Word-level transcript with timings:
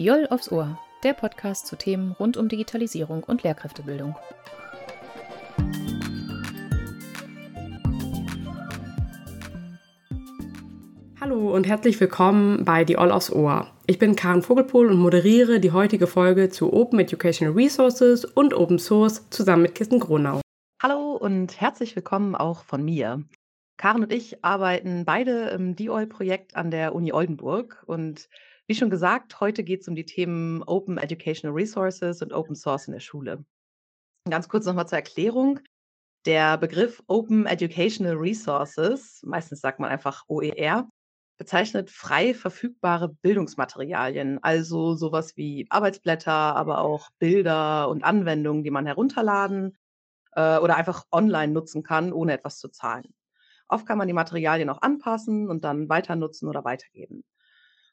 Die 0.00 0.06
Joll 0.06 0.26
aufs 0.30 0.50
Ohr, 0.50 0.78
der 1.04 1.12
Podcast 1.12 1.66
zu 1.66 1.76
Themen 1.76 2.12
rund 2.12 2.38
um 2.38 2.48
Digitalisierung 2.48 3.22
und 3.22 3.42
Lehrkräftebildung. 3.42 4.16
Hallo 11.20 11.54
und 11.54 11.66
herzlich 11.66 12.00
willkommen 12.00 12.64
bei 12.64 12.86
Die 12.86 12.96
All 12.96 13.12
aufs 13.12 13.30
Ohr. 13.30 13.70
Ich 13.86 13.98
bin 13.98 14.16
Karen 14.16 14.40
Vogelpohl 14.40 14.90
und 14.90 14.96
moderiere 14.96 15.60
die 15.60 15.72
heutige 15.72 16.06
Folge 16.06 16.48
zu 16.48 16.72
Open 16.72 16.98
Educational 17.00 17.52
Resources 17.52 18.24
und 18.24 18.54
Open 18.54 18.78
Source 18.78 19.28
zusammen 19.28 19.64
mit 19.64 19.74
Kirsten 19.74 20.00
Gronau. 20.00 20.40
Hallo 20.82 21.12
und 21.12 21.60
herzlich 21.60 21.94
willkommen 21.94 22.34
auch 22.34 22.64
von 22.64 22.82
mir. 22.82 23.22
Karen 23.76 24.02
und 24.02 24.12
ich 24.14 24.42
arbeiten 24.42 25.04
beide 25.04 25.50
im 25.50 25.76
DIOL-Projekt 25.76 26.56
an 26.56 26.70
der 26.70 26.94
Uni 26.94 27.12
Oldenburg 27.12 27.82
und 27.84 28.30
wie 28.70 28.74
schon 28.76 28.88
gesagt, 28.88 29.40
heute 29.40 29.64
geht 29.64 29.80
es 29.80 29.88
um 29.88 29.96
die 29.96 30.06
Themen 30.06 30.62
Open 30.62 30.96
Educational 30.96 31.52
Resources 31.52 32.22
und 32.22 32.32
Open 32.32 32.54
Source 32.54 32.86
in 32.86 32.92
der 32.92 33.00
Schule. 33.00 33.44
Ganz 34.30 34.48
kurz 34.48 34.64
nochmal 34.64 34.86
zur 34.86 34.98
Erklärung. 34.98 35.58
Der 36.24 36.56
Begriff 36.56 37.02
Open 37.08 37.46
Educational 37.46 38.14
Resources, 38.14 39.24
meistens 39.26 39.60
sagt 39.60 39.80
man 39.80 39.90
einfach 39.90 40.22
OER, 40.28 40.88
bezeichnet 41.36 41.90
frei 41.90 42.32
verfügbare 42.32 43.08
Bildungsmaterialien, 43.08 44.38
also 44.40 44.94
sowas 44.94 45.36
wie 45.36 45.66
Arbeitsblätter, 45.68 46.30
aber 46.30 46.78
auch 46.78 47.10
Bilder 47.18 47.88
und 47.88 48.04
Anwendungen, 48.04 48.62
die 48.62 48.70
man 48.70 48.86
herunterladen 48.86 49.76
äh, 50.36 50.58
oder 50.58 50.76
einfach 50.76 51.06
online 51.10 51.52
nutzen 51.52 51.82
kann, 51.82 52.12
ohne 52.12 52.34
etwas 52.34 52.60
zu 52.60 52.68
zahlen. 52.68 53.12
Oft 53.66 53.84
kann 53.84 53.98
man 53.98 54.06
die 54.06 54.14
Materialien 54.14 54.70
auch 54.70 54.80
anpassen 54.80 55.50
und 55.50 55.64
dann 55.64 55.88
weiter 55.88 56.14
nutzen 56.14 56.48
oder 56.48 56.62
weitergeben. 56.62 57.24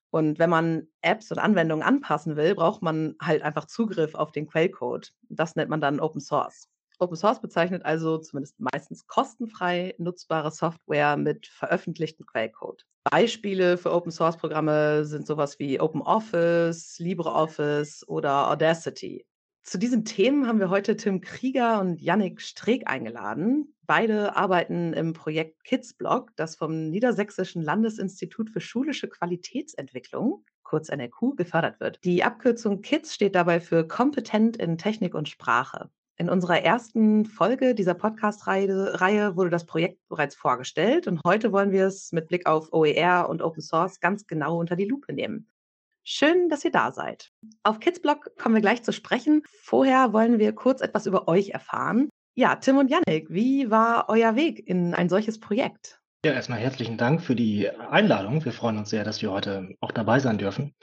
Und 0.09 0.39
wenn 0.39 0.50
man 0.50 0.88
Apps 1.02 1.31
und 1.31 1.39
Anwendungen 1.39 1.86
anpassen 1.86 2.36
will, 2.36 2.55
braucht 2.55 2.81
man 2.81 3.16
halt 3.22 3.41
einfach 3.41 3.66
Zugriff 3.66 4.16
auf 4.16 4.31
den 4.31 4.47
Quellcode. 4.47 5.13
Das 5.30 5.55
nennt 5.55 5.69
man 5.69 5.81
dann 5.81 6.00
Open 6.00 6.22
Source. 6.22 6.69
Open 7.00 7.16
Source 7.16 7.41
bezeichnet 7.41 7.86
also 7.86 8.17
zumindest 8.17 8.59
meistens 8.59 9.05
kostenfrei 9.05 9.94
nutzbare 10.00 10.50
Software 10.52 11.16
mit 11.17 11.47
veröffentlichtem 11.47 12.25
Quellcode. 12.25 12.85
Beispiele 13.03 13.78
für 13.78 13.94
Open 13.94 14.11
Source 14.11 14.38
Programme 14.38 15.05
sind 15.05 15.28
sowas 15.28 15.59
wie 15.59 15.80
OpenOffice, 15.80 16.97
LibreOffice 17.00 18.08
oder 18.08 18.50
Audacity. 18.50 19.25
Zu 19.68 19.78
diesen 19.78 20.06
Themen 20.06 20.48
haben 20.48 20.60
wir 20.60 20.70
heute 20.70 20.96
Tim 20.96 21.20
Krieger 21.20 21.82
und 21.82 22.02
Yannick 22.02 22.40
Streeck 22.40 22.88
eingeladen. 22.90 23.76
Beide 23.86 24.38
arbeiten 24.38 24.94
im 24.94 25.12
Projekt 25.12 25.66
KidsBlog, 25.66 26.32
das 26.38 26.56
vom 26.56 26.90
Niedersächsischen 26.90 27.62
Landesinstitut 27.62 28.50
für 28.50 28.62
schulische 28.62 29.09
Qualitätsentwicklung, 29.09 30.46
kurz 30.64 30.88
NRQ, 30.88 31.36
gefördert 31.36 31.82
wird. 31.82 32.00
Die 32.06 32.24
Abkürzung 32.24 32.82
KIDS 32.82 33.14
steht 33.14 33.36
dabei 33.36 33.59
für 33.59 33.86
Kompetent 33.86 34.56
in 34.56 34.78
Technik 34.78 35.14
und 35.14 35.28
Sprache. 35.28 35.90
In 36.16 36.30
unserer 36.30 36.62
ersten 36.62 37.26
Folge 37.26 37.76
dieser 37.76 37.94
Podcast-Reihe 37.94 39.36
wurde 39.36 39.50
das 39.50 39.66
Projekt 39.66 40.00
bereits 40.08 40.38
vorgestellt 40.38 41.08
und 41.08 41.20
heute 41.26 41.52
wollen 41.52 41.74
wir 41.74 41.88
es 41.88 42.14
mit 42.14 42.30
Blick 42.30 42.46
auf 42.46 42.72
OER 42.72 43.28
und 43.28 43.42
Open 43.42 43.62
Source 43.62 44.00
ganz 44.00 44.28
genau 44.28 44.62
unter 44.62 44.78
die 44.78 44.86
Lupe 44.86 45.12
nehmen. 45.12 45.50
Schön, 46.09 46.47
dass 46.47 46.63
ihr 46.63 46.72
da 46.72 46.94
seid. 46.94 47.31
Auf 47.63 47.81
Kidsblog 47.81 48.31
kommen 48.38 48.55
wir 48.55 48.61
gleich 48.61 48.81
zu 48.81 48.94
sprechen. 48.94 49.44
Vorher 49.61 50.13
wollen 50.13 50.39
wir 50.39 50.55
kurz 50.55 50.80
etwas 50.80 51.05
über 51.05 51.27
euch 51.27 51.50
erfahren. 51.50 52.08
Ja, 52.33 52.55
Tim 52.55 52.77
und 52.77 52.89
Yannick, 52.89 53.29
wie 53.29 53.69
war 53.69 54.06
euer 54.07 54.38
Weg 54.38 54.66
in 54.69 54.94
ein 54.94 55.09
solches 55.09 55.38
Projekt? 55.38 56.00
Ja, 56.23 56.31
erstmal 56.31 56.59
herzlichen 56.59 56.96
Dank 56.96 57.22
für 57.22 57.35
die 57.35 57.69
Einladung. 57.69 58.46
Wir 58.46 58.53
freuen 58.53 58.78
uns 58.78 58.90
sehr, 58.90 59.03
dass 59.03 59.22
wir 59.22 59.34
heute 59.34 59.75
auch 59.81 59.91
dabei 59.91 60.19
sein 60.19 60.38
dürfen. 60.38 60.73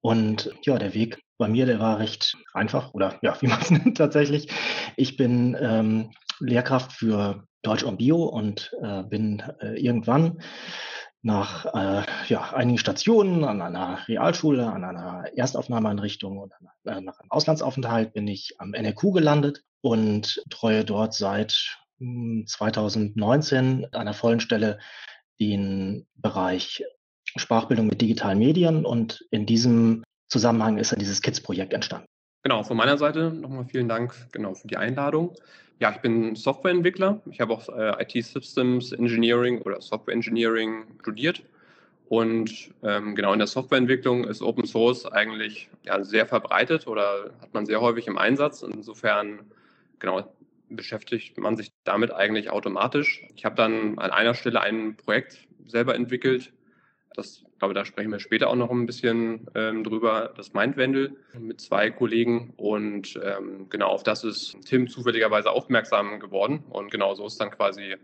Und 0.00 0.50
ja, 0.62 0.78
der 0.78 0.94
Weg 0.94 1.20
bei 1.36 1.48
mir, 1.48 1.66
der 1.66 1.78
war 1.78 1.98
recht 1.98 2.34
einfach 2.54 2.94
oder 2.94 3.18
ja, 3.20 3.36
wie 3.42 3.48
man 3.48 3.60
es 3.60 3.70
nennt 3.70 3.98
tatsächlich. 3.98 4.50
Ich 4.96 5.18
bin 5.18 5.54
ähm, 5.60 6.12
Lehrkraft 6.40 6.94
für 6.94 7.44
Deutsch 7.60 7.82
und 7.82 7.98
Bio 7.98 8.24
und 8.24 8.72
äh, 8.82 9.02
bin 9.02 9.42
äh, 9.60 9.78
irgendwann 9.78 10.40
nach 11.22 11.66
äh, 11.74 12.04
ja, 12.28 12.52
einigen 12.52 12.78
Stationen 12.78 13.44
an 13.44 13.60
einer 13.60 14.06
Realschule, 14.06 14.66
an 14.66 14.84
einer 14.84 15.24
Erstaufnahmeeinrichtung 15.34 16.38
und 16.38 16.52
äh, 16.84 17.00
nach 17.00 17.18
einem 17.18 17.30
Auslandsaufenthalt 17.30 18.12
bin 18.12 18.28
ich 18.28 18.54
am 18.58 18.74
NRQ 18.74 19.12
gelandet 19.12 19.64
und 19.80 20.42
treue 20.50 20.84
dort 20.84 21.14
seit 21.14 21.78
2019 21.98 23.58
hm, 23.58 23.84
an 23.92 24.00
einer 24.00 24.14
vollen 24.14 24.40
Stelle 24.40 24.78
den 25.40 26.06
Bereich 26.14 26.84
Sprachbildung 27.36 27.86
mit 27.86 28.00
digitalen 28.00 28.38
Medien 28.38 28.84
und 28.84 29.26
in 29.30 29.46
diesem 29.46 30.04
Zusammenhang 30.28 30.78
ist 30.78 30.92
dann 30.92 30.98
dieses 30.98 31.22
KIDS-Projekt 31.22 31.72
entstanden. 31.72 32.08
Genau, 32.46 32.62
von 32.62 32.76
meiner 32.76 32.96
Seite 32.96 33.32
nochmal 33.32 33.64
vielen 33.64 33.88
Dank 33.88 34.14
genau 34.30 34.54
für 34.54 34.68
die 34.68 34.76
Einladung. 34.76 35.34
Ja, 35.80 35.90
ich 35.90 35.96
bin 35.96 36.36
Softwareentwickler. 36.36 37.20
Ich 37.28 37.40
habe 37.40 37.52
auch 37.52 37.68
äh, 37.68 38.00
IT 38.00 38.24
Systems 38.24 38.92
Engineering 38.92 39.62
oder 39.62 39.80
Software 39.80 40.14
Engineering 40.14 40.84
studiert. 41.00 41.42
Und 42.08 42.70
ähm, 42.84 43.16
genau 43.16 43.32
in 43.32 43.40
der 43.40 43.48
Softwareentwicklung 43.48 44.22
ist 44.22 44.42
Open 44.42 44.64
Source 44.64 45.06
eigentlich 45.06 45.68
ja, 45.82 46.04
sehr 46.04 46.24
verbreitet 46.24 46.86
oder 46.86 47.32
hat 47.40 47.52
man 47.52 47.66
sehr 47.66 47.80
häufig 47.80 48.06
im 48.06 48.16
Einsatz. 48.16 48.62
Insofern 48.62 49.40
genau 49.98 50.32
beschäftigt 50.68 51.36
man 51.38 51.56
sich 51.56 51.72
damit 51.82 52.12
eigentlich 52.12 52.50
automatisch. 52.50 53.26
Ich 53.34 53.44
habe 53.44 53.56
dann 53.56 53.98
an 53.98 54.12
einer 54.12 54.34
Stelle 54.34 54.60
ein 54.60 54.94
Projekt 54.94 55.48
selber 55.66 55.96
entwickelt, 55.96 56.52
das, 57.16 57.44
glaube 57.58 57.74
da 57.74 57.84
sprechen 57.84 58.12
wir 58.12 58.20
später 58.20 58.48
auch 58.48 58.56
noch 58.56 58.70
ein 58.70 58.86
bisschen 58.86 59.46
ähm, 59.54 59.84
drüber, 59.84 60.32
das 60.36 60.52
Mindwendel 60.52 61.16
mit 61.38 61.60
zwei 61.60 61.90
Kollegen. 61.90 62.52
Und 62.56 63.18
ähm, 63.22 63.68
genau 63.68 63.88
auf 63.88 64.02
das 64.02 64.24
ist 64.24 64.56
Tim 64.64 64.88
zufälligerweise 64.88 65.50
aufmerksam 65.50 66.20
geworden. 66.20 66.64
Und 66.70 66.90
genau 66.90 67.14
so 67.14 67.26
ist 67.26 67.40
dann 67.40 67.50
quasi 67.50 67.96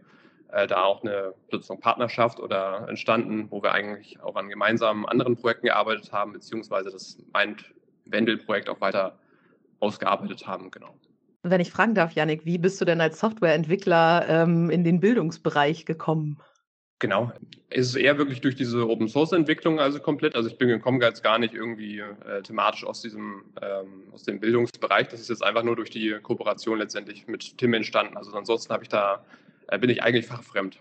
äh, 0.53 0.67
da 0.67 0.83
auch 0.83 1.03
eine 1.03 1.35
sozusagen 1.51 1.81
Partnerschaft 1.81 2.41
oder 2.41 2.87
entstanden, 2.89 3.47
wo 3.51 3.63
wir 3.63 3.73
eigentlich 3.73 4.21
auch 4.21 4.37
an 4.37 4.49
gemeinsamen 4.49 5.07
anderen 5.07 5.37
Projekten 5.37 5.67
gearbeitet 5.67 6.13
haben, 6.13 6.33
beziehungsweise 6.33 6.91
das 6.91 7.19
Mindwendel-Projekt 7.33 8.69
auch 8.69 8.81
weiter 8.81 9.19
ausgearbeitet 9.81 10.47
haben. 10.47 10.71
Genau. 10.71 10.95
Wenn 11.43 11.61
ich 11.61 11.71
fragen 11.71 11.95
darf, 11.95 12.13
Janik, 12.13 12.45
wie 12.45 12.59
bist 12.59 12.81
du 12.81 12.85
denn 12.85 13.01
als 13.01 13.19
Softwareentwickler 13.19 14.27
ähm, 14.29 14.71
in 14.71 14.85
den 14.85 15.01
Bildungsbereich 15.01 15.87
gekommen? 15.87 16.39
Genau. 17.03 17.33
Es 17.69 17.89
ist 17.89 17.97
eher 17.97 18.17
wirklich 18.17 18.41
durch 18.43 18.55
diese 18.55 18.89
Open 18.89 19.09
Source 19.09 19.33
Entwicklung 19.33 19.81
also 19.81 19.99
komplett. 19.99 20.37
Also 20.37 20.49
ich 20.49 20.57
bin 20.57 20.69
gekommen 20.69 21.01
jetzt 21.01 21.25
gar 21.25 21.41
nicht 21.41 21.53
irgendwie 21.53 21.99
äh, 21.99 22.43
thematisch 22.45 22.85
aus 22.85 23.03
diesem 23.03 23.43
ähm, 23.61 24.05
aus 24.13 24.23
dem 24.23 24.39
Bildungsbereich. 24.39 25.09
Das 25.09 25.19
ist 25.19 25.29
jetzt 25.29 25.43
einfach 25.43 25.65
nur 25.65 25.75
durch 25.75 25.91
die 25.91 26.17
Kooperation 26.23 26.79
letztendlich 26.79 27.27
mit 27.27 27.59
Tim 27.59 27.75
entstanden. 27.75 28.17
Also 28.17 28.31
ansonsten 28.35 28.73
habe 28.73 28.85
ich 28.85 28.89
da 28.89 29.25
äh, 29.67 29.81
bin 29.81 29.91
ich 29.91 30.01
eigentlich 30.01 30.27
fachfremd. 30.27 30.79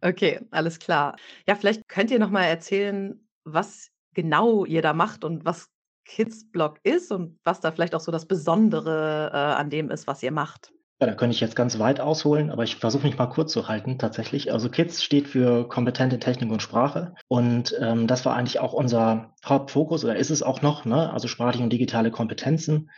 Okay, 0.00 0.40
alles 0.52 0.78
klar. 0.78 1.16
Ja, 1.46 1.54
vielleicht 1.54 1.86
könnt 1.86 2.10
ihr 2.10 2.18
noch 2.18 2.30
mal 2.30 2.44
erzählen, 2.44 3.20
was 3.44 3.90
genau 4.14 4.64
ihr 4.64 4.80
da 4.80 4.94
macht 4.94 5.22
und 5.22 5.44
was 5.44 5.68
Kidsblog 6.06 6.78
ist 6.82 7.12
und 7.12 7.38
was 7.44 7.60
da 7.60 7.72
vielleicht 7.72 7.94
auch 7.94 8.00
so 8.00 8.10
das 8.10 8.24
Besondere 8.24 9.30
äh, 9.34 9.36
an 9.36 9.68
dem 9.68 9.90
ist, 9.90 10.06
was 10.06 10.22
ihr 10.22 10.32
macht. 10.32 10.72
Ja, 11.00 11.06
da 11.06 11.14
könnte 11.14 11.34
ich 11.34 11.40
jetzt 11.40 11.54
ganz 11.54 11.78
weit 11.78 12.00
ausholen, 12.00 12.50
aber 12.50 12.64
ich 12.64 12.74
versuche 12.74 13.06
mich 13.06 13.16
mal 13.16 13.28
kurz 13.28 13.52
zu 13.52 13.68
halten 13.68 13.98
tatsächlich. 13.98 14.52
Also 14.52 14.68
KIDS 14.68 15.04
steht 15.04 15.28
für 15.28 15.68
kompetente 15.68 16.18
Technik 16.18 16.50
und 16.50 16.60
Sprache 16.60 17.14
und 17.28 17.72
ähm, 17.80 18.08
das 18.08 18.24
war 18.24 18.34
eigentlich 18.34 18.58
auch 18.58 18.72
unser 18.72 19.32
Hauptfokus 19.44 20.04
oder 20.04 20.16
ist 20.16 20.30
es 20.30 20.42
auch 20.42 20.60
noch, 20.60 20.84
ne? 20.84 21.12
also 21.12 21.28
sprachliche 21.28 21.62
und 21.62 21.72
digitale 21.72 22.10
Kompetenzen 22.10 22.90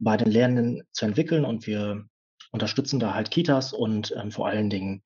bei 0.00 0.16
den 0.16 0.32
Lernenden 0.32 0.82
zu 0.92 1.04
entwickeln 1.04 1.44
und 1.44 1.68
wir 1.68 2.06
unterstützen 2.50 2.98
da 2.98 3.14
halt 3.14 3.30
Kitas 3.30 3.72
und 3.72 4.12
ähm, 4.16 4.32
vor 4.32 4.48
allen 4.48 4.68
Dingen 4.68 5.02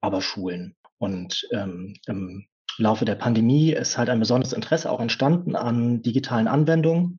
aber 0.00 0.22
Schulen. 0.22 0.76
Und 0.98 1.48
ähm, 1.52 1.96
im 2.06 2.46
Laufe 2.76 3.06
der 3.06 3.16
Pandemie 3.16 3.72
ist 3.72 3.98
halt 3.98 4.08
ein 4.08 4.20
besonderes 4.20 4.52
Interesse 4.52 4.90
auch 4.90 5.00
entstanden 5.00 5.56
an 5.56 6.02
digitalen 6.02 6.46
Anwendungen. 6.46 7.18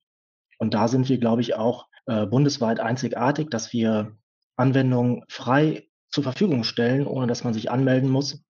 Und 0.58 0.74
da 0.74 0.88
sind 0.88 1.10
wir, 1.10 1.18
glaube 1.18 1.42
ich, 1.42 1.56
auch 1.56 1.88
äh, 2.06 2.26
bundesweit 2.26 2.80
einzigartig, 2.80 3.50
dass 3.50 3.74
wir 3.74 4.18
Anwendungen 4.60 5.24
frei 5.30 5.88
zur 6.10 6.24
Verfügung 6.24 6.64
stellen, 6.64 7.08
ohne 7.08 7.28
dass 7.28 7.44
man 7.44 7.54
sich 7.54 7.72
anmelden 7.72 8.10
muss, 8.10 8.44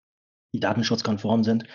die 0.54 0.60
datenschutzkonform 0.60 1.44
sind, 1.44 1.66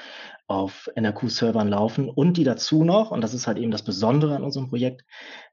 auf 0.47 0.91
NRQ-Servern 0.95 1.69
laufen 1.69 2.09
und 2.09 2.37
die 2.37 2.45
dazu 2.45 2.85
noch, 2.85 3.11
und 3.11 3.21
das 3.21 3.35
ist 3.35 3.47
halt 3.47 3.59
eben 3.59 3.71
das 3.71 3.85
Besondere 3.85 4.37
an 4.37 4.43
unserem 4.43 4.69
Projekt, 4.69 5.05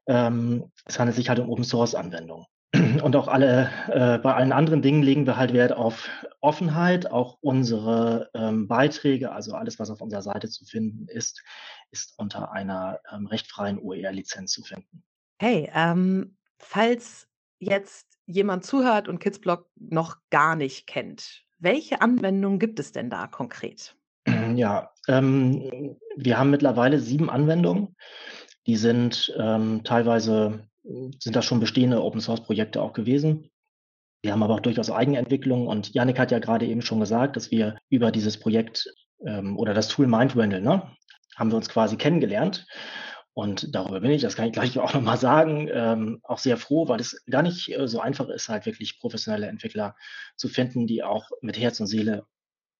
ähm, 0.06 0.70
es 0.84 0.98
handelt 0.98 1.16
sich 1.16 1.28
halt 1.28 1.38
um 1.38 1.48
Open-Source-Anwendungen. 1.48 2.46
Und 3.02 3.16
auch 3.16 3.28
alle, 3.28 3.70
äh, 3.88 4.18
bei 4.18 4.34
allen 4.34 4.52
anderen 4.52 4.80
Dingen 4.80 5.02
legen 5.02 5.26
wir 5.26 5.36
halt 5.36 5.52
Wert 5.52 5.72
auf 5.72 6.08
Offenheit. 6.40 7.10
Auch 7.10 7.36
unsere 7.42 8.30
ähm, 8.32 8.66
Beiträge, 8.66 9.32
also 9.32 9.52
alles, 9.52 9.78
was 9.78 9.90
auf 9.90 10.00
unserer 10.00 10.22
Seite 10.22 10.48
zu 10.48 10.64
finden 10.64 11.06
ist, 11.06 11.42
ist 11.90 12.14
unter 12.16 12.50
einer 12.52 12.98
ähm, 13.12 13.26
rechtfreien 13.26 13.78
OER-Lizenz 13.78 14.52
zu 14.52 14.62
finden. 14.62 15.04
Hey, 15.38 15.70
ähm, 15.74 16.38
falls 16.58 17.28
jetzt 17.58 18.11
jemand 18.26 18.64
zuhört 18.64 19.08
und 19.08 19.18
Kidsblog 19.18 19.68
noch 19.76 20.16
gar 20.30 20.56
nicht 20.56 20.86
kennt, 20.86 21.42
welche 21.58 22.00
Anwendungen 22.00 22.58
gibt 22.58 22.80
es 22.80 22.92
denn 22.92 23.10
da 23.10 23.26
konkret? 23.26 23.96
Ja, 24.54 24.90
ähm, 25.08 25.96
wir 26.16 26.38
haben 26.38 26.50
mittlerweile 26.50 26.98
sieben 26.98 27.30
Anwendungen. 27.30 27.96
Die 28.66 28.76
sind 28.76 29.34
ähm, 29.38 29.82
teilweise, 29.82 30.68
sind 30.82 31.34
das 31.34 31.46
schon 31.46 31.58
bestehende 31.58 32.02
Open-Source-Projekte 32.02 32.82
auch 32.82 32.92
gewesen. 32.92 33.50
Wir 34.22 34.32
haben 34.32 34.42
aber 34.42 34.54
auch 34.54 34.60
durchaus 34.60 34.90
Eigenentwicklungen 34.90 35.66
und 35.66 35.94
Yannick 35.94 36.18
hat 36.18 36.30
ja 36.30 36.38
gerade 36.38 36.66
eben 36.66 36.82
schon 36.82 37.00
gesagt, 37.00 37.36
dass 37.36 37.50
wir 37.50 37.76
über 37.88 38.12
dieses 38.12 38.38
Projekt 38.38 38.92
ähm, 39.24 39.58
oder 39.58 39.72
das 39.72 39.88
Tool 39.88 40.06
MindRandle, 40.06 40.60
ne, 40.60 40.82
haben 41.36 41.50
wir 41.50 41.56
uns 41.56 41.68
quasi 41.68 41.96
kennengelernt. 41.96 42.66
Und 43.34 43.74
darüber 43.74 44.00
bin 44.00 44.10
ich, 44.10 44.22
das 44.22 44.36
kann 44.36 44.46
ich 44.46 44.52
gleich 44.52 44.78
auch 44.78 44.94
nochmal 44.94 45.16
sagen, 45.16 45.68
ähm, 45.72 46.20
auch 46.22 46.38
sehr 46.38 46.56
froh, 46.56 46.88
weil 46.88 47.00
es 47.00 47.24
gar 47.30 47.42
nicht 47.42 47.70
äh, 47.72 47.88
so 47.88 48.00
einfach 48.00 48.28
ist, 48.28 48.48
halt 48.48 48.66
wirklich 48.66 49.00
professionelle 49.00 49.46
Entwickler 49.46 49.96
zu 50.36 50.48
finden, 50.48 50.86
die 50.86 51.02
auch 51.02 51.30
mit 51.40 51.58
Herz 51.58 51.80
und 51.80 51.86
Seele 51.86 52.26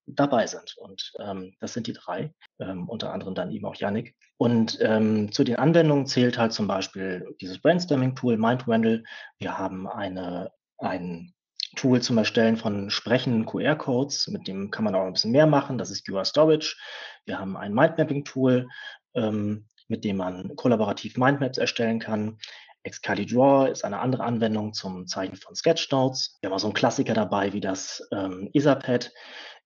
dabei 0.06 0.46
sind. 0.46 0.76
Und 0.76 1.12
ähm, 1.20 1.54
das 1.60 1.72
sind 1.72 1.86
die 1.86 1.92
drei, 1.92 2.34
ähm, 2.58 2.88
unter 2.88 3.12
anderem 3.12 3.34
dann 3.34 3.50
eben 3.50 3.64
auch 3.64 3.76
Yannick. 3.76 4.14
Und 4.36 4.78
ähm, 4.80 5.30
zu 5.32 5.44
den 5.44 5.56
Anwendungen 5.56 6.06
zählt 6.06 6.38
halt 6.38 6.52
zum 6.52 6.66
Beispiel 6.66 7.34
dieses 7.40 7.60
Brainstorming-Tool 7.60 8.36
MindRandle. 8.36 9.04
Wir 9.38 9.58
haben 9.58 9.86
eine, 9.86 10.50
ein 10.78 11.32
Tool 11.76 12.02
zum 12.02 12.18
Erstellen 12.18 12.56
von 12.56 12.90
sprechenden 12.90 13.46
QR-Codes, 13.46 14.28
mit 14.28 14.46
dem 14.46 14.70
kann 14.70 14.84
man 14.84 14.94
auch 14.94 15.06
ein 15.06 15.12
bisschen 15.12 15.30
mehr 15.30 15.46
machen. 15.46 15.78
Das 15.78 15.90
ist 15.90 16.06
QR 16.06 16.24
Storage. 16.24 16.76
Wir 17.24 17.38
haben 17.38 17.56
ein 17.56 17.72
Mindmapping-Tool, 17.72 18.68
ähm, 19.14 19.66
mit 19.88 20.04
dem 20.04 20.16
man 20.16 20.54
kollaborativ 20.56 21.16
Mindmaps 21.16 21.58
erstellen 21.58 21.98
kann. 21.98 22.38
Excalidraw 22.84 23.70
ist 23.70 23.84
eine 23.84 24.00
andere 24.00 24.24
Anwendung 24.24 24.72
zum 24.72 25.06
Zeichnen 25.06 25.36
von 25.36 25.54
Sketchnotes. 25.54 26.38
Wir 26.40 26.48
haben 26.48 26.54
auch 26.54 26.60
so 26.60 26.66
einen 26.66 26.74
Klassiker 26.74 27.14
dabei 27.14 27.52
wie 27.52 27.60
das 27.60 28.06
ähm, 28.12 28.50
Etherpad. 28.52 29.12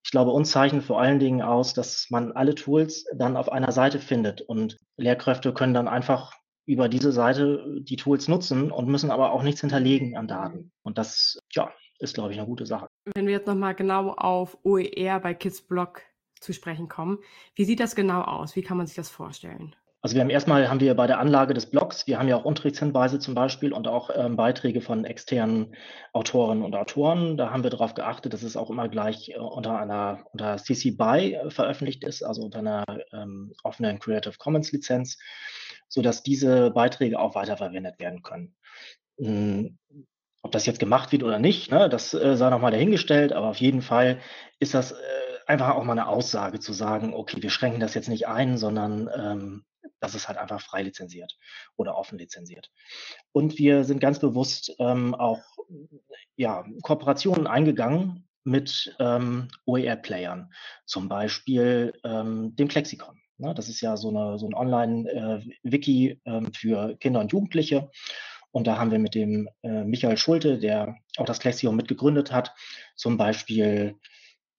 Ich 0.05 0.11
glaube, 0.11 0.31
uns 0.31 0.51
zeichnet 0.51 0.85
vor 0.85 1.01
allen 1.01 1.19
Dingen 1.19 1.43
aus, 1.43 1.75
dass 1.75 2.07
man 2.11 2.33
alle 2.33 2.55
Tools 2.55 3.07
dann 3.15 3.37
auf 3.37 3.51
einer 3.51 3.73
Seite 3.73 3.99
findet 3.99 4.41
und 4.43 4.77
Lehrkräfte 4.97 5.53
können 5.53 5.75
dann 5.75 5.89
einfach 5.89 6.33
über 6.67 6.89
diese 6.89 7.13
Seite 7.13 7.65
die 7.81 7.97
Tools 7.97 8.29
nutzen 8.29 8.71
und 8.71 8.89
müssen 8.89 9.11
aber 9.11 9.33
auch 9.33 9.43
nichts 9.43 9.61
hinterlegen 9.61 10.17
an 10.17 10.29
Daten. 10.29 10.73
Und 10.83 10.99
das, 10.99 11.39
ja, 11.53 11.73
ist, 11.99 12.15
glaube 12.15 12.33
ich, 12.33 12.39
eine 12.39 12.47
gute 12.47 12.67
Sache. 12.67 12.89
Wenn 13.15 13.27
wir 13.27 13.35
jetzt 13.35 13.47
nochmal 13.47 13.75
genau 13.75 14.11
auf 14.11 14.59
OER 14.65 15.21
bei 15.21 15.35
Kids 15.35 15.63
Blog 15.63 16.03
zu 16.41 16.53
sprechen 16.53 16.89
kommen, 16.89 17.19
wie 17.55 17.65
sieht 17.65 17.81
das 17.81 17.95
genau 17.95 18.23
aus? 18.23 18.57
Wie 18.57 18.63
kann 18.63 18.77
man 18.77 18.87
sich 18.87 18.97
das 18.97 19.09
vorstellen? 19.09 19.75
Also 20.07 20.15
wir 20.15 20.23
haben 20.23 20.31
erstmal 20.31 20.69
haben 20.69 20.79
wir 20.79 20.95
bei 20.95 21.09
der 21.09 21.19
Anlage 21.19 21.53
des 21.53 21.67
Blogs, 21.67 22.07
wir 22.07 22.21
haben 22.21 22.29
ja 22.29 22.37
auch 22.37 22.45
Unterrichtshinweise 22.45 23.19
zum 23.19 23.35
Beispiel 23.35 23.73
und 23.73 23.89
auch 23.89 24.09
ähm, 24.15 24.37
Beiträge 24.37 24.81
von 24.81 25.05
externen 25.05 25.75
Autorinnen 26.13 26.63
und 26.63 26.77
Autoren. 26.77 27.37
Da 27.37 27.51
haben 27.51 27.65
wir 27.65 27.71
darauf 27.71 27.95
geachtet, 27.95 28.33
dass 28.33 28.45
es 28.45 28.57
auch 28.57 28.71
immer 28.71 28.89
gleich 28.89 29.31
äh, 29.31 29.39
unter 29.39 29.81
einer 29.81 30.25
unter 30.31 30.59
CC 30.59 30.93
BY 30.93 31.33
äh, 31.33 31.51
veröffentlicht 31.51 32.05
ist, 32.05 32.23
also 32.23 32.43
unter 32.43 32.61
einer 32.61 32.85
ähm, 33.13 33.53
offenen 33.65 33.99
Creative 33.99 34.35
Commons 34.39 34.71
Lizenz, 34.71 35.19
sodass 35.89 36.23
diese 36.23 36.71
Beiträge 36.71 37.19
auch 37.19 37.35
weiterverwendet 37.35 37.99
werden 37.99 38.23
können. 38.23 38.55
Hm, 39.19 39.77
ob 40.43 40.53
das 40.53 40.67
jetzt 40.67 40.79
gemacht 40.79 41.11
wird 41.11 41.25
oder 41.25 41.41
nicht, 41.41 41.73
ne, 41.73 41.89
das 41.89 42.15
äh, 42.15 42.37
sei 42.37 42.49
nochmal 42.51 42.71
dahingestellt, 42.71 43.33
aber 43.33 43.49
auf 43.49 43.59
jeden 43.59 43.83
Fall 43.83 44.21
ist 44.61 44.73
das 44.73 44.93
äh, 44.93 44.95
einfach 45.49 45.71
auch 45.71 45.83
mal 45.83 45.99
eine 45.99 46.07
Aussage 46.07 46.61
zu 46.61 46.73
sagen, 46.73 47.13
okay, 47.13 47.43
wir 47.43 47.51
schränken 47.51 47.81
das 47.81 47.95
jetzt 47.95 48.09
nicht 48.09 48.29
ein, 48.29 48.57
sondern 48.57 49.11
ähm, 49.13 49.65
das 50.01 50.15
ist 50.15 50.29
halt 50.29 50.39
einfach 50.39 50.61
frei 50.61 50.83
lizenziert 50.83 51.37
oder 51.77 51.97
offen 51.97 52.19
lizenziert. 52.19 52.71
Und 53.33 53.59
wir 53.59 53.85
sind 53.85 54.01
ganz 54.01 54.19
bewusst 54.19 54.75
ähm, 54.79 55.15
auch 55.15 55.43
ja, 56.37 56.65
Kooperationen 56.83 57.47
eingegangen 57.47 58.29
mit 58.45 58.95
ähm, 59.01 59.49
OER-Playern, 59.65 60.53
zum 60.85 61.09
Beispiel 61.09 61.93
ähm, 62.05 62.55
dem 62.55 62.69
Klexikon. 62.69 63.21
Ne? 63.39 63.55
Das 63.55 63.69
ist 63.69 63.81
ja 63.81 63.97
so, 63.97 64.09
eine, 64.09 64.39
so 64.39 64.47
ein 64.47 64.55
Online-Wiki 64.55 66.11
äh, 66.11 66.31
ähm, 66.31 66.53
für 66.53 66.97
Kinder 66.99 67.21
und 67.21 67.33
Jugendliche. 67.33 67.91
Und 68.53 68.67
da 68.67 68.79
haben 68.79 68.91
wir 68.91 68.99
mit 68.99 69.15
dem 69.15 69.49
äh, 69.63 69.85
Michael 69.85 70.17
Schulte, 70.17 70.59
der 70.59 70.97
auch 71.17 71.27
das 71.27 71.41
Klexikon 71.41 71.77
mitgegründet 71.77 72.33
hat, 72.33 72.55
zum 72.95 73.17
Beispiel 73.17 73.97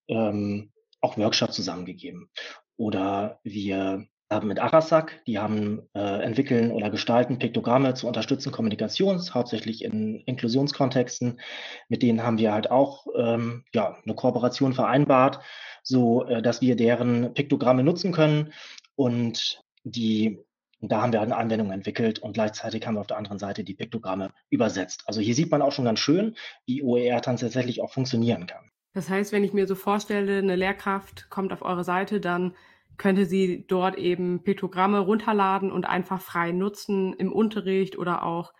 ähm, 0.07 0.71
auch 1.01 1.18
Workshops 1.18 1.56
zusammengegeben. 1.56 2.30
Oder 2.75 3.39
wir 3.44 4.06
haben 4.29 4.47
mit 4.47 4.59
Arasak, 4.59 5.21
die 5.25 5.39
haben 5.39 5.83
äh, 5.94 6.00
entwickeln 6.00 6.71
oder 6.71 6.89
gestalten 6.89 7.39
Piktogramme 7.39 7.94
zu 7.94 8.07
unterstützen 8.07 8.51
Kommunikations, 8.51 9.33
hauptsächlich 9.33 9.83
in 9.83 10.21
Inklusionskontexten. 10.25 11.39
Mit 11.88 12.01
denen 12.01 12.24
haben 12.24 12.38
wir 12.38 12.53
halt 12.53 12.69
auch 12.69 13.07
ähm, 13.15 13.63
ja, 13.74 13.97
eine 14.03 14.15
Kooperation 14.15 14.74
vereinbart, 14.74 15.39
so 15.83 16.25
äh, 16.25 16.41
dass 16.41 16.62
wir 16.62 16.75
deren 16.75 17.33
Piktogramme 17.33 17.83
nutzen 17.83 18.12
können 18.12 18.53
und 18.95 19.63
die 19.83 20.39
da 20.80 21.01
haben 21.01 21.12
wir 21.12 21.21
eine 21.21 21.35
Anwendung 21.35 21.71
entwickelt 21.71 22.19
und 22.19 22.33
gleichzeitig 22.33 22.85
haben 22.85 22.95
wir 22.95 23.01
auf 23.01 23.07
der 23.07 23.18
anderen 23.18 23.39
Seite 23.39 23.63
die 23.63 23.73
Piktogramme 23.73 24.30
übersetzt. 24.51 25.03
Also 25.07 25.21
hier 25.21 25.33
sieht 25.33 25.50
man 25.50 25.63
auch 25.63 25.71
schon 25.71 25.85
ganz 25.85 26.00
schön, 26.00 26.35
wie 26.68 26.83
OER 26.83 27.19
dann 27.21 27.38
tatsächlich 27.38 27.81
auch 27.81 27.91
funktionieren 27.91 28.45
kann. 28.45 28.69
Das 28.94 29.09
heißt, 29.09 29.31
wenn 29.31 29.44
ich 29.44 29.53
mir 29.53 29.65
so 29.65 29.73
vorstelle, 29.73 30.38
eine 30.38 30.56
Lehrkraft 30.56 31.30
kommt 31.30 31.51
auf 31.51 31.63
eure 31.63 31.83
Seite, 31.83 32.19
dann 32.19 32.56
könnte 32.97 33.25
sie 33.25 33.65
dort 33.67 33.97
eben 33.97 34.44
Piktogramme 34.44 34.99
runterladen 34.99 35.71
und 35.71 35.85
einfach 35.85 36.21
frei 36.21 36.51
nutzen 36.51 37.13
im 37.13 37.31
Unterricht 37.31 37.97
oder 37.97 38.23
auch, 38.23 38.53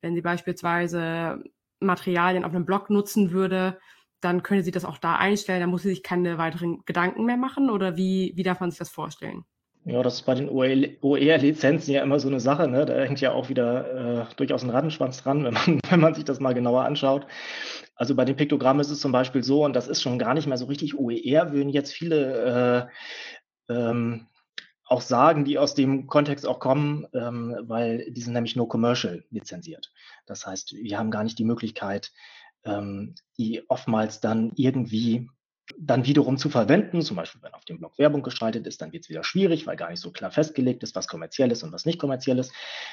wenn 0.00 0.14
sie 0.14 0.22
beispielsweise 0.22 1.42
Materialien 1.80 2.44
auf 2.44 2.54
einem 2.54 2.66
Blog 2.66 2.90
nutzen 2.90 3.30
würde, 3.30 3.78
dann 4.20 4.42
könnte 4.42 4.64
sie 4.64 4.70
das 4.70 4.84
auch 4.84 4.98
da 4.98 5.16
einstellen, 5.16 5.60
dann 5.60 5.70
muss 5.70 5.82
sie 5.82 5.90
sich 5.90 6.02
keine 6.02 6.38
weiteren 6.38 6.82
Gedanken 6.86 7.24
mehr 7.24 7.36
machen 7.36 7.70
oder 7.70 7.96
wie, 7.96 8.32
wie 8.36 8.42
darf 8.42 8.60
man 8.60 8.70
sich 8.70 8.78
das 8.78 8.90
vorstellen? 8.90 9.44
Ja, 9.86 10.02
das 10.02 10.14
ist 10.14 10.22
bei 10.22 10.34
den 10.34 10.48
OER-Lizenzen 10.48 11.92
ja 11.92 12.02
immer 12.02 12.18
so 12.18 12.28
eine 12.28 12.40
Sache. 12.40 12.68
Ne? 12.68 12.86
Da 12.86 12.94
hängt 13.02 13.20
ja 13.20 13.32
auch 13.32 13.50
wieder 13.50 14.22
äh, 14.22 14.34
durchaus 14.36 14.62
ein 14.62 14.70
Rattenschwanz 14.70 15.22
dran, 15.22 15.44
wenn 15.44 15.52
man, 15.52 15.80
wenn 15.90 16.00
man 16.00 16.14
sich 16.14 16.24
das 16.24 16.40
mal 16.40 16.54
genauer 16.54 16.84
anschaut. 16.84 17.26
Also 17.94 18.14
bei 18.14 18.24
den 18.24 18.34
Piktogrammen 18.34 18.80
ist 18.80 18.90
es 18.90 19.00
zum 19.00 19.12
Beispiel 19.12 19.44
so, 19.44 19.62
und 19.62 19.76
das 19.76 19.86
ist 19.86 20.00
schon 20.00 20.18
gar 20.18 20.32
nicht 20.32 20.46
mehr 20.46 20.56
so 20.56 20.64
richtig 20.64 20.98
OER, 20.98 21.52
würden 21.52 21.68
jetzt 21.68 21.92
viele 21.92 22.88
äh, 22.88 22.92
ähm, 23.68 24.26
auch 24.86 25.00
sagen, 25.00 25.44
die 25.44 25.58
aus 25.58 25.74
dem 25.74 26.06
Kontext 26.06 26.46
auch 26.46 26.60
kommen, 26.60 27.06
ähm, 27.14 27.56
weil 27.62 28.10
die 28.10 28.20
sind 28.20 28.34
nämlich 28.34 28.56
nur 28.56 28.68
commercial 28.68 29.24
lizenziert. 29.30 29.92
Das 30.26 30.46
heißt, 30.46 30.74
wir 30.74 30.98
haben 30.98 31.10
gar 31.10 31.24
nicht 31.24 31.38
die 31.38 31.44
Möglichkeit, 31.44 32.12
ähm, 32.64 33.14
die 33.38 33.68
oftmals 33.68 34.20
dann 34.20 34.52
irgendwie 34.56 35.28
dann 35.78 36.04
wiederum 36.04 36.36
zu 36.36 36.50
verwenden. 36.50 37.00
Zum 37.00 37.16
Beispiel, 37.16 37.42
wenn 37.42 37.54
auf 37.54 37.64
dem 37.64 37.78
Blog 37.78 37.98
Werbung 37.98 38.22
gestaltet 38.22 38.66
ist, 38.66 38.82
dann 38.82 38.92
wird 38.92 39.04
es 39.04 39.08
wieder 39.08 39.24
schwierig, 39.24 39.66
weil 39.66 39.76
gar 39.76 39.90
nicht 39.90 40.00
so 40.00 40.10
klar 40.10 40.30
festgelegt 40.30 40.82
ist, 40.82 40.94
was 40.94 41.08
kommerziell 41.08 41.50
ist 41.50 41.62
und 41.62 41.72
was 41.72 41.86
nicht 41.86 41.98
kommerziell 41.98 42.38
ist. 42.38 42.52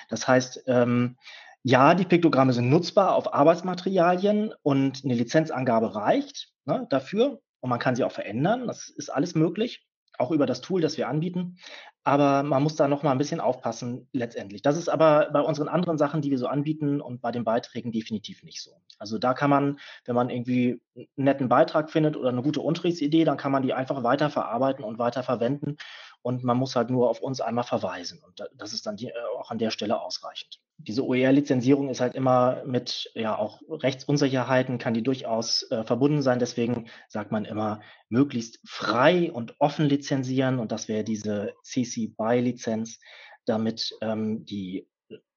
Das 0.09 0.27
heißt, 0.27 0.63
ähm, 0.67 1.17
ja, 1.63 1.93
die 1.93 2.05
Piktogramme 2.05 2.53
sind 2.53 2.69
nutzbar 2.69 3.15
auf 3.15 3.33
Arbeitsmaterialien 3.33 4.53
und 4.63 5.03
eine 5.03 5.13
Lizenzangabe 5.13 5.93
reicht 5.93 6.53
ne, 6.65 6.87
dafür 6.89 7.41
und 7.59 7.69
man 7.69 7.79
kann 7.79 7.95
sie 7.95 8.03
auch 8.05 8.11
verändern. 8.11 8.65
Das 8.67 8.89
ist 8.89 9.09
alles 9.09 9.35
möglich 9.35 9.85
auch 10.21 10.31
über 10.31 10.45
das 10.45 10.61
Tool, 10.61 10.81
das 10.81 10.97
wir 10.97 11.09
anbieten. 11.09 11.57
Aber 12.03 12.41
man 12.41 12.63
muss 12.63 12.75
da 12.75 12.87
noch 12.87 13.03
mal 13.03 13.11
ein 13.11 13.17
bisschen 13.19 13.39
aufpassen 13.39 14.07
letztendlich. 14.11 14.61
Das 14.63 14.77
ist 14.77 14.89
aber 14.89 15.29
bei 15.31 15.41
unseren 15.41 15.67
anderen 15.67 15.97
Sachen, 15.99 16.21
die 16.21 16.31
wir 16.31 16.39
so 16.39 16.47
anbieten 16.47 16.99
und 16.99 17.21
bei 17.21 17.31
den 17.31 17.43
Beiträgen 17.43 17.91
definitiv 17.91 18.43
nicht 18.43 18.61
so. 18.63 18.71
Also 18.97 19.19
da 19.19 19.33
kann 19.33 19.51
man, 19.51 19.79
wenn 20.05 20.15
man 20.15 20.29
irgendwie 20.29 20.81
einen 20.95 21.07
netten 21.15 21.49
Beitrag 21.49 21.91
findet 21.91 22.17
oder 22.17 22.29
eine 22.29 22.41
gute 22.41 22.61
Unterrichtsidee, 22.61 23.23
dann 23.23 23.37
kann 23.37 23.51
man 23.51 23.61
die 23.61 23.73
einfach 23.73 24.03
weiter 24.03 24.31
verarbeiten 24.31 24.83
und 24.83 24.97
weiter 24.97 25.21
verwenden. 25.21 25.77
Und 26.23 26.43
man 26.43 26.57
muss 26.57 26.75
halt 26.75 26.89
nur 26.89 27.09
auf 27.09 27.21
uns 27.21 27.41
einmal 27.41 27.63
verweisen. 27.65 28.19
Und 28.25 28.47
das 28.55 28.73
ist 28.73 28.85
dann 28.87 28.95
die, 28.95 29.07
äh, 29.07 29.13
auch 29.37 29.51
an 29.51 29.59
der 29.59 29.71
Stelle 29.71 30.01
ausreichend 30.01 30.59
diese 30.87 31.05
OER-Lizenzierung 31.05 31.89
ist 31.89 32.01
halt 32.01 32.15
immer 32.15 32.63
mit 32.65 33.11
ja 33.15 33.37
auch 33.37 33.61
Rechtsunsicherheiten, 33.69 34.77
kann 34.77 34.93
die 34.93 35.03
durchaus 35.03 35.63
äh, 35.71 35.83
verbunden 35.83 36.21
sein. 36.21 36.39
Deswegen 36.39 36.87
sagt 37.07 37.31
man 37.31 37.45
immer 37.45 37.81
möglichst 38.09 38.59
frei 38.65 39.31
und 39.31 39.55
offen 39.59 39.85
lizenzieren 39.85 40.59
und 40.59 40.71
das 40.71 40.87
wäre 40.87 41.03
diese 41.03 41.53
CC 41.63 42.13
BY-Lizenz, 42.17 42.99
damit 43.45 43.91
ähm, 44.01 44.45
die 44.45 44.87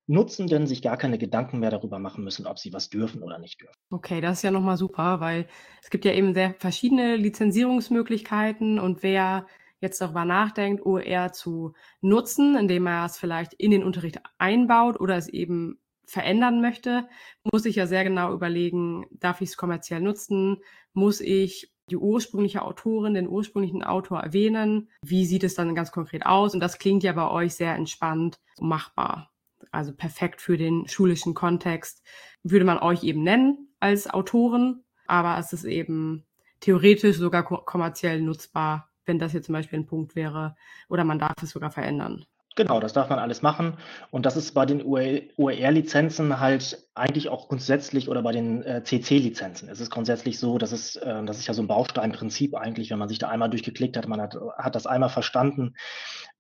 Nutzenden 0.07 0.67
sich 0.67 0.83
gar 0.83 0.99
keine 0.99 1.17
Gedanken 1.17 1.61
mehr 1.61 1.71
darüber 1.71 1.99
machen 1.99 2.25
müssen, 2.25 2.47
ob 2.47 2.59
sie 2.59 2.73
was 2.73 2.91
dürfen 2.91 3.23
oder 3.23 3.39
nicht 3.39 3.63
dürfen. 3.63 3.81
Okay, 3.91 4.21
das 4.21 4.39
ist 4.39 4.43
ja 4.43 4.51
nochmal 4.51 4.77
super, 4.77 5.21
weil 5.21 5.47
es 5.83 5.89
gibt 5.89 6.05
ja 6.05 6.13
eben 6.13 6.35
sehr 6.35 6.55
verschiedene 6.59 7.17
Lizenzierungsmöglichkeiten 7.17 8.79
und 8.79 9.03
wer 9.03 9.47
jetzt 9.81 10.01
darüber 10.01 10.25
nachdenkt, 10.25 10.85
OER 10.85 11.33
zu 11.33 11.75
nutzen, 12.01 12.57
indem 12.57 12.87
er 12.87 13.05
es 13.05 13.19
vielleicht 13.19 13.55
in 13.55 13.71
den 13.71 13.85
Unterricht 13.85 14.21
einbaut 14.39 15.01
oder 15.01 15.17
es 15.17 15.29
eben 15.29 15.79
verändern 16.07 16.61
möchte, 16.61 17.09
muss 17.51 17.65
ich 17.65 17.77
ja 17.77 17.87
sehr 17.87 18.05
genau 18.05 18.33
überlegen, 18.33 19.07
darf 19.11 19.41
ich 19.41 19.51
es 19.51 19.57
kommerziell 19.57 20.01
nutzen? 20.01 20.59
Muss 20.93 21.21
ich 21.21 21.73
die 21.91 21.97
ursprüngliche 21.97 22.63
Autorin, 22.63 23.15
den 23.15 23.29
ursprünglichen 23.29 23.83
Autor 23.83 24.21
erwähnen? 24.21 24.89
Wie 25.03 25.27
sieht 25.27 25.45
es 25.45 25.55
dann 25.55 25.75
ganz 25.75 25.93
konkret 25.93 26.25
aus? 26.27 26.55
Und 26.55 26.61
das 26.61 26.79
klingt 26.79 27.03
ja 27.03 27.13
bei 27.13 27.29
euch 27.31 27.55
sehr 27.55 27.75
entspannt 27.75 28.39
machbar. 28.59 29.31
Also 29.71 29.93
perfekt 29.93 30.41
für 30.41 30.57
den 30.57 30.87
schulischen 30.89 31.35
Kontext. 31.35 32.03
Würde 32.43 32.65
man 32.65 32.79
euch 32.79 33.03
eben 33.03 33.23
nennen 33.23 33.75
als 33.81 34.09
Autoren, 34.09 34.85
aber 35.07 35.39
es 35.39 35.53
ist 35.53 35.65
eben 35.65 36.25
theoretisch 36.61 37.17
sogar 37.17 37.45
kommerziell 37.45 38.23
nutzbar 38.23 38.91
wenn 39.07 39.19
das 39.19 39.33
jetzt 39.33 39.47
zum 39.47 39.55
Beispiel 39.55 39.79
ein 39.79 39.87
Punkt 39.87 40.17
wäre 40.17 40.57
oder 40.89 41.05
man 41.05 41.19
darf 41.19 41.35
es 41.43 41.51
sogar 41.51 41.71
verändern. 41.71 42.25
Genau, 42.57 42.79
das 42.79 42.93
darf 42.93 43.09
man 43.11 43.19
alles 43.19 43.43
machen. 43.43 43.79
Und 44.13 44.27
das 44.27 44.37
ist 44.37 44.53
bei 44.53 44.65
den 44.65 44.85
OER-Lizenzen 44.85 46.39
halt 46.39 46.87
eigentlich 46.95 47.29
auch 47.29 47.49
grundsätzlich 47.49 48.09
oder 48.09 48.23
bei 48.23 48.31
den 48.31 48.63
äh, 48.63 48.85
CC-Lizenzen. 48.85 49.69
Es 49.69 49.81
ist 49.81 49.91
grundsätzlich 49.91 50.39
so, 50.39 50.57
dass 50.59 50.71
es, 50.71 50.95
äh, 50.95 51.25
das 51.25 51.39
ist 51.39 51.49
ja 51.49 51.55
so 51.55 51.63
ein 51.63 51.67
Bausteinprinzip 51.67 52.55
eigentlich, 52.55 52.91
wenn 52.91 52.99
man 53.01 53.09
sich 53.09 53.19
da 53.19 53.29
einmal 53.29 53.51
durchgeklickt 53.51 53.97
hat, 53.97 54.07
man 54.07 54.21
hat, 54.21 54.37
hat 54.57 54.77
das 54.77 54.87
einmal 54.87 55.09
verstanden, 55.09 55.75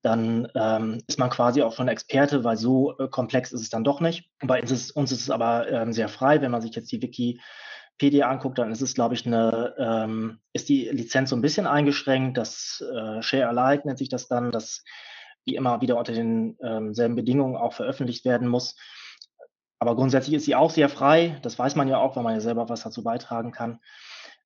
dann 0.02 0.46
ähm, 0.54 1.02
ist 1.08 1.18
man 1.18 1.30
quasi 1.30 1.62
auch 1.62 1.74
schon 1.74 1.88
Experte, 1.88 2.44
weil 2.44 2.56
so 2.56 2.96
äh, 2.98 3.08
komplex 3.08 3.50
ist 3.50 3.62
es 3.62 3.70
dann 3.70 3.82
doch 3.82 4.00
nicht. 4.00 4.30
Bei 4.40 4.60
uns 4.60 4.70
ist, 4.70 4.92
uns 4.92 5.10
ist 5.10 5.22
es 5.22 5.30
aber 5.30 5.68
ähm, 5.68 5.92
sehr 5.92 6.08
frei, 6.08 6.40
wenn 6.40 6.52
man 6.52 6.62
sich 6.62 6.76
jetzt 6.76 6.92
die 6.92 6.98
Wikipedia 7.94 8.28
anguckt, 8.28 8.58
dann 8.58 8.72
ist 8.72 8.82
es, 8.82 8.94
glaube 8.94 9.14
ich, 9.14 9.26
eine, 9.26 9.74
ähm, 9.78 10.40
ist 10.52 10.68
die 10.68 10.88
Lizenz 10.88 11.30
so 11.30 11.36
ein 11.36 11.42
bisschen 11.42 11.66
eingeschränkt. 11.66 12.36
Das 12.36 12.82
äh, 12.92 13.22
Share 13.22 13.48
Alike 13.48 13.86
nennt 13.86 13.98
sich 13.98 14.08
das 14.08 14.26
dann, 14.26 14.50
das 14.50 14.82
wie 15.44 15.54
immer 15.54 15.80
wieder 15.80 15.96
unter 15.96 16.12
denselben 16.12 16.96
ähm, 16.98 17.14
Bedingungen 17.14 17.56
auch 17.56 17.72
veröffentlicht 17.72 18.24
werden 18.24 18.48
muss. 18.48 18.76
Aber 19.78 19.94
grundsätzlich 19.94 20.34
ist 20.34 20.44
sie 20.44 20.54
auch 20.54 20.70
sehr 20.70 20.88
frei. 20.88 21.38
Das 21.42 21.58
weiß 21.58 21.76
man 21.76 21.88
ja 21.88 21.98
auch, 21.98 22.16
weil 22.16 22.22
man 22.22 22.34
ja 22.34 22.40
selber 22.40 22.68
was 22.68 22.82
dazu 22.82 23.04
beitragen 23.04 23.52
kann. 23.52 23.78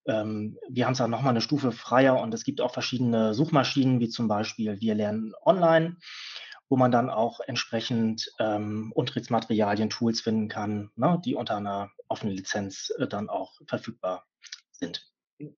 Ähm, 0.06 0.58
wir 0.68 0.84
haben 0.84 0.92
es 0.92 0.98
dann 0.98 1.10
nochmal 1.10 1.30
eine 1.30 1.40
Stufe 1.40 1.72
freier 1.72 2.20
und 2.20 2.34
es 2.34 2.44
gibt 2.44 2.60
auch 2.60 2.72
verschiedene 2.72 3.34
Suchmaschinen, 3.34 4.00
wie 4.00 4.08
zum 4.08 4.28
Beispiel 4.28 4.80
Wir 4.80 4.94
lernen 4.94 5.32
online, 5.44 5.96
wo 6.68 6.76
man 6.76 6.90
dann 6.90 7.10
auch 7.10 7.40
entsprechend 7.40 8.30
ähm, 8.38 8.92
Unterrichtsmaterialien, 8.94 9.90
Tools 9.90 10.20
finden 10.20 10.48
kann, 10.48 10.90
ne, 10.96 11.20
die 11.24 11.34
unter 11.34 11.56
einer 11.56 11.90
offenen 12.08 12.34
Lizenz 12.34 12.92
äh, 12.98 13.06
dann 13.06 13.28
auch 13.28 13.54
verfügbar 13.66 14.24
sind. 14.70 15.06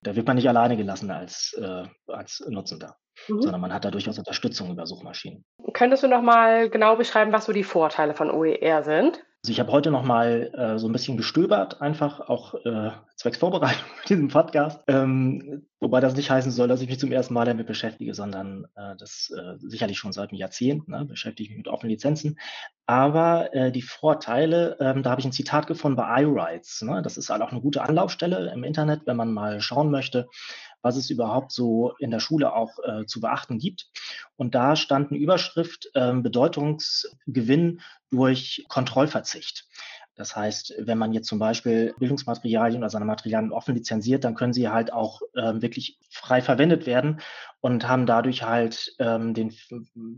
Da 0.02 0.14
wird 0.14 0.26
man 0.26 0.36
nicht 0.36 0.48
alleine 0.48 0.76
gelassen 0.76 1.10
als, 1.10 1.54
äh, 1.54 1.84
als 2.06 2.44
Nutzender 2.48 2.98
mhm. 3.28 3.42
sondern 3.42 3.60
man 3.60 3.72
hat 3.72 3.84
da 3.84 3.90
durchaus 3.90 4.18
Unterstützung 4.18 4.70
über 4.70 4.86
Suchmaschinen. 4.86 5.44
Könntest 5.72 6.02
du 6.02 6.08
noch 6.08 6.22
mal 6.22 6.70
genau 6.70 6.96
beschreiben, 6.96 7.32
was 7.32 7.44
so 7.44 7.52
die 7.52 7.64
Vorteile 7.64 8.14
von 8.14 8.30
OER 8.30 8.82
sind? 8.82 9.24
Also 9.42 9.52
ich 9.52 9.60
habe 9.60 9.72
heute 9.72 9.90
noch 9.90 10.04
mal 10.04 10.50
äh, 10.52 10.78
so 10.78 10.86
ein 10.86 10.92
bisschen 10.92 11.16
gestöbert, 11.16 11.80
einfach 11.80 12.20
auch 12.20 12.54
äh, 12.66 12.90
zwecks 13.16 13.38
Vorbereitung 13.38 13.86
mit 14.00 14.10
diesem 14.10 14.28
Podcast. 14.28 14.82
Ähm, 14.86 15.66
wobei 15.80 16.00
das 16.00 16.14
nicht 16.14 16.30
heißen 16.30 16.52
soll, 16.52 16.68
dass 16.68 16.82
ich 16.82 16.90
mich 16.90 17.00
zum 17.00 17.10
ersten 17.10 17.32
Mal 17.32 17.46
damit 17.46 17.66
beschäftige, 17.66 18.12
sondern 18.12 18.66
äh, 18.76 18.96
das 18.98 19.32
äh, 19.34 19.54
sicherlich 19.56 19.96
schon 19.96 20.12
seit 20.12 20.28
einem 20.28 20.38
Jahrzehnt 20.38 20.88
ne, 20.88 21.06
beschäftige 21.06 21.44
ich 21.44 21.50
mich 21.50 21.64
mit 21.64 21.68
offenen 21.68 21.92
Lizenzen. 21.92 22.38
Aber 22.84 23.54
äh, 23.54 23.72
die 23.72 23.80
Vorteile, 23.80 24.76
ähm, 24.78 25.02
da 25.02 25.10
habe 25.10 25.22
ich 25.22 25.26
ein 25.26 25.32
Zitat 25.32 25.66
gefunden 25.66 25.96
bei 25.96 26.20
iRights. 26.20 26.82
Ne? 26.82 27.00
Das 27.00 27.16
ist 27.16 27.30
halt 27.30 27.40
auch 27.40 27.50
eine 27.50 27.62
gute 27.62 27.80
Anlaufstelle 27.80 28.52
im 28.52 28.62
Internet, 28.62 29.06
wenn 29.06 29.16
man 29.16 29.32
mal 29.32 29.62
schauen 29.62 29.90
möchte, 29.90 30.28
was 30.82 30.96
es 30.96 31.10
überhaupt 31.10 31.52
so 31.52 31.94
in 31.98 32.10
der 32.10 32.20
Schule 32.20 32.54
auch 32.54 32.78
äh, 32.82 33.04
zu 33.06 33.20
beachten 33.20 33.58
gibt. 33.58 33.88
Und 34.36 34.54
da 34.54 34.76
stand 34.76 35.10
eine 35.10 35.20
Überschrift 35.20 35.90
äh, 35.94 36.12
Bedeutungsgewinn 36.14 37.80
durch 38.10 38.64
Kontrollverzicht. 38.68 39.66
Das 40.20 40.36
heißt, 40.36 40.74
wenn 40.78 40.98
man 40.98 41.14
jetzt 41.14 41.28
zum 41.28 41.38
Beispiel 41.38 41.94
Bildungsmaterialien 41.98 42.82
oder 42.82 42.90
seine 42.90 43.06
Materialien 43.06 43.52
offen 43.52 43.74
lizenziert, 43.74 44.22
dann 44.22 44.34
können 44.34 44.52
sie 44.52 44.68
halt 44.68 44.92
auch 44.92 45.22
ähm, 45.34 45.62
wirklich 45.62 45.98
frei 46.10 46.42
verwendet 46.42 46.84
werden 46.84 47.22
und 47.62 47.88
haben 47.88 48.04
dadurch 48.04 48.42
halt 48.42 48.94
ähm, 48.98 49.32
den, 49.32 49.54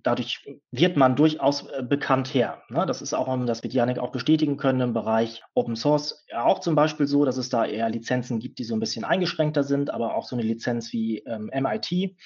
dadurch 0.03 0.45
wird 0.73 0.97
man 0.97 1.15
durchaus 1.15 1.69
äh, 1.69 1.85
bekannt 1.85 2.35
her. 2.35 2.63
Ne? 2.69 2.85
Das 2.85 3.01
ist 3.01 3.15
auch, 3.15 3.33
das 3.47 3.63
wird 3.63 3.75
Janik 3.75 4.01
auch 4.01 4.11
bestätigen 4.11 4.57
können 4.57 4.81
im 4.81 4.93
Bereich 4.93 5.45
Open 5.55 5.77
Source 5.77 6.27
auch 6.35 6.59
zum 6.59 6.75
Beispiel 6.75 7.07
so, 7.07 7.25
dass 7.25 7.37
es 7.37 7.49
da 7.49 7.65
eher 7.65 7.89
Lizenzen 7.89 8.41
gibt, 8.41 8.59
die 8.59 8.65
so 8.65 8.75
ein 8.75 8.81
bisschen 8.81 9.05
eingeschränkter 9.05 9.63
sind, 9.63 9.91
aber 9.91 10.17
auch 10.17 10.27
so 10.27 10.35
eine 10.35 10.45
Lizenz 10.45 10.93
wie 10.93 11.19
ähm, 11.19 11.49
MIT, 11.55 12.17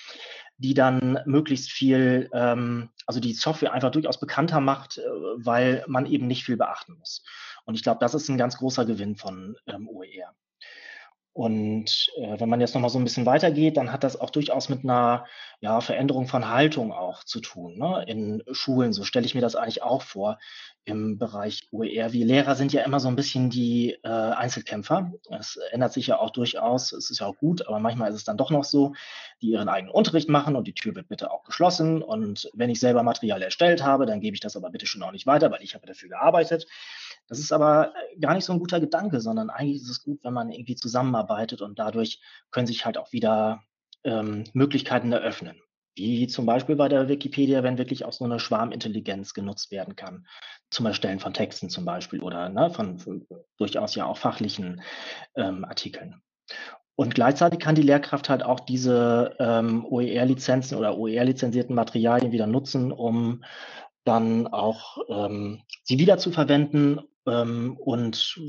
die 0.59 0.75
dann 0.75 1.21
möglichst 1.27 1.71
viel, 1.71 2.31
ähm, 2.33 2.91
also 3.07 3.21
die 3.21 3.35
Software 3.35 3.73
einfach 3.73 3.91
durchaus 3.91 4.19
bekannter 4.19 4.61
macht, 4.61 4.99
äh, 4.99 5.03
weil 5.37 5.85
man 5.87 6.07
eben 6.07 6.27
nicht 6.27 6.45
viel 6.45 6.57
beachten 6.57 6.95
muss. 6.95 7.23
Und 7.65 7.75
ich 7.75 7.83
glaube, 7.83 7.99
das 8.01 8.15
ist 8.15 8.29
ein 8.29 8.39
ganz 8.39 8.57
großer 8.59 8.87
Gewinn 8.87 9.17
von 9.17 9.57
ähm, 9.67 9.89
OER. 9.89 10.35
Und 11.37 12.11
äh, 12.17 12.41
wenn 12.41 12.49
man 12.49 12.63
jetzt 12.63 12.75
nochmal 12.75 12.89
so 12.89 12.99
ein 12.99 13.05
bisschen 13.05 13.27
weitergeht, 13.27 13.77
dann 13.77 13.93
hat 13.93 14.05
das 14.05 14.19
auch 14.19 14.31
durchaus 14.31 14.71
mit 14.71 14.85
einer 14.85 15.27
ja, 15.61 15.83
Veränderung 15.83 16.29
von 16.29 16.49
Haltung 16.49 16.93
auch 16.93 17.25
zu 17.25 17.41
tun. 17.41 17.77
Ne? 17.77 18.07
In 18.09 18.43
Schulen, 18.53 18.95
so 18.95 19.05
stelle 19.05 19.27
ich 19.27 19.35
mir 19.35 19.43
das 19.43 19.55
eigentlich 19.55 19.83
auch 19.83 20.01
vor, 20.01 20.39
im 20.87 21.19
Bereich 21.19 21.69
OER. 21.73 22.15
Wir 22.15 22.25
Lehrer 22.25 22.55
sind 22.55 22.73
ja 22.73 22.85
immer 22.85 23.01
so 23.01 23.09
ein 23.09 23.17
bisschen 23.17 23.51
die 23.51 23.99
äh, 24.03 24.09
Einzelkämpfer. 24.09 25.13
Es 25.29 25.59
ändert 25.73 25.93
sich 25.93 26.07
ja 26.07 26.19
auch 26.19 26.31
durchaus, 26.31 26.93
es 26.93 27.11
ist 27.11 27.19
ja 27.19 27.27
auch 27.27 27.37
gut, 27.37 27.67
aber 27.67 27.81
manchmal 27.81 28.09
ist 28.09 28.17
es 28.17 28.25
dann 28.25 28.39
doch 28.39 28.51
noch 28.51 28.65
so, 28.65 28.95
die 29.43 29.51
ihren 29.51 29.69
eigenen 29.69 29.93
Unterricht 29.93 30.31
machen 30.31 30.57
und 30.57 30.67
die 30.67 30.73
Tür 30.75 30.95
wird 30.95 31.09
bitte 31.09 31.31
auch 31.31 31.45
geschlossen. 31.45 32.01
Und 32.01 32.49
wenn 32.55 32.71
ich 32.71 32.81
selber 32.81 33.03
Material 33.03 33.43
erstellt 33.43 33.83
habe, 33.83 34.07
dann 34.07 34.23
gebe 34.23 34.35
ich 34.35 34.41
das 34.41 34.57
aber 34.57 34.71
bitte 34.71 34.87
schon 34.87 35.03
auch 35.03 35.13
nicht 35.13 35.27
weiter, 35.27 35.51
weil 35.51 35.63
ich 35.63 35.75
habe 35.75 35.87
dafür 35.87 36.09
gearbeitet. 36.09 36.67
Das 37.29 37.39
ist 37.39 37.53
aber 37.53 37.93
gar 38.21 38.35
nicht 38.35 38.45
so 38.45 38.53
ein 38.53 38.59
guter 38.59 38.81
Gedanke, 38.81 39.21
sondern 39.21 39.51
eigentlich 39.51 39.83
ist 39.83 39.91
es 39.91 40.03
gut, 40.03 40.21
wenn 40.23 40.33
man 40.33 40.51
irgendwie 40.51 40.77
zusammenarbeitet 40.77 41.63
und 41.63 41.79
dadurch 41.79 42.21
können 42.51 42.67
sich 42.67 42.85
halt 42.85 42.99
auch 42.99 43.13
wieder 43.13 43.63
ähm, 44.05 44.45
Möglichkeiten 44.53 45.13
eröffnen. 45.13 45.61
Wie 45.97 46.27
zum 46.27 46.45
Beispiel 46.45 46.77
bei 46.77 46.89
der 46.89 47.09
Wikipedia, 47.09 47.63
wenn 47.63 47.79
wirklich 47.79 48.05
auch 48.05 48.13
so 48.13 48.25
eine 48.25 48.39
Schwarmintelligenz 48.39 49.33
genutzt 49.33 49.71
werden 49.71 49.97
kann, 49.97 50.27
zum 50.71 50.87
Erstellen 50.87 51.21
von 51.21 51.33
Texten 51.33 51.71
zum 51.71 51.85
Beispiel 51.85 52.21
oder 52.21 52.49
ne, 52.49 52.71
von, 52.71 52.99
von 52.99 53.27
durchaus 53.57 53.95
ja 53.95 54.05
auch 54.05 54.19
fachlichen 54.19 54.83
ähm, 55.37 55.65
Artikeln. 55.65 56.23
Und 56.97 57.15
gleichzeitig 57.15 57.61
kann 57.61 57.75
die 57.75 57.83
Lehrkraft 57.83 58.29
halt 58.29 58.43
auch 58.43 58.61
diese 58.61 59.37
ähm, 59.39 59.85
OER-Lizenzen 59.85 60.79
oder 60.79 60.97
OER-lizenzierten 60.97 61.75
Materialien 61.75 62.33
wieder 62.33 62.47
nutzen, 62.47 62.93
um 62.93 63.43
dann 64.05 64.47
auch 64.47 64.99
ähm, 65.09 65.63
sie 65.83 65.99
wieder 65.99 66.17
zu 66.17 66.31
verwenden 66.31 67.01
ähm, 67.27 67.77
und 67.79 68.41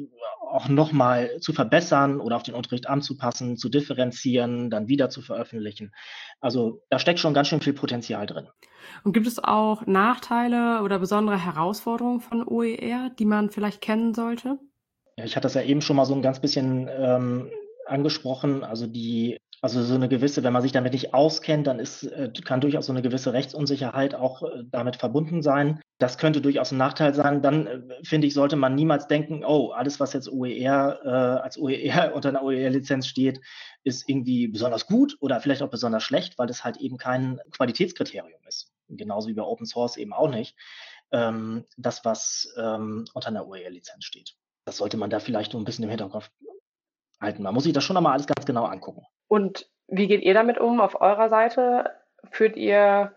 auch 0.50 0.70
nochmal 0.70 1.40
zu 1.40 1.54
verbessern 1.54 2.20
oder 2.20 2.36
auf 2.36 2.44
den 2.44 2.56
Unterricht 2.56 2.88
anzupassen, 2.88 3.58
zu 3.58 3.70
differenzieren, 3.70 4.70
dann 4.70 4.88
wieder 4.88 5.10
zu 5.10 5.22
veröffentlichen. 5.22 5.94
Also 6.40 6.82
da 6.90 7.00
steckt 7.00 7.20
schon 7.20 7.34
ganz 7.34 7.48
schön 7.50 7.62
viel 7.62 7.74
Potenzial 7.74 8.26
drin. 8.26 8.48
Und 9.04 9.14
gibt 9.14 9.28
es 9.28 9.44
auch 9.44 9.86
Nachteile 9.86 10.82
oder 10.84 11.00
besondere 11.00 11.44
Herausforderungen 11.44 12.22
von 12.22 12.48
OER, 12.48 13.10
die 13.18 13.26
man 13.26 13.50
vielleicht 13.50 13.82
kennen 13.82 14.14
sollte? 14.14 14.58
Ja, 15.18 15.26
ich 15.26 15.36
hatte 15.36 15.46
das 15.46 15.56
ja 15.56 15.64
eben 15.64 15.82
schon 15.82 15.96
mal 15.96 16.06
so 16.06 16.14
ein 16.14 16.22
ganz 16.22 16.40
bisschen 16.40 16.90
ähm, 16.90 17.50
angesprochen. 17.86 18.64
Also 18.64 18.88
die 18.88 19.38
also 19.62 19.82
so 19.82 19.96
eine 19.96 20.08
gewisse, 20.08 20.44
wenn 20.44 20.54
man 20.54 20.62
sich 20.62 20.72
damit 20.72 20.94
nicht 20.94 21.14
auskennt, 21.14 21.66
dann 21.66 21.80
ist, 21.80 22.04
äh, 22.04 22.32
kann 22.46 22.62
durchaus 22.62 22.86
so 22.86 22.94
eine 22.94 23.02
gewisse 23.02 23.34
Rechtsunsicherheit 23.34 24.14
auch 24.14 24.44
äh, 24.44 24.64
damit 24.66 24.98
verbunden 24.98 25.42
sein. 25.42 25.82
Das 25.98 26.20
könnte 26.20 26.42
durchaus 26.42 26.72
ein 26.72 26.78
Nachteil 26.78 27.16
sein. 27.16 27.42
Dann 27.42 27.66
äh, 27.66 27.82
finde 28.04 28.28
ich, 28.28 28.36
sollte 28.36 28.56
man 28.56 28.76
niemals 28.76 29.08
denken, 29.08 29.44
oh, 29.44 29.72
alles, 29.72 30.00
was 30.00 30.14
jetzt 30.14 30.30
OER 30.32 31.00
äh, 31.04 31.10
als 31.10 31.58
OER 31.58 32.12
unter 32.16 32.30
einer 32.30 32.44
OER-Lizenz 32.44 33.08
steht, 33.08 33.42
ist 33.84 34.08
irgendwie 34.08 34.48
besonders 34.48 34.86
gut 34.86 35.18
oder 35.22 35.42
vielleicht 35.42 35.64
auch 35.64 35.72
besonders 35.72 36.04
schlecht, 36.04 36.38
weil 36.38 36.48
das 36.48 36.64
halt 36.64 36.78
eben 36.78 36.98
kein 36.98 37.40
Qualitätskriterium 37.52 38.42
ist. 38.48 38.72
Genauso 38.90 39.28
wie 39.28 39.34
bei 39.34 39.44
Open 39.44 39.66
Source 39.66 39.98
eben 39.98 40.14
auch 40.14 40.30
nicht. 40.30 40.56
Ähm, 41.12 41.66
das, 41.78 42.06
was 42.06 42.54
ähm, 42.58 43.06
unter 43.14 43.30
einer 43.30 43.48
OER-Lizenz 43.48 44.06
steht. 44.06 44.36
Das 44.66 44.78
sollte 44.78 44.98
man 44.98 45.10
da 45.10 45.20
vielleicht 45.20 45.54
so 45.54 45.58
ein 45.58 45.64
bisschen 45.64 45.86
im 45.86 45.90
Hinterkopf 45.90 46.30
halten. 47.20 47.44
Man 47.44 47.54
muss 47.54 47.64
sich 47.64 47.74
das 47.74 47.84
schon 47.84 47.98
einmal 47.98 48.14
alles 48.14 48.28
ganz 48.28 48.46
genau 48.46 48.66
angucken. 48.66 49.04
Und 49.28 49.68
wie 49.88 50.08
geht 50.08 50.22
ihr 50.22 50.34
damit 50.34 50.58
um 50.58 50.82
auf 50.82 51.02
eurer 51.02 51.30
Seite? 51.30 51.92
Führt 52.32 52.56
ihr 52.58 53.14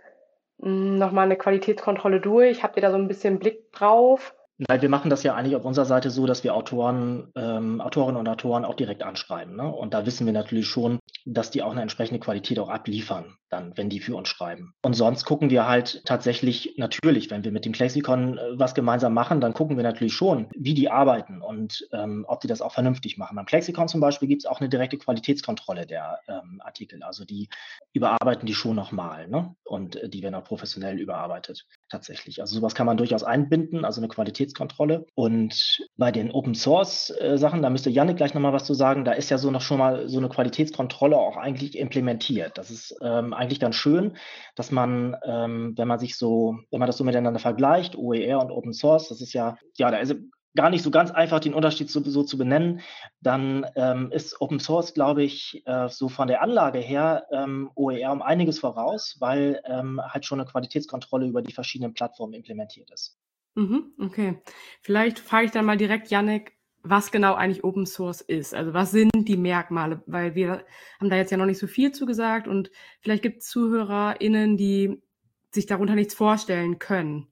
hm, 0.60 0.98
nochmal 0.98 1.24
eine 1.26 1.36
Qualitätskontrolle 1.36 2.20
durch? 2.20 2.62
Habt 2.62 2.76
ihr 2.76 2.82
da 2.82 2.90
so 2.90 2.96
ein 2.96 3.08
bisschen 3.08 3.38
Blick 3.38 3.72
drauf? 3.72 4.34
Nein, 4.68 4.82
wir 4.82 4.90
machen 4.90 5.08
das 5.08 5.22
ja 5.22 5.34
eigentlich 5.34 5.56
auf 5.56 5.64
unserer 5.64 5.86
Seite 5.86 6.10
so, 6.10 6.26
dass 6.26 6.44
wir 6.44 6.54
Autoren, 6.54 7.32
ähm, 7.34 7.80
Autorinnen 7.80 8.18
und 8.20 8.28
Autoren 8.28 8.66
auch 8.66 8.74
direkt 8.74 9.02
anschreiben. 9.02 9.56
Ne? 9.56 9.66
Und 9.66 9.94
da 9.94 10.04
wissen 10.04 10.26
wir 10.26 10.34
natürlich 10.34 10.66
schon, 10.66 10.98
dass 11.24 11.50
die 11.50 11.62
auch 11.62 11.72
eine 11.72 11.82
entsprechende 11.82 12.20
Qualität 12.20 12.58
auch 12.58 12.68
abliefern, 12.68 13.36
dann, 13.48 13.76
wenn 13.76 13.90
die 13.90 14.00
für 14.00 14.16
uns 14.16 14.28
schreiben. 14.28 14.74
Und 14.82 14.94
sonst 14.94 15.24
gucken 15.24 15.50
wir 15.50 15.66
halt 15.66 16.02
tatsächlich 16.04 16.74
natürlich, 16.76 17.30
wenn 17.30 17.44
wir 17.44 17.52
mit 17.52 17.64
dem 17.64 17.72
Lexikon 17.72 18.38
äh, 18.38 18.58
was 18.58 18.74
gemeinsam 18.74 19.14
machen, 19.14 19.40
dann 19.40 19.54
gucken 19.54 19.76
wir 19.76 19.84
natürlich 19.84 20.14
schon, 20.14 20.48
wie 20.54 20.74
die 20.74 20.90
arbeiten 20.90 21.42
und 21.42 21.88
ähm, 21.92 22.24
ob 22.28 22.40
die 22.40 22.48
das 22.48 22.62
auch 22.62 22.72
vernünftig 22.72 23.18
machen. 23.18 23.36
Beim 23.36 23.46
Lexikon 23.50 23.88
zum 23.88 24.00
Beispiel 24.00 24.28
gibt 24.28 24.42
es 24.42 24.46
auch 24.46 24.60
eine 24.60 24.68
direkte 24.68 24.98
Qualitätskontrolle 24.98 25.86
der 25.86 26.20
ähm, 26.28 26.60
Artikel. 26.64 27.02
Also 27.02 27.24
die 27.24 27.48
überarbeiten 27.92 28.46
die 28.46 28.54
schon 28.54 28.76
nochmal 28.76 29.28
ne? 29.28 29.54
und 29.64 29.96
äh, 29.96 30.08
die 30.08 30.22
werden 30.22 30.34
auch 30.34 30.44
professionell 30.44 30.98
überarbeitet 30.98 31.66
tatsächlich. 31.88 32.40
Also 32.40 32.56
sowas 32.56 32.74
kann 32.74 32.86
man 32.86 32.96
durchaus 32.96 33.24
einbinden, 33.24 33.84
also 33.84 34.00
eine 34.00 34.08
Qualitätskontrolle. 34.08 35.06
Und 35.14 35.86
bei 35.96 36.12
den 36.12 36.30
Open 36.30 36.54
Source 36.54 37.10
äh, 37.10 37.36
Sachen, 37.36 37.62
da 37.62 37.70
müsste 37.70 37.90
Janik 37.90 38.16
gleich 38.16 38.34
nochmal 38.34 38.52
was 38.52 38.64
zu 38.64 38.74
sagen, 38.74 39.04
da 39.04 39.12
ist 39.12 39.30
ja 39.30 39.38
so 39.38 39.50
noch 39.50 39.60
schon 39.60 39.78
mal 39.78 40.08
so 40.08 40.18
eine 40.18 40.28
Qualitätskontrolle 40.28 41.09
auch 41.18 41.36
eigentlich 41.36 41.76
implementiert. 41.78 42.58
Das 42.58 42.70
ist 42.70 42.96
ähm, 43.02 43.32
eigentlich 43.32 43.60
ganz 43.60 43.76
schön, 43.76 44.16
dass 44.54 44.70
man, 44.70 45.16
ähm, 45.24 45.74
wenn 45.76 45.88
man 45.88 45.98
sich 45.98 46.16
so, 46.16 46.58
wenn 46.70 46.80
man 46.80 46.86
das 46.86 46.96
so 46.96 47.04
miteinander 47.04 47.40
vergleicht, 47.40 47.96
OER 47.96 48.40
und 48.40 48.50
Open 48.50 48.72
Source, 48.72 49.08
das 49.08 49.20
ist 49.20 49.32
ja, 49.32 49.58
ja, 49.76 49.90
da 49.90 49.98
ist 49.98 50.16
gar 50.56 50.70
nicht 50.70 50.82
so 50.82 50.90
ganz 50.90 51.10
einfach, 51.10 51.40
den 51.40 51.54
Unterschied 51.54 51.90
so, 51.90 52.02
so 52.02 52.22
zu 52.22 52.36
benennen, 52.36 52.80
dann 53.20 53.66
ähm, 53.76 54.10
ist 54.10 54.40
Open 54.40 54.58
Source, 54.58 54.94
glaube 54.94 55.22
ich, 55.22 55.62
äh, 55.66 55.88
so 55.88 56.08
von 56.08 56.28
der 56.28 56.42
Anlage 56.42 56.78
her 56.78 57.26
ähm, 57.32 57.70
OER 57.74 58.12
um 58.12 58.22
einiges 58.22 58.58
voraus, 58.58 59.16
weil 59.20 59.60
ähm, 59.64 60.00
halt 60.02 60.24
schon 60.24 60.40
eine 60.40 60.50
Qualitätskontrolle 60.50 61.26
über 61.26 61.42
die 61.42 61.52
verschiedenen 61.52 61.94
Plattformen 61.94 62.34
implementiert 62.34 62.90
ist. 62.90 63.16
Mhm, 63.54 63.92
okay. 64.00 64.42
Vielleicht 64.82 65.18
frage 65.18 65.46
ich 65.46 65.52
dann 65.52 65.64
mal 65.64 65.76
direkt 65.76 66.10
Yannick, 66.10 66.56
was 66.82 67.10
genau 67.10 67.34
eigentlich 67.34 67.64
Open 67.64 67.86
Source 67.86 68.20
ist. 68.20 68.54
Also 68.54 68.72
was 68.72 68.90
sind 68.90 69.10
die 69.14 69.36
Merkmale? 69.36 70.02
Weil 70.06 70.34
wir 70.34 70.64
haben 70.98 71.10
da 71.10 71.16
jetzt 71.16 71.30
ja 71.30 71.36
noch 71.36 71.46
nicht 71.46 71.58
so 71.58 71.66
viel 71.66 71.92
zugesagt 71.92 72.48
und 72.48 72.70
vielleicht 73.00 73.22
gibt 73.22 73.42
es 73.42 73.48
ZuhörerInnen, 73.48 74.56
die 74.56 75.02
sich 75.50 75.66
darunter 75.66 75.94
nichts 75.94 76.14
vorstellen 76.14 76.78
können. 76.78 77.26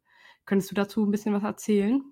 Könntest 0.45 0.71
du 0.71 0.75
dazu 0.75 1.05
ein 1.05 1.11
bisschen 1.11 1.35
was 1.35 1.45
erzählen? 1.45 2.03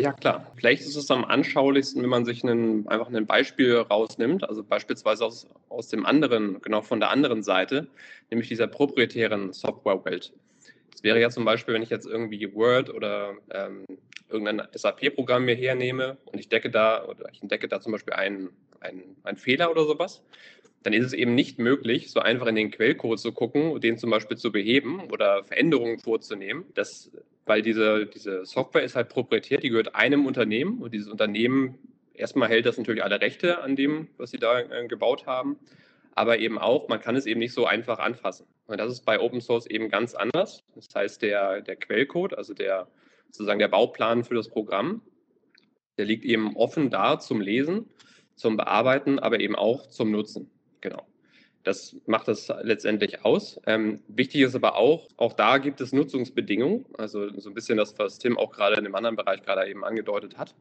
Ja, 0.00 0.12
klar. 0.12 0.50
Vielleicht 0.56 0.82
ist 0.82 0.96
es 0.96 1.10
am 1.10 1.24
anschaulichsten, 1.24 2.02
wenn 2.02 2.08
man 2.08 2.24
sich 2.24 2.42
einen, 2.42 2.88
einfach 2.88 3.12
ein 3.12 3.26
Beispiel 3.26 3.76
rausnimmt, 3.76 4.48
also 4.48 4.64
beispielsweise 4.64 5.26
aus, 5.26 5.46
aus 5.68 5.88
dem 5.88 6.06
anderen, 6.06 6.62
genau 6.62 6.80
von 6.80 7.00
der 7.00 7.10
anderen 7.10 7.42
Seite, 7.42 7.88
nämlich 8.30 8.48
dieser 8.48 8.66
proprietären 8.66 9.52
Softwarewelt. 9.52 10.32
Das 10.92 11.02
wäre 11.02 11.20
ja 11.20 11.30
zum 11.30 11.44
Beispiel, 11.44 11.74
wenn 11.74 11.82
ich 11.82 11.90
jetzt 11.90 12.06
irgendwie 12.06 12.52
Word 12.54 12.92
oder 12.92 13.34
ähm, 13.52 13.84
irgendein 14.28 14.66
SAP-Programm 14.72 15.44
mir 15.44 15.54
hernehme 15.54 16.18
und 16.24 16.38
ich 16.38 16.48
decke 16.48 16.70
da 16.70 17.04
oder 17.04 17.28
ich 17.32 17.42
entdecke 17.42 17.68
da 17.68 17.80
zum 17.80 17.92
Beispiel 17.92 18.14
einen, 18.14 18.50
einen, 18.80 19.16
einen 19.24 19.36
Fehler 19.36 19.70
oder 19.70 19.84
sowas, 19.84 20.22
dann 20.82 20.92
ist 20.92 21.04
es 21.04 21.12
eben 21.12 21.34
nicht 21.34 21.58
möglich, 21.58 22.10
so 22.10 22.20
einfach 22.20 22.46
in 22.46 22.54
den 22.54 22.70
Quellcode 22.70 23.18
zu 23.18 23.32
gucken 23.32 23.70
und 23.70 23.84
den 23.84 23.98
zum 23.98 24.10
Beispiel 24.10 24.36
zu 24.36 24.50
beheben 24.50 25.00
oder 25.10 25.44
Veränderungen 25.44 25.98
vorzunehmen. 25.98 26.64
Das, 26.74 27.10
weil 27.44 27.62
diese, 27.62 28.06
diese 28.06 28.46
Software 28.46 28.82
ist 28.82 28.96
halt 28.96 29.10
proprietär, 29.10 29.58
die 29.58 29.68
gehört 29.68 29.94
einem 29.94 30.26
Unternehmen 30.26 30.78
und 30.80 30.94
dieses 30.94 31.08
Unternehmen 31.08 31.78
erstmal 32.14 32.48
hält 32.48 32.66
das 32.66 32.78
natürlich 32.78 33.04
alle 33.04 33.20
Rechte 33.20 33.62
an 33.62 33.76
dem, 33.76 34.08
was 34.16 34.30
sie 34.30 34.38
da 34.38 34.60
äh, 34.60 34.86
gebaut 34.86 35.26
haben, 35.26 35.58
aber 36.20 36.38
eben 36.38 36.58
auch, 36.58 36.86
man 36.88 37.00
kann 37.00 37.16
es 37.16 37.24
eben 37.24 37.40
nicht 37.40 37.54
so 37.54 37.64
einfach 37.64 37.98
anfassen. 37.98 38.46
Und 38.66 38.78
das 38.78 38.92
ist 38.92 39.06
bei 39.06 39.18
Open 39.18 39.40
Source 39.40 39.64
eben 39.64 39.88
ganz 39.88 40.14
anders. 40.14 40.62
Das 40.74 40.86
heißt, 40.94 41.22
der, 41.22 41.62
der 41.62 41.76
Quellcode, 41.76 42.36
also 42.36 42.52
der 42.52 42.88
sozusagen 43.30 43.58
der 43.58 43.68
Bauplan 43.68 44.22
für 44.22 44.34
das 44.34 44.50
Programm, 44.50 45.00
der 45.96 46.04
liegt 46.04 46.26
eben 46.26 46.56
offen 46.56 46.90
da 46.90 47.18
zum 47.18 47.40
Lesen, 47.40 47.88
zum 48.34 48.58
Bearbeiten, 48.58 49.18
aber 49.18 49.40
eben 49.40 49.56
auch 49.56 49.86
zum 49.86 50.10
Nutzen. 50.10 50.50
Genau. 50.82 51.06
Das 51.62 51.96
macht 52.04 52.28
das 52.28 52.52
letztendlich 52.64 53.24
aus. 53.24 53.58
Ähm, 53.66 54.02
wichtig 54.06 54.42
ist 54.42 54.54
aber 54.54 54.76
auch, 54.76 55.08
auch 55.16 55.32
da 55.32 55.56
gibt 55.56 55.80
es 55.80 55.94
Nutzungsbedingungen. 55.94 56.84
Also 56.98 57.30
so 57.40 57.48
ein 57.48 57.54
bisschen 57.54 57.78
das, 57.78 57.98
was 57.98 58.18
Tim 58.18 58.36
auch 58.36 58.52
gerade 58.52 58.76
in 58.76 58.84
dem 58.84 58.94
anderen 58.94 59.16
Bereich 59.16 59.42
gerade 59.42 59.66
eben 59.70 59.84
angedeutet 59.84 60.36
hat. 60.36 60.54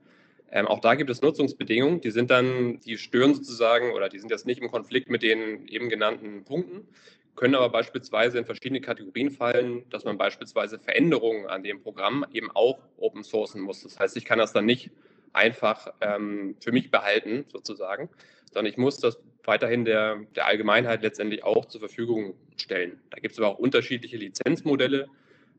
Ähm, 0.52 0.68
auch 0.68 0.80
da 0.80 0.96
gibt 0.96 1.10
es 1.10 1.22
Nutzungsbedingungen, 1.22 2.02
die 2.02 2.12
sind 2.12 2.32
dann, 2.32 2.80
die 2.80 2.98
stören 2.98 3.36
sozusagen 3.36 3.94
oder 3.94 4.10
die 4.10 4.20
sind 4.20 4.32
jetzt 4.32 4.48
nicht 4.48 4.62
im 4.62 4.72
Konflikt 4.72 5.10
mit 5.10 5.22
den 5.22 5.68
eben 5.68 5.90
genannten 5.90 6.44
Punkten, 6.44 6.88
können 7.36 7.56
aber 7.56 7.70
beispielsweise 7.70 8.38
in 8.40 8.46
verschiedene 8.46 8.82
Kategorien 8.82 9.32
fallen, 9.32 9.84
dass 9.90 10.04
man 10.04 10.18
beispielsweise 10.18 10.80
Veränderungen 10.80 11.48
an 11.48 11.64
dem 11.64 11.82
Programm 11.82 12.26
eben 12.34 12.50
auch 12.52 12.80
open 12.98 13.24
sourcen 13.24 13.62
muss. 13.62 13.84
Das 13.84 14.00
heißt, 14.00 14.18
ich 14.18 14.26
kann 14.26 14.40
das 14.40 14.52
dann 14.52 14.66
nicht 14.66 14.92
einfach 15.34 15.94
ähm, 16.02 16.56
für 16.60 16.72
mich 16.72 16.92
behalten, 16.92 17.46
sozusagen, 17.52 18.10
sondern 18.52 18.72
ich 18.72 18.78
muss 18.78 19.00
das 19.00 19.20
weiterhin 19.44 19.86
der, 19.86 20.18
der 20.36 20.48
Allgemeinheit 20.48 21.02
letztendlich 21.02 21.44
auch 21.44 21.66
zur 21.66 21.80
Verfügung 21.80 22.34
stellen. 22.58 23.00
Da 23.10 23.20
gibt 23.20 23.34
es 23.34 23.40
aber 23.40 23.48
auch 23.48 23.60
unterschiedliche 23.60 24.18
Lizenzmodelle. 24.18 25.08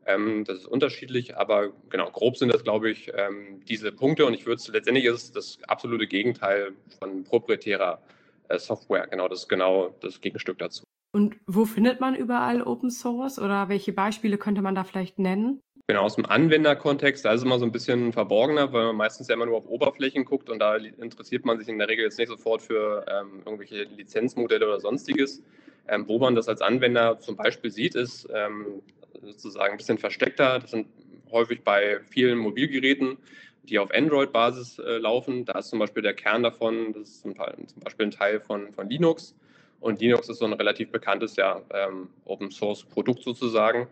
Ähm, 0.05 0.43
das 0.45 0.59
ist 0.59 0.65
unterschiedlich, 0.65 1.37
aber 1.37 1.71
genau, 1.89 2.09
grob 2.09 2.37
sind 2.37 2.53
das, 2.53 2.63
glaube 2.63 2.89
ich, 2.89 3.11
ähm, 3.15 3.61
diese 3.67 3.91
Punkte. 3.91 4.25
Und 4.25 4.33
ich 4.33 4.45
würde 4.45 4.59
es 4.59 4.67
letztendlich 4.67 5.05
ist 5.05 5.23
es 5.23 5.31
das 5.31 5.59
absolute 5.67 6.07
Gegenteil 6.07 6.73
von 6.99 7.23
proprietärer 7.23 8.01
äh, 8.49 8.57
Software. 8.57 9.07
Genau, 9.07 9.27
das 9.27 9.41
ist 9.41 9.49
genau 9.49 9.95
das 10.01 10.21
Gegenstück 10.21 10.57
dazu. 10.57 10.83
Und 11.13 11.35
wo 11.45 11.65
findet 11.65 11.99
man 11.99 12.15
überall 12.15 12.61
Open 12.61 12.89
Source 12.89 13.37
oder 13.37 13.69
welche 13.69 13.93
Beispiele 13.93 14.37
könnte 14.37 14.61
man 14.61 14.75
da 14.75 14.83
vielleicht 14.83 15.19
nennen? 15.19 15.59
Genau, 15.87 16.03
aus 16.03 16.15
dem 16.15 16.25
Anwenderkontext, 16.25 17.25
da 17.25 17.33
ist 17.33 17.41
es 17.41 17.45
immer 17.45 17.59
so 17.59 17.65
ein 17.65 17.71
bisschen 17.73 18.13
verborgener, 18.13 18.71
weil 18.71 18.85
man 18.85 18.95
meistens 18.95 19.27
ja 19.27 19.33
immer 19.35 19.45
nur 19.45 19.57
auf 19.57 19.67
Oberflächen 19.67 20.23
guckt 20.23 20.49
und 20.49 20.59
da 20.59 20.77
interessiert 20.77 21.43
man 21.43 21.59
sich 21.59 21.67
in 21.67 21.79
der 21.79 21.89
Regel 21.89 22.05
jetzt 22.05 22.17
nicht 22.17 22.29
sofort 22.29 22.61
für 22.61 23.05
ähm, 23.09 23.41
irgendwelche 23.45 23.83
Lizenzmodelle 23.83 24.65
oder 24.65 24.79
sonstiges. 24.79 25.43
Ähm, 25.87 26.07
wo 26.07 26.19
man 26.19 26.35
das 26.35 26.47
als 26.47 26.61
Anwender 26.61 27.19
zum 27.19 27.35
Beispiel 27.35 27.71
sieht, 27.71 27.95
ist 27.95 28.25
ähm, 28.33 28.81
sozusagen 29.21 29.73
ein 29.73 29.77
bisschen 29.77 29.97
versteckter. 29.97 30.59
Das 30.59 30.71
sind 30.71 30.87
häufig 31.31 31.63
bei 31.63 31.99
vielen 32.09 32.37
Mobilgeräten, 32.37 33.17
die 33.63 33.79
auf 33.79 33.89
Android-Basis 33.93 34.79
äh, 34.79 34.97
laufen. 34.97 35.45
Da 35.45 35.59
ist 35.59 35.69
zum 35.69 35.79
Beispiel 35.79 36.03
der 36.03 36.13
Kern 36.13 36.43
davon, 36.43 36.93
das 36.93 37.09
ist 37.09 37.21
zum, 37.21 37.33
Beispiel 37.33 38.07
ein 38.07 38.11
Teil 38.11 38.39
von, 38.39 38.73
von 38.73 38.89
Linux. 38.89 39.35
Und 39.79 39.99
Linux 39.99 40.29
ist 40.29 40.39
so 40.39 40.45
ein 40.45 40.53
relativ 40.53 40.91
bekanntes 40.91 41.35
ja, 41.35 41.61
ähm, 41.73 42.09
Open-Source-Produkt 42.25 43.23
sozusagen. 43.23 43.87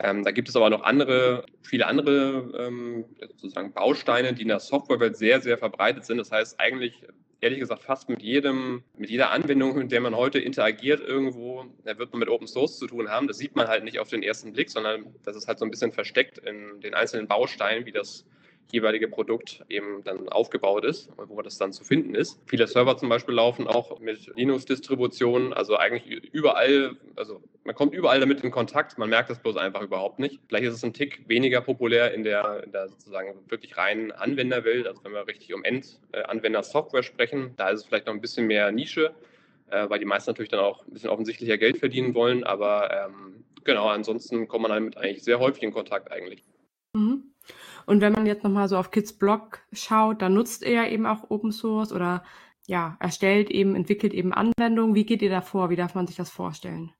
Ähm, 0.00 0.24
da 0.24 0.32
gibt 0.32 0.48
es 0.48 0.56
aber 0.56 0.70
noch 0.70 0.82
andere, 0.82 1.46
viele 1.62 1.86
andere 1.86 2.52
ähm, 2.58 3.04
sozusagen 3.20 3.72
Bausteine, 3.72 4.32
die 4.32 4.42
in 4.42 4.48
der 4.48 4.60
Softwarewelt 4.60 5.16
sehr, 5.16 5.40
sehr 5.40 5.56
verbreitet 5.56 6.04
sind. 6.04 6.18
Das 6.18 6.32
heißt 6.32 6.58
eigentlich, 6.58 7.04
ehrlich 7.40 7.60
gesagt, 7.60 7.84
fast 7.84 8.08
mit 8.08 8.22
jedem, 8.22 8.82
mit 8.96 9.10
jeder 9.10 9.30
Anwendung, 9.30 9.76
mit 9.76 9.92
der 9.92 10.00
man 10.00 10.16
heute 10.16 10.38
interagiert 10.38 11.00
irgendwo, 11.00 11.66
da 11.84 11.96
wird 11.98 12.12
man 12.12 12.20
mit 12.20 12.28
Open 12.28 12.48
Source 12.48 12.78
zu 12.78 12.86
tun 12.86 13.08
haben. 13.08 13.28
Das 13.28 13.38
sieht 13.38 13.54
man 13.54 13.68
halt 13.68 13.84
nicht 13.84 13.98
auf 13.98 14.08
den 14.08 14.22
ersten 14.22 14.52
Blick, 14.52 14.70
sondern 14.70 15.14
das 15.22 15.36
ist 15.36 15.46
halt 15.46 15.58
so 15.58 15.64
ein 15.64 15.70
bisschen 15.70 15.92
versteckt 15.92 16.38
in 16.38 16.80
den 16.80 16.94
einzelnen 16.94 17.28
Bausteinen, 17.28 17.86
wie 17.86 17.92
das 17.92 18.26
jeweilige 18.72 19.08
Produkt 19.08 19.64
eben 19.68 20.02
dann 20.04 20.28
aufgebaut 20.28 20.84
ist, 20.84 21.10
wo 21.16 21.40
das 21.42 21.58
dann 21.58 21.72
zu 21.72 21.84
finden 21.84 22.14
ist. 22.14 22.40
Viele 22.46 22.66
Server 22.66 22.96
zum 22.96 23.08
Beispiel 23.08 23.34
laufen 23.34 23.66
auch 23.66 24.00
mit 24.00 24.34
Linux-Distributionen, 24.36 25.52
also 25.52 25.76
eigentlich 25.76 26.06
überall, 26.32 26.96
also 27.16 27.40
man 27.64 27.74
kommt 27.74 27.94
überall 27.94 28.20
damit 28.20 28.42
in 28.42 28.50
Kontakt, 28.50 28.98
man 28.98 29.08
merkt 29.08 29.30
das 29.30 29.38
bloß 29.38 29.56
einfach 29.56 29.82
überhaupt 29.82 30.18
nicht. 30.18 30.40
Vielleicht 30.48 30.66
ist 30.66 30.74
es 30.74 30.84
ein 30.84 30.92
Tick 30.92 31.28
weniger 31.28 31.60
populär 31.60 32.12
in 32.14 32.24
der, 32.24 32.64
in 32.64 32.72
der 32.72 32.88
sozusagen 32.88 33.34
wirklich 33.48 33.76
reinen 33.76 34.12
Anwenderwelt, 34.12 34.86
also 34.86 35.02
wenn 35.04 35.12
wir 35.12 35.26
richtig 35.26 35.54
um 35.54 35.64
Endanwender-Software 35.64 37.02
sprechen, 37.02 37.54
da 37.56 37.70
ist 37.70 37.80
es 37.80 37.86
vielleicht 37.86 38.06
noch 38.06 38.14
ein 38.14 38.20
bisschen 38.20 38.46
mehr 38.46 38.72
Nische, 38.72 39.14
äh, 39.70 39.88
weil 39.88 39.98
die 39.98 40.04
meisten 40.04 40.30
natürlich 40.30 40.50
dann 40.50 40.60
auch 40.60 40.86
ein 40.86 40.92
bisschen 40.92 41.10
offensichtlicher 41.10 41.58
Geld 41.58 41.78
verdienen 41.78 42.14
wollen, 42.14 42.44
aber 42.44 42.90
ähm, 42.92 43.44
genau, 43.64 43.88
ansonsten 43.88 44.48
kommt 44.48 44.62
man 44.62 44.70
damit 44.70 44.96
eigentlich 44.96 45.22
sehr 45.22 45.38
häufig 45.38 45.62
in 45.62 45.72
Kontakt 45.72 46.10
eigentlich. 46.10 46.42
Mhm. 46.96 47.23
Und 47.86 48.00
wenn 48.00 48.12
man 48.12 48.26
jetzt 48.26 48.44
nochmal 48.44 48.68
so 48.68 48.76
auf 48.76 48.90
Kids 48.90 49.12
Blog 49.12 49.60
schaut, 49.72 50.22
dann 50.22 50.34
nutzt 50.34 50.62
er 50.62 50.90
eben 50.90 51.06
auch 51.06 51.30
Open 51.30 51.52
Source 51.52 51.92
oder 51.92 52.24
ja, 52.66 52.96
erstellt 53.00 53.50
eben, 53.50 53.76
entwickelt 53.76 54.14
eben 54.14 54.32
Anwendungen. 54.32 54.94
Wie 54.94 55.04
geht 55.04 55.22
ihr 55.22 55.30
da 55.30 55.40
vor? 55.40 55.70
Wie 55.70 55.76
darf 55.76 55.94
man 55.94 56.06
sich 56.06 56.16
das 56.16 56.30
vorstellen? 56.30 56.92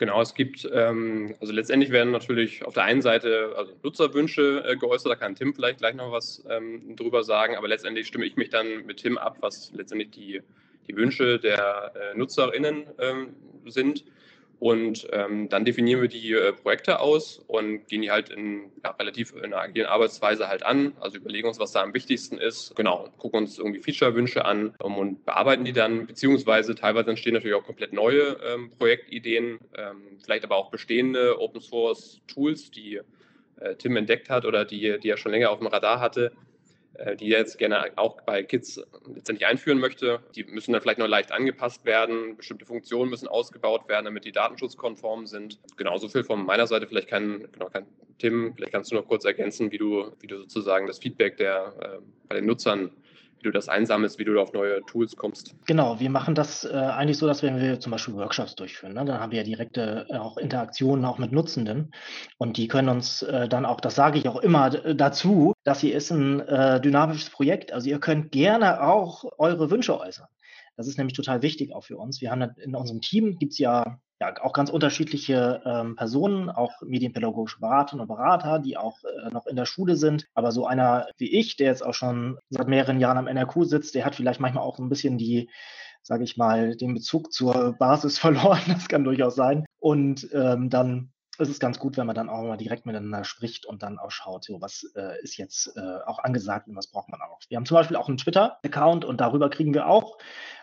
Genau, 0.00 0.22
es 0.22 0.34
gibt, 0.34 0.66
ähm, 0.72 1.34
also 1.40 1.52
letztendlich 1.52 1.90
werden 1.90 2.10
natürlich 2.10 2.64
auf 2.64 2.72
der 2.72 2.84
einen 2.84 3.02
Seite 3.02 3.52
also 3.54 3.74
Nutzerwünsche 3.82 4.64
äh, 4.66 4.76
geäußert, 4.76 5.12
da 5.12 5.14
kann 5.14 5.34
Tim 5.34 5.54
vielleicht 5.54 5.78
gleich 5.78 5.94
noch 5.94 6.10
was 6.10 6.42
ähm, 6.48 6.96
drüber 6.96 7.22
sagen, 7.22 7.54
aber 7.54 7.68
letztendlich 7.68 8.06
stimme 8.06 8.24
ich 8.24 8.34
mich 8.36 8.48
dann 8.48 8.86
mit 8.86 8.96
Tim 8.96 9.18
ab, 9.18 9.36
was 9.40 9.72
letztendlich 9.74 10.10
die, 10.10 10.40
die 10.88 10.96
Wünsche 10.96 11.38
der 11.38 11.92
äh, 11.94 12.16
NutzerInnen 12.16 12.86
ähm, 12.98 13.36
sind. 13.66 14.06
Und 14.60 15.08
ähm, 15.10 15.48
dann 15.48 15.64
definieren 15.64 16.02
wir 16.02 16.08
die 16.08 16.34
äh, 16.34 16.52
Projekte 16.52 17.00
aus 17.00 17.42
und 17.46 17.88
gehen 17.88 18.02
die 18.02 18.10
halt 18.10 18.28
in 18.28 18.70
ja, 18.84 18.90
relativ 18.90 19.32
in 19.32 19.44
einer 19.44 19.62
agilen 19.62 19.86
Arbeitsweise 19.86 20.48
halt 20.48 20.64
an. 20.64 20.92
Also 21.00 21.16
überlegen 21.16 21.48
uns, 21.48 21.58
was 21.58 21.72
da 21.72 21.82
am 21.82 21.94
wichtigsten 21.94 22.36
ist. 22.36 22.76
Genau, 22.76 23.08
gucken 23.16 23.38
uns 23.40 23.58
irgendwie 23.58 23.80
Feature-Wünsche 23.80 24.44
an 24.44 24.74
um, 24.78 24.98
und 24.98 25.24
bearbeiten 25.24 25.64
die 25.64 25.72
dann. 25.72 26.06
Beziehungsweise 26.06 26.74
teilweise 26.74 27.08
entstehen 27.08 27.32
natürlich 27.32 27.56
auch 27.56 27.64
komplett 27.64 27.94
neue 27.94 28.36
ähm, 28.44 28.70
Projektideen, 28.78 29.60
ähm, 29.78 30.18
vielleicht 30.22 30.44
aber 30.44 30.56
auch 30.56 30.70
bestehende 30.70 31.40
Open-Source-Tools, 31.40 32.70
die 32.70 33.00
äh, 33.60 33.76
Tim 33.76 33.96
entdeckt 33.96 34.28
hat 34.28 34.44
oder 34.44 34.66
die, 34.66 34.98
die 35.00 35.08
er 35.08 35.16
schon 35.16 35.32
länger 35.32 35.52
auf 35.52 35.58
dem 35.58 35.68
Radar 35.68 36.00
hatte 36.00 36.32
die 37.18 37.32
er 37.32 37.40
jetzt 37.40 37.58
gerne 37.58 37.92
auch 37.96 38.20
bei 38.22 38.42
Kids 38.42 38.80
letztendlich 39.14 39.46
einführen 39.46 39.78
möchte. 39.78 40.20
Die 40.34 40.44
müssen 40.44 40.72
dann 40.72 40.82
vielleicht 40.82 40.98
noch 40.98 41.08
leicht 41.08 41.32
angepasst 41.32 41.84
werden. 41.84 42.36
Bestimmte 42.36 42.66
Funktionen 42.66 43.10
müssen 43.10 43.28
ausgebaut 43.28 43.88
werden, 43.88 44.04
damit 44.04 44.24
die 44.24 44.32
datenschutzkonform 44.32 45.26
sind. 45.26 45.58
Genauso 45.76 46.08
viel 46.08 46.24
von 46.24 46.44
meiner 46.44 46.66
Seite. 46.66 46.86
Vielleicht 46.86 47.08
kann, 47.08 47.48
genau, 47.52 47.68
kann 47.70 47.86
Tim, 48.18 48.52
vielleicht 48.54 48.72
kannst 48.72 48.92
du 48.92 48.96
noch 48.96 49.06
kurz 49.06 49.24
ergänzen, 49.24 49.72
wie 49.72 49.78
du, 49.78 50.12
wie 50.20 50.26
du 50.26 50.38
sozusagen 50.38 50.86
das 50.86 50.98
Feedback 50.98 51.38
der, 51.38 51.74
äh, 51.80 51.98
bei 52.28 52.36
den 52.36 52.46
Nutzern 52.46 52.90
wie 53.40 53.44
du 53.44 53.52
das 53.52 53.68
einsammelst, 53.68 54.18
wie 54.18 54.24
du 54.24 54.40
auf 54.40 54.52
neue 54.52 54.80
Tools 54.82 55.16
kommst. 55.16 55.54
Genau, 55.66 55.98
wir 55.98 56.10
machen 56.10 56.34
das 56.34 56.64
äh, 56.64 56.68
eigentlich 56.70 57.18
so, 57.18 57.26
dass 57.26 57.42
wenn 57.42 57.60
wir 57.60 57.80
zum 57.80 57.92
Beispiel 57.92 58.14
Workshops 58.14 58.54
durchführen, 58.54 58.94
ne, 58.94 59.04
dann 59.04 59.20
haben 59.20 59.32
wir 59.32 59.38
ja 59.38 59.44
direkte 59.44 60.06
äh, 60.08 60.16
auch 60.16 60.36
Interaktionen 60.36 61.04
auch 61.04 61.18
mit 61.18 61.32
Nutzenden 61.32 61.92
und 62.38 62.56
die 62.56 62.68
können 62.68 62.88
uns 62.88 63.22
äh, 63.22 63.48
dann 63.48 63.64
auch, 63.64 63.80
das 63.80 63.94
sage 63.94 64.18
ich 64.18 64.28
auch 64.28 64.40
immer 64.40 64.70
dazu, 64.70 65.52
dass 65.64 65.80
hier 65.80 65.94
ist 65.94 66.10
ein 66.10 66.40
äh, 66.40 66.80
dynamisches 66.80 67.30
Projekt, 67.30 67.72
also 67.72 67.88
ihr 67.88 67.98
könnt 67.98 68.32
gerne 68.32 68.82
auch 68.82 69.24
eure 69.38 69.70
Wünsche 69.70 69.98
äußern. 69.98 70.28
Das 70.76 70.86
ist 70.86 70.96
nämlich 70.96 71.14
total 71.14 71.42
wichtig 71.42 71.74
auch 71.74 71.84
für 71.84 71.98
uns. 71.98 72.20
Wir 72.20 72.30
haben 72.30 72.42
in 72.56 72.74
unserem 72.74 73.00
Team 73.00 73.38
gibt 73.38 73.52
es 73.52 73.58
ja 73.58 73.98
ja, 74.20 74.34
auch 74.42 74.52
ganz 74.52 74.68
unterschiedliche 74.68 75.62
ähm, 75.64 75.96
Personen, 75.96 76.50
auch 76.50 76.82
medienpädagogische 76.82 77.58
Beraterinnen 77.58 78.02
und 78.02 78.08
Berater, 78.14 78.58
die 78.58 78.76
auch 78.76 78.98
äh, 79.04 79.30
noch 79.30 79.46
in 79.46 79.56
der 79.56 79.64
Schule 79.64 79.96
sind. 79.96 80.26
Aber 80.34 80.52
so 80.52 80.66
einer 80.66 81.08
wie 81.16 81.38
ich, 81.38 81.56
der 81.56 81.68
jetzt 81.68 81.84
auch 81.84 81.94
schon 81.94 82.38
seit 82.50 82.68
mehreren 82.68 83.00
Jahren 83.00 83.16
am 83.16 83.26
NRQ 83.26 83.64
sitzt, 83.64 83.94
der 83.94 84.04
hat 84.04 84.14
vielleicht 84.14 84.40
manchmal 84.40 84.64
auch 84.64 84.76
so 84.76 84.82
ein 84.82 84.90
bisschen 84.90 85.16
die, 85.16 85.48
sage 86.02 86.24
ich 86.24 86.36
mal, 86.36 86.76
den 86.76 86.92
Bezug 86.92 87.32
zur 87.32 87.72
Basis 87.78 88.18
verloren. 88.20 88.60
Das 88.68 88.88
kann 88.88 89.04
durchaus 89.04 89.34
sein. 89.36 89.64
Und 89.78 90.28
ähm, 90.34 90.68
dann 90.68 91.12
ist 91.38 91.48
es 91.48 91.58
ganz 91.58 91.78
gut, 91.78 91.96
wenn 91.96 92.06
man 92.06 92.14
dann 92.14 92.28
auch 92.28 92.42
mal 92.42 92.58
direkt 92.58 92.84
miteinander 92.84 93.24
spricht 93.24 93.64
und 93.64 93.82
dann 93.82 93.98
auch 93.98 94.10
schaut, 94.10 94.44
so, 94.44 94.60
was 94.60 94.84
äh, 94.94 95.22
ist 95.22 95.38
jetzt 95.38 95.74
äh, 95.76 95.98
auch 96.06 96.18
angesagt 96.18 96.68
und 96.68 96.76
was 96.76 96.88
braucht 96.88 97.08
man 97.08 97.22
auch. 97.22 97.38
Wir 97.48 97.56
haben 97.56 97.64
zum 97.64 97.76
Beispiel 97.76 97.96
auch 97.96 98.08
einen 98.08 98.18
Twitter-Account 98.18 99.06
und 99.06 99.22
darüber 99.22 99.48
kriegen 99.48 99.72
wir 99.72 99.86
auch 99.86 100.18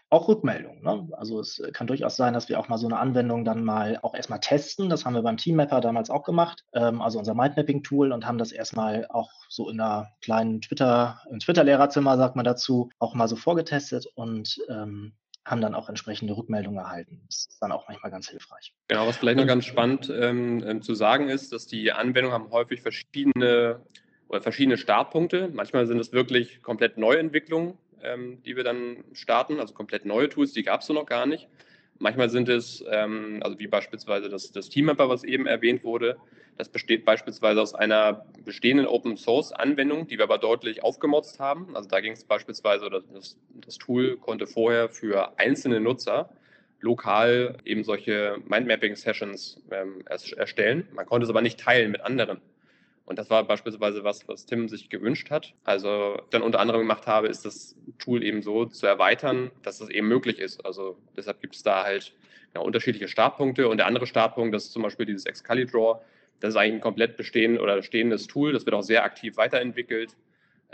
auch 0.10 0.28
Rückmeldungen. 0.28 0.82
Ne? 0.84 1.08
Also 1.12 1.40
es 1.40 1.62
kann 1.74 1.88
durchaus 1.88 2.16
sein, 2.16 2.34
dass 2.34 2.48
wir 2.48 2.60
auch 2.60 2.70
mal 2.70 2.78
so 2.78 2.88
eine 2.88 3.00
Anwendung 3.00 3.44
dann 3.44 3.64
mal 3.64 4.00
auch 4.02 4.16
erstmal 4.16 4.40
testen. 4.40 4.90
Das 4.90 5.06
haben 5.06 5.14
wir 5.14 5.22
beim 5.22 5.38
Teammapper 5.38 5.82
damals 5.82 6.10
auch 6.10 6.24
gemacht, 6.24 6.64
ähm, 6.74 7.02
also 7.02 7.20
unser 7.20 7.34
Mindmapping-Tool 7.34 8.12
und 8.12 8.26
haben 8.26 8.38
das 8.38 8.52
erstmal 8.52 9.06
auch 9.10 9.32
so 9.50 9.70
in 9.70 9.80
einer 9.80 10.10
kleinen 10.22 10.62
Twitter, 10.62 11.22
im 11.30 11.40
Twitter-Lehrerzimmer, 11.40 12.18
sagt 12.18 12.36
man 12.36 12.46
dazu, 12.46 12.90
auch 13.00 13.16
mal 13.16 13.28
so 13.28 13.36
vorgetestet 13.36 14.06
und 14.16 14.60
ähm, 14.70 15.14
haben 15.44 15.62
dann 15.62 15.76
auch 15.76 15.90
entsprechende 15.90 16.36
Rückmeldungen 16.36 16.80
erhalten. 16.80 17.22
Das 17.28 17.48
ist 17.50 17.62
dann 17.62 17.72
auch 17.72 17.88
manchmal 17.88 18.12
ganz 18.12 18.30
hilfreich. 18.30 18.74
Genau, 18.90 19.08
was 19.08 19.18
vielleicht 19.18 19.38
noch 19.38 19.48
ganz 19.48 19.66
spannend 19.66 20.10
ähm, 20.10 20.64
ähm 20.66 20.82
zu 20.82 20.94
sagen 20.94 21.30
ist, 21.30 21.54
dass 21.54 21.68
die 21.68 21.92
Anwendungen 21.92 22.34
haben 22.34 22.52
häufig 22.52 22.82
verschiedene 22.82 23.82
oder 24.28 24.42
verschiedene 24.42 24.78
Startpunkte. 24.78 25.50
Manchmal 25.54 25.88
sind 25.88 26.00
es 26.00 26.12
wirklich 26.12 26.62
komplett 26.62 26.98
Neuentwicklungen, 26.98 27.78
ähm, 28.04 28.42
die 28.44 28.56
wir 28.56 28.64
dann 28.64 29.04
starten, 29.14 29.60
also 29.60 29.74
komplett 29.74 30.06
neue 30.06 30.30
Tools, 30.30 30.54
die 30.54 30.64
gab 30.64 30.82
es 30.82 30.88
so 30.88 30.94
noch 30.94 31.06
gar 31.06 31.26
nicht. 31.26 31.48
Manchmal 32.00 32.30
sind 32.30 32.48
es, 32.50 32.84
ähm, 32.90 33.40
also 33.42 33.58
wie 33.60 33.68
beispielsweise 33.68 34.30
das, 34.30 34.52
das 34.52 34.70
Teammapper, 34.70 35.10
was 35.10 35.24
eben 35.24 35.48
erwähnt 35.48 35.84
wurde, 35.84 36.18
das 36.58 36.70
besteht 36.70 37.06
beispielsweise 37.06 37.62
aus 37.62 37.76
einer 37.76 38.26
bestehenden 38.44 38.88
Open 38.88 39.16
Source 39.16 39.52
Anwendung, 39.52 40.08
die 40.08 40.18
wir 40.18 40.24
aber 40.24 40.40
deutlich 40.40 40.84
aufgemotzt 40.84 41.40
haben. 41.40 41.76
Also 41.76 41.88
da 41.88 42.02
ging 42.02 42.14
es 42.14 42.24
beispielsweise, 42.24 42.90
das, 42.90 43.38
das 43.54 43.78
Tool 43.78 44.18
konnte 44.18 44.48
vorher 44.48 44.90
für 44.90 45.38
einzelne 45.38 45.80
Nutzer 45.80 46.30
lokal 46.80 47.58
eben 47.66 47.84
solche 47.84 48.38
Mindmapping 48.46 48.96
Sessions 48.96 49.62
ähm, 49.72 50.04
erstellen. 50.08 50.88
Man 50.94 51.06
konnte 51.06 51.26
es 51.26 51.30
aber 51.30 51.42
nicht 51.42 51.60
teilen 51.60 51.92
mit 51.92 52.02
anderen. 52.02 52.42
Und 53.08 53.18
das 53.18 53.30
war 53.30 53.46
beispielsweise 53.46 54.04
was, 54.04 54.28
was 54.28 54.46
Tim 54.46 54.68
sich 54.68 54.90
gewünscht 54.90 55.32
hat. 55.32 55.54
Also 55.64 56.22
dann 56.30 56.42
unter 56.42 56.60
anderem 56.60 56.82
gemacht 56.82 57.08
habe, 57.08 57.28
ist 57.28 57.46
das 57.46 57.78
Tool 58.00 58.22
eben 58.22 58.42
so 58.42 58.66
zu 58.66 58.86
erweitern, 58.86 59.50
dass 59.64 59.78
das 59.78 59.90
eben 59.90 60.10
möglich 60.10 60.40
ist. 60.40 60.66
Also 60.66 60.98
deshalb 61.16 61.40
gibt 61.40 61.56
es 61.56 61.64
da 61.64 61.86
halt 61.86 62.14
ja, 62.54 62.60
unterschiedliche 62.60 63.08
Startpunkte. 63.08 63.70
Und 63.70 63.78
der 63.78 63.86
andere 63.86 64.08
Startpunkt, 64.08 64.54
das 64.54 64.66
ist 64.66 64.74
zum 64.74 64.84
Beispiel 64.84 65.06
dieses 65.06 65.26
Excalidraw. 65.26 66.02
Das 66.42 66.50
ist 66.50 66.56
eigentlich 66.58 66.74
ein 66.76 66.82
komplett 66.82 67.16
bestehend 67.16 67.62
oder 67.62 67.82
stehendes 67.82 68.28
Tool. 68.28 68.52
Das 68.52 68.66
wird 68.66 68.76
auch 68.76 68.84
sehr 68.84 69.06
aktiv 69.06 69.38
weiterentwickelt. 69.38 70.18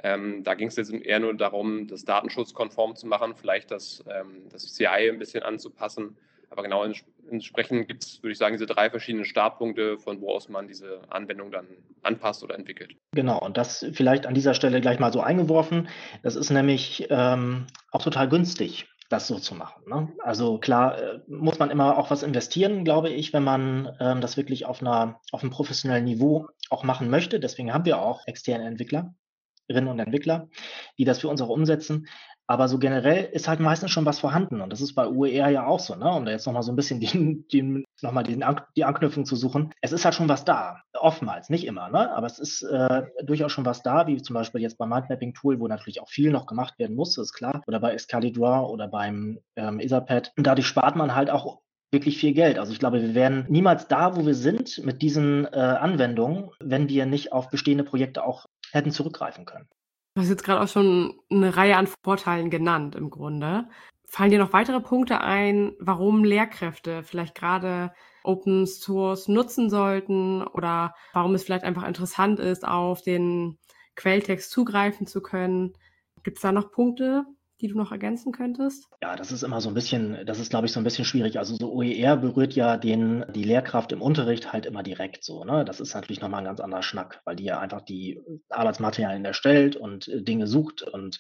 Ähm, 0.02 0.44
da 0.44 0.56
ging 0.56 0.70
es 0.70 0.76
jetzt 0.76 0.92
eher 0.92 1.20
nur 1.20 1.36
darum, 1.36 1.86
das 1.86 2.04
datenschutzkonform 2.04 2.96
zu 2.96 3.06
machen, 3.06 3.36
vielleicht 3.36 3.70
das, 3.70 4.04
ähm, 4.10 4.50
das 4.50 4.74
CI 4.74 4.88
ein 4.88 5.20
bisschen 5.20 5.44
anzupassen 5.44 6.18
aber 6.54 6.64
genau 6.64 6.86
entsprechend 7.30 7.88
gibt 7.88 8.04
es, 8.04 8.24
würde 8.24 8.32
ich 8.32 8.38
sagen, 8.38 8.54
diese 8.54 8.68
drei 8.68 8.90
verschiedenen 8.90 9.26
Startpunkte, 9.26 9.98
von 9.98 10.22
wo 10.22 10.30
aus 10.30 10.48
man 10.50 10.68
diese 10.68 11.02
Anwendung 11.10 11.52
dann 11.52 11.68
anpasst 12.04 12.44
oder 12.44 12.56
entwickelt. 12.56 12.96
Genau, 13.12 13.40
und 13.40 13.58
das 13.58 13.86
vielleicht 13.94 14.26
an 14.26 14.36
dieser 14.36 14.54
Stelle 14.54 14.80
gleich 14.80 15.00
mal 15.00 15.12
so 15.12 15.20
eingeworfen. 15.20 15.90
Das 16.22 16.36
ist 16.36 16.52
nämlich 16.52 17.08
ähm, 17.10 17.66
auch 17.92 18.04
total 18.04 18.30
günstig 18.30 18.88
das 19.10 19.28
so 19.28 19.38
zu 19.38 19.54
machen. 19.56 19.84
Ne? 19.88 20.12
Also 20.20 20.58
klar 20.58 20.98
äh, 20.98 21.20
muss 21.28 21.60
man 21.60 21.70
immer 21.70 21.98
auch 21.98 22.10
was 22.10 22.24
investieren, 22.24 22.84
glaube 22.84 23.10
ich, 23.10 23.32
wenn 23.32 23.44
man 23.44 23.96
ähm, 24.00 24.22
das 24.22 24.38
wirklich 24.38 24.66
auf, 24.66 24.82
einer, 24.82 25.20
auf 25.32 25.44
einem 25.44 25.52
professionellen 25.52 26.06
Niveau 26.06 26.48
auch 26.70 26.84
machen 26.84 27.10
möchte. 27.10 27.40
Deswegen 27.40 27.74
haben 27.74 27.86
wir 27.86 28.00
auch 28.00 28.26
externe 28.26 28.66
Entwicklerinnen 28.66 29.88
und 29.88 30.00
Entwickler, 30.00 30.50
die 30.98 31.06
das 31.06 31.20
für 31.20 31.28
uns 31.28 31.42
auch 31.42 31.50
umsetzen. 31.50 32.08
Aber 32.48 32.68
so 32.68 32.78
generell 32.78 33.26
ist 33.32 33.48
halt 33.48 33.60
meistens 33.60 33.92
schon 33.92 34.06
was 34.06 34.20
vorhanden. 34.20 34.62
Und 34.62 34.70
das 34.70 34.82
ist 34.82 34.96
bei 34.96 35.08
UER 35.08 35.50
ja 35.50 35.66
auch 35.66 35.80
so, 35.80 35.96
ne? 35.96 36.12
Um 36.12 36.26
da 36.26 36.32
jetzt 36.32 36.46
nochmal 36.46 36.64
so 36.64 36.72
ein 36.72 36.76
bisschen 36.76 37.00
den, 37.00 37.48
den, 37.48 37.86
nochmal 38.02 38.24
den, 38.24 38.44
die 38.76 38.86
Anknüpfung 38.86 39.26
zu 39.26 39.36
suchen. 39.36 39.72
Es 39.82 39.92
ist 39.92 40.04
halt 40.04 40.16
schon 40.16 40.30
was 40.30 40.46
da. 40.46 40.82
Oftmals, 40.94 41.50
nicht 41.50 41.66
immer, 41.66 41.90
ne? 41.90 42.14
Aber 42.14 42.28
es 42.28 42.40
ist 42.40 42.64
äh, 42.64 43.04
durchaus 43.24 43.52
schon 43.52 43.66
was 43.66 43.82
da, 43.82 44.08
wie 44.08 44.22
zum 44.22 44.34
Beispiel 44.34 44.62
jetzt 44.62 44.78
beim 44.78 44.90
Mindmapping 44.90 45.34
Tool, 45.34 45.60
wo 45.60 45.68
natürlich 45.68 46.02
auch 46.02 46.10
viel 46.10 46.32
noch 46.32 46.46
gemacht 46.46 46.78
werden 46.80 46.96
muss, 46.96 47.18
ist 47.18 47.34
klar. 47.34 47.62
Oder 47.68 47.80
bei 47.80 47.94
Excalibur 47.94 48.70
oder 48.70 48.88
beim 48.88 49.40
ähm, 49.56 49.80
Etherpad. 49.80 50.34
Und 50.38 50.46
dadurch 50.46 50.68
spart 50.68 50.96
man 50.96 51.16
halt 51.16 51.30
auch 51.30 51.62
wirklich 51.94 52.18
viel 52.18 52.34
Geld. 52.34 52.60
Also 52.60 52.74
ich 52.74 52.80
glaube, 52.80 53.02
wir 53.02 53.16
wären 53.16 53.46
niemals 53.48 53.88
da, 53.88 54.18
wo 54.18 54.26
wir 54.26 54.36
sind 54.36 54.84
mit 54.84 55.02
diesen 55.02 55.46
äh, 55.46 55.58
Anwendungen, 55.58 56.50
wenn 56.60 56.90
wir 56.90 57.06
nicht 57.06 57.32
auf 57.32 57.50
bestehende 57.50 57.84
Projekte 57.86 58.26
auch 58.26 58.48
hätten 58.72 58.92
zurückgreifen 58.92 59.46
können. 59.46 59.70
Du 60.16 60.22
hast 60.22 60.30
jetzt 60.30 60.44
gerade 60.44 60.62
auch 60.62 60.68
schon 60.68 61.20
eine 61.32 61.56
Reihe 61.56 61.76
an 61.76 61.88
Vorteilen 62.04 62.50
genannt 62.52 62.96
im 62.96 63.10
Grunde. 63.10 63.68
Fallen 64.06 64.30
dir 64.30 64.38
noch 64.38 64.54
weitere 64.54 64.80
Punkte 64.80 65.22
ein, 65.22 65.74
warum 65.80 66.24
Lehrkräfte 66.24 67.02
vielleicht 67.04 67.34
gerade 67.34 67.92
Open 68.24 68.68
Source 68.68 69.28
nutzen 69.28 69.72
sollten 69.72 70.44
oder 70.44 70.94
warum 71.14 71.34
es 71.34 71.44
vielleicht 71.44 71.64
einfach 71.64 71.88
interessant 71.88 72.40
ist, 72.40 72.66
auf 72.68 73.02
den 73.02 73.58
Quelltext 73.96 74.52
zugreifen 74.52 75.08
zu 75.08 75.22
können? 75.22 75.74
Gibt 76.22 76.38
es 76.38 76.44
da 76.44 76.52
noch 76.52 76.72
Punkte, 76.72 77.26
die 77.62 77.68
du 77.68 77.78
noch 77.78 77.92
ergänzen 77.92 78.32
könntest? 78.32 78.88
Ja, 79.02 79.16
das 79.16 79.32
ist 79.32 79.44
immer 79.44 79.62
so 79.62 79.70
ein 79.70 79.74
bisschen, 79.74 80.26
das 80.26 80.40
ist, 80.40 80.50
glaube 80.50 80.66
ich, 80.66 80.72
so 80.72 80.80
ein 80.80 80.84
bisschen 80.84 81.06
schwierig. 81.06 81.40
Also 81.40 81.56
so 81.56 81.72
OER 81.72 82.18
berührt 82.18 82.54
ja 82.54 82.78
den, 82.78 83.26
die 83.34 83.44
Lehrkraft 83.44 83.92
im 83.92 84.02
Unterricht 84.02 84.52
halt 84.52 84.66
immer 84.66 84.84
direkt 84.84 85.24
so. 85.24 85.44
Ne? 85.44 85.64
Das 85.66 85.80
ist 85.80 85.94
natürlich 85.94 86.22
nochmal 86.22 86.42
ein 86.42 86.46
ganz 86.46 86.60
anderer 86.60 86.84
Schnack, 86.84 87.22
weil 87.26 87.36
die 87.36 87.46
ja 87.46 87.60
einfach 87.60 87.82
die 87.82 88.20
Arbeitsmaterialien 88.50 89.26
erstellt 89.26 89.76
und 89.76 90.08
äh, 90.08 90.22
Dinge 90.22 90.48
sucht 90.48 90.82
und 90.82 91.18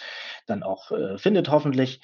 dann 0.47 0.63
auch 0.63 0.91
äh, 0.91 1.17
findet 1.17 1.49
hoffentlich. 1.49 2.01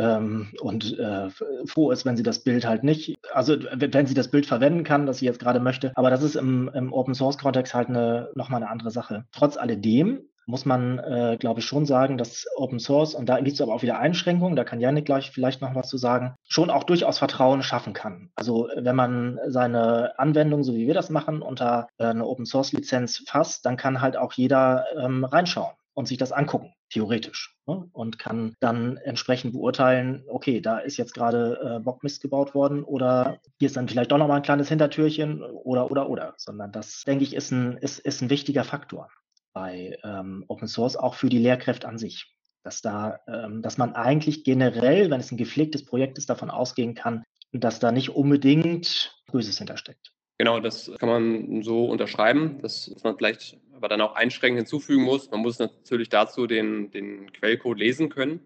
Ähm, 0.00 0.52
und 0.60 0.96
äh, 0.98 1.28
froh 1.66 1.90
ist, 1.90 2.04
wenn 2.06 2.16
sie 2.16 2.22
das 2.22 2.44
Bild 2.44 2.66
halt 2.66 2.84
nicht, 2.84 3.16
also 3.32 3.56
wenn 3.74 4.06
sie 4.06 4.14
das 4.14 4.30
Bild 4.30 4.46
verwenden 4.46 4.84
kann, 4.84 5.06
das 5.06 5.18
sie 5.18 5.26
jetzt 5.26 5.40
gerade 5.40 5.58
möchte. 5.58 5.92
Aber 5.96 6.10
das 6.10 6.22
ist 6.22 6.36
im, 6.36 6.70
im 6.72 6.92
Open 6.92 7.14
Source 7.14 7.38
Kontext 7.38 7.74
halt 7.74 7.88
eine, 7.88 8.30
nochmal 8.34 8.62
eine 8.62 8.70
andere 8.70 8.92
Sache. 8.92 9.26
Trotz 9.32 9.56
alledem 9.56 10.22
muss 10.48 10.64
man, 10.64 10.98
äh, 10.98 11.36
glaube 11.38 11.60
ich, 11.60 11.66
schon 11.66 11.84
sagen, 11.84 12.16
dass 12.16 12.46
Open 12.56 12.80
Source, 12.80 13.14
und 13.14 13.28
da 13.28 13.36
gibt 13.38 13.52
es 13.54 13.60
aber 13.60 13.74
auch 13.74 13.82
wieder 13.82 13.98
Einschränkungen, 13.98 14.56
da 14.56 14.64
kann 14.64 14.80
Janik 14.80 15.04
gleich 15.04 15.30
vielleicht 15.30 15.60
noch 15.60 15.74
was 15.74 15.88
zu 15.88 15.98
sagen, 15.98 16.34
schon 16.48 16.70
auch 16.70 16.84
durchaus 16.84 17.18
Vertrauen 17.18 17.62
schaffen 17.62 17.92
kann. 17.92 18.30
Also 18.34 18.68
wenn 18.74 18.96
man 18.96 19.38
seine 19.46 20.18
Anwendung, 20.18 20.64
so 20.64 20.74
wie 20.74 20.86
wir 20.86 20.94
das 20.94 21.10
machen, 21.10 21.42
unter 21.42 21.88
äh, 21.98 22.06
eine 22.06 22.26
Open 22.26 22.46
Source 22.46 22.72
Lizenz 22.72 23.22
fasst, 23.26 23.66
dann 23.66 23.76
kann 23.76 24.00
halt 24.00 24.16
auch 24.16 24.32
jeder 24.32 24.86
ähm, 24.96 25.24
reinschauen 25.24 25.74
und 25.92 26.08
sich 26.08 26.16
das 26.16 26.32
angucken, 26.32 26.72
theoretisch. 26.88 27.54
Ne? 27.66 27.86
Und 27.92 28.18
kann 28.18 28.54
dann 28.60 28.96
entsprechend 28.96 29.52
beurteilen, 29.52 30.24
okay, 30.28 30.62
da 30.62 30.78
ist 30.78 30.96
jetzt 30.96 31.12
gerade 31.12 31.76
äh, 31.76 31.80
Bockmist 31.80 32.22
gebaut 32.22 32.54
worden 32.54 32.84
oder 32.84 33.38
hier 33.58 33.66
ist 33.66 33.76
dann 33.76 33.88
vielleicht 33.88 34.12
doch 34.12 34.18
nochmal 34.18 34.38
ein 34.38 34.42
kleines 34.42 34.70
Hintertürchen 34.70 35.42
oder, 35.42 35.90
oder, 35.90 36.08
oder. 36.08 36.32
Sondern 36.38 36.72
das, 36.72 37.02
denke 37.06 37.24
ich, 37.24 37.34
ist 37.34 37.50
ein, 37.50 37.76
ist, 37.76 37.98
ist 37.98 38.22
ein 38.22 38.30
wichtiger 38.30 38.64
Faktor 38.64 39.10
bei 39.58 39.98
ähm, 40.04 40.44
Open 40.46 40.68
Source, 40.68 40.96
auch 40.96 41.14
für 41.14 41.28
die 41.28 41.38
Lehrkräfte 41.38 41.88
an 41.88 41.98
sich. 41.98 42.26
Dass 42.62 42.80
da, 42.80 43.18
ähm, 43.26 43.60
dass 43.60 43.76
man 43.76 43.94
eigentlich 43.94 44.44
generell, 44.44 45.10
wenn 45.10 45.20
es 45.20 45.32
ein 45.32 45.36
gepflegtes 45.36 45.84
Projekt 45.84 46.16
ist, 46.18 46.30
davon 46.30 46.50
ausgehen 46.50 46.94
kann, 46.94 47.24
dass 47.52 47.80
da 47.80 47.90
nicht 47.90 48.10
unbedingt 48.10 49.20
Böses 49.32 49.58
hintersteckt. 49.58 50.12
Genau, 50.38 50.60
das 50.60 50.92
kann 50.98 51.08
man 51.08 51.62
so 51.62 51.86
unterschreiben, 51.86 52.60
dass 52.62 52.94
man 53.02 53.16
vielleicht 53.16 53.56
aber 53.74 53.88
dann 53.88 54.00
auch 54.00 54.14
einschränkend 54.14 54.60
hinzufügen 54.60 55.02
muss. 55.02 55.30
Man 55.30 55.40
muss 55.40 55.58
natürlich 55.58 56.08
dazu 56.08 56.46
den, 56.46 56.92
den 56.92 57.32
Quellcode 57.32 57.78
lesen 57.78 58.08
können. 58.08 58.40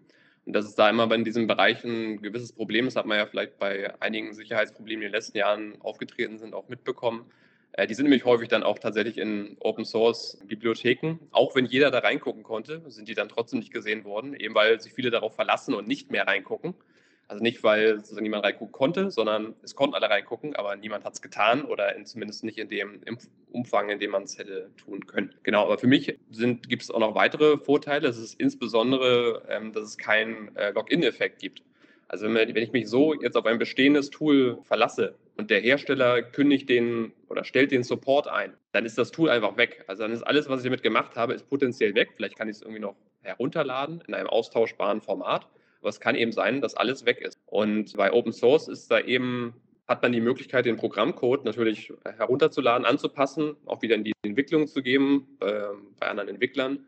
Und 0.45 0.53
dass 0.53 0.65
es 0.65 0.75
da 0.75 0.89
immer 0.89 1.09
in 1.11 1.23
diesen 1.23 1.45
Bereichen 1.45 2.13
ein 2.13 2.21
gewisses 2.21 2.53
Problem 2.53 2.87
ist, 2.87 2.95
hat 2.95 3.05
man 3.05 3.17
ja 3.17 3.27
vielleicht 3.27 3.59
bei 3.59 3.93
einigen 4.01 4.33
Sicherheitsproblemen, 4.33 5.01
die 5.01 5.05
in 5.05 5.11
den 5.11 5.15
letzten 5.15 5.37
Jahren 5.37 5.79
aufgetreten 5.81 6.39
sind, 6.39 6.55
auch 6.55 6.67
mitbekommen. 6.69 7.25
Äh, 7.73 7.87
die 7.87 7.93
sind 7.93 8.05
nämlich 8.05 8.25
häufig 8.25 8.47
dann 8.47 8.63
auch 8.63 8.79
tatsächlich 8.79 9.17
in 9.17 9.57
Open 9.59 9.85
Source 9.85 10.37
Bibliotheken. 10.45 11.19
Auch 11.31 11.55
wenn 11.55 11.65
jeder 11.65 11.91
da 11.91 11.99
reingucken 11.99 12.43
konnte, 12.43 12.81
sind 12.87 13.07
die 13.07 13.15
dann 13.15 13.29
trotzdem 13.29 13.59
nicht 13.59 13.73
gesehen 13.73 14.03
worden, 14.05 14.33
eben 14.35 14.55
weil 14.55 14.79
sich 14.79 14.93
viele 14.93 15.11
darauf 15.11 15.35
verlassen 15.35 15.73
und 15.73 15.87
nicht 15.87 16.11
mehr 16.11 16.27
reingucken. 16.27 16.75
Also 17.27 17.41
nicht, 17.41 17.63
weil 17.63 17.97
sozusagen 17.97 18.23
niemand 18.23 18.43
reingucken 18.43 18.71
konnte, 18.71 19.09
sondern 19.09 19.55
es 19.63 19.75
konnten 19.75 19.95
alle 19.95 20.09
reingucken, 20.09 20.55
aber 20.55 20.75
niemand 20.75 21.05
hat 21.05 21.13
es 21.13 21.21
getan 21.21 21.63
oder 21.63 21.95
in, 21.95 22.05
zumindest 22.05 22.43
nicht 22.43 22.57
in 22.57 22.67
dem 22.69 22.99
Umfang, 23.51 23.89
in 23.89 23.99
dem 23.99 24.11
man 24.11 24.23
es 24.23 24.37
hätte 24.37 24.69
tun 24.77 25.07
können. 25.07 25.33
Genau, 25.41 25.63
aber 25.63 25.77
für 25.77 25.87
mich 25.87 26.17
gibt 26.67 26.83
es 26.83 26.91
auch 26.91 26.99
noch 26.99 27.15
weitere 27.15 27.57
Vorteile. 27.57 28.07
Es 28.07 28.17
ist 28.17 28.39
insbesondere, 28.39 29.43
ähm, 29.49 29.71
dass 29.71 29.85
es 29.85 29.97
keinen 29.97 30.55
äh, 30.57 30.71
Login-Effekt 30.71 31.39
gibt. 31.39 31.63
Also 32.13 32.27
wenn, 32.27 32.35
wenn, 32.35 32.63
ich 32.63 32.71
mich 32.71 32.87
so 32.87 33.15
jetzt 33.15 33.35
auf 33.35 33.47
ein 33.47 33.57
bestehendes 33.57 34.11
Tool 34.11 34.59
verlasse 34.65 35.15
und 35.35 35.49
der 35.49 35.61
Hersteller 35.61 36.21
kündigt 36.21 36.69
den 36.69 37.11
oder 37.27 37.43
stellt 37.43 37.71
den 37.71 37.81
Support 37.81 38.27
ein, 38.27 38.53
dann 38.71 38.85
ist 38.85 38.99
das 38.99 39.09
Tool 39.09 39.31
einfach 39.31 39.57
weg. 39.57 39.83
Also 39.87 40.03
dann 40.03 40.11
ist 40.11 40.21
alles, 40.21 40.47
was 40.47 40.59
ich 40.59 40.65
damit 40.65 40.83
gemacht 40.83 41.15
habe, 41.15 41.33
ist 41.33 41.49
potenziell 41.49 41.95
weg. 41.95 42.11
Vielleicht 42.15 42.37
kann 42.37 42.47
ich 42.47 42.57
es 42.57 42.61
irgendwie 42.61 42.81
noch 42.81 42.93
herunterladen 43.23 44.03
in 44.07 44.13
einem 44.13 44.27
austauschbaren 44.27 45.01
Format. 45.01 45.47
Aber 45.79 45.89
es 45.89 45.99
kann 45.99 46.13
eben 46.13 46.31
sein, 46.31 46.61
dass 46.61 46.75
alles 46.75 47.03
weg 47.07 47.19
ist. 47.19 47.35
Und 47.47 47.97
bei 47.97 48.13
Open 48.13 48.31
Source 48.31 48.67
ist 48.67 48.91
da 48.91 48.99
eben 48.99 49.55
hat 49.87 50.03
man 50.03 50.11
die 50.11 50.21
Möglichkeit, 50.21 50.67
den 50.67 50.77
Programmcode 50.77 51.45
natürlich 51.45 51.91
herunterzuladen, 52.05 52.85
anzupassen, 52.85 53.55
auch 53.65 53.81
wieder 53.81 53.95
in 53.95 54.03
die 54.03 54.13
Entwicklung 54.21 54.67
zu 54.67 54.83
geben 54.83 55.35
äh, 55.41 55.63
bei 55.99 56.07
anderen 56.07 56.29
Entwicklern. 56.29 56.85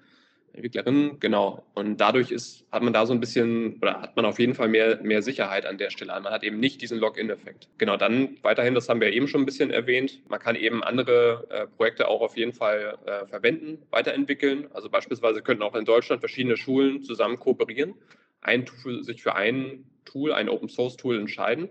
Entwicklerinnen, 0.56 1.20
genau. 1.20 1.66
Und 1.74 2.00
dadurch 2.00 2.32
ist, 2.32 2.66
hat 2.72 2.82
man 2.82 2.94
da 2.94 3.06
so 3.06 3.14
ein 3.14 3.20
bisschen, 3.20 3.78
oder 3.82 4.02
hat 4.02 4.16
man 4.16 4.26
auf 4.26 4.40
jeden 4.40 4.56
Fall 4.56 4.70
mehr, 4.70 5.02
mehr 5.04 5.22
Sicherheit 5.22 5.66
an 5.66 5.78
der 5.78 5.90
Stelle. 5.90 6.14
Man 6.22 6.32
hat 6.32 6.44
eben 6.44 6.60
nicht 6.60 6.82
diesen 6.82 6.98
Login-Effekt. 6.98 7.68
Genau, 7.78 7.98
dann 7.98 8.38
weiterhin, 8.42 8.74
das 8.74 8.88
haben 8.88 9.02
wir 9.02 9.12
eben 9.12 9.28
schon 9.28 9.42
ein 9.42 9.46
bisschen 9.46 9.70
erwähnt, 9.70 10.22
man 10.30 10.40
kann 10.40 10.56
eben 10.56 10.84
andere 10.84 11.46
äh, 11.50 11.68
Projekte 11.68 12.08
auch 12.08 12.22
auf 12.22 12.38
jeden 12.38 12.54
Fall 12.54 12.98
äh, 13.06 13.26
verwenden, 13.28 13.82
weiterentwickeln. 13.90 14.68
Also 14.74 14.90
beispielsweise 14.90 15.42
könnten 15.42 15.64
auch 15.64 15.76
in 15.76 15.86
Deutschland 15.86 16.22
verschiedene 16.22 16.56
Schulen 16.56 17.04
zusammen 17.04 17.38
kooperieren, 17.38 17.94
ein 18.42 18.66
sich 19.02 19.24
für 19.24 19.36
ein 19.36 19.84
Tool, 20.06 20.32
ein 20.32 20.48
Open-Source-Tool 20.48 21.20
entscheiden 21.20 21.70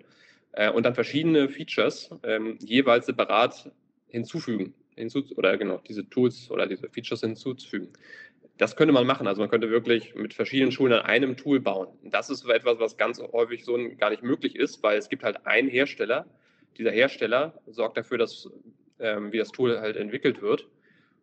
äh, 0.53 0.71
und 0.71 0.85
dann 0.85 0.95
verschiedene 0.95 1.49
Features 1.49 2.11
ähm, 2.23 2.59
jeweils 2.61 3.07
separat 3.07 3.71
hinzufügen. 4.09 4.75
Hinzu, 4.97 5.25
oder 5.37 5.57
genau, 5.57 5.81
diese 5.89 6.09
Tools 6.09 6.51
oder 6.51 6.67
diese 6.67 6.89
Features 6.89 7.21
hinzuzufügen. 7.21 7.89
Das 8.57 8.77
könnte 8.77 8.93
man 8.93 9.07
machen. 9.07 9.27
Also 9.27 9.41
man 9.41 9.51
könnte 9.51 9.71
wirklich 9.71 10.15
mit 10.15 10.35
verschiedenen 10.35 10.71
Schulen 10.71 10.93
an 10.93 11.03
einem 11.03 11.37
Tool 11.37 11.61
bauen. 11.61 11.89
Das 12.03 12.31
ist 12.31 12.49
etwas, 12.49 12.79
was 12.79 12.97
ganz 12.97 13.21
häufig 13.21 13.65
so 13.65 13.77
gar 13.99 14.11
nicht 14.11 14.23
möglich 14.23 14.55
ist, 14.57 14.83
weil 14.83 14.97
es 14.97 15.09
gibt 15.09 15.25
halt 15.25 15.47
einen 15.47 15.69
Hersteller. 15.69 16.27
Dieser 16.79 16.93
Hersteller 16.93 17.61
sorgt 17.67 17.97
dafür, 17.97 18.19
dass 18.19 18.49
ähm, 19.01 19.33
wie 19.33 19.39
das 19.39 19.51
Tool 19.51 19.81
halt 19.81 19.97
entwickelt 19.97 20.41
wird. 20.41 20.69